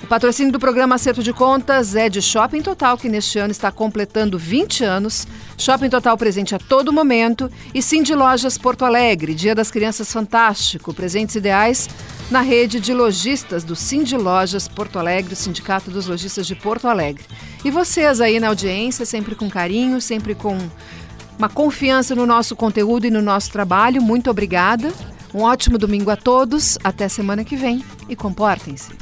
O 0.03 0.07
patrocínio 0.07 0.51
do 0.51 0.59
programa 0.59 0.95
Acerto 0.95 1.23
de 1.23 1.33
Contas 1.33 1.95
é 1.95 2.09
de 2.09 2.23
Shopping 2.23 2.63
Total, 2.63 2.97
que 2.97 3.09
neste 3.09 3.39
ano 3.39 3.53
está 3.53 3.71
completando 3.71 4.39
20 4.39 4.83
anos. 4.83 5.27
Shopping 5.59 5.91
Total 5.91 6.17
presente 6.17 6.55
a 6.55 6.59
todo 6.59 6.93
momento. 6.93 7.51
E 7.75 7.83
Sim 7.83 8.03
de 8.03 8.15
Lojas 8.15 8.57
Porto 8.57 8.85
Alegre, 8.85 9.35
Dia 9.35 9.55
das 9.55 9.71
Crianças 9.71 10.11
Fantástico. 10.11 10.95
Presentes 10.95 11.37
ideais 11.37 11.89
na 12.31 12.41
rede 12.41 12.81
de 12.81 12.95
lojistas 12.95 13.63
do 13.63 13.77
Sim 13.77 14.03
de 14.03 14.17
Lojas 14.17 14.67
Porto 14.67 14.99
Alegre, 14.99 15.35
o 15.35 15.37
Sindicato 15.37 15.91
dos 15.91 16.07
Lojistas 16.07 16.47
de 16.47 16.55
Porto 16.55 16.89
Alegre. 16.89 17.25
E 17.65 17.71
vocês 17.71 18.21
aí 18.21 18.41
na 18.41 18.49
audiência, 18.49 19.05
sempre 19.05 19.35
com 19.35 19.51
carinho, 19.51 20.01
sempre 20.01 20.35
com 20.35 20.57
uma 21.39 21.49
confiança 21.49 22.15
no 22.15 22.27
nosso 22.27 22.57
conteúdo 22.57 23.07
e 23.07 23.11
no 23.11 23.21
nosso 23.21 23.51
trabalho. 23.53 24.03
Muito 24.03 24.31
obrigada. 24.31 24.93
Um 25.35 25.43
ótimo 25.43 25.79
domingo 25.79 26.11
a 26.11 26.17
todos. 26.17 26.79
Até 26.83 27.09
semana 27.09 27.45
que 27.45 27.55
vem. 27.55 27.85
E 28.09 28.17
comportem-se. 28.17 29.00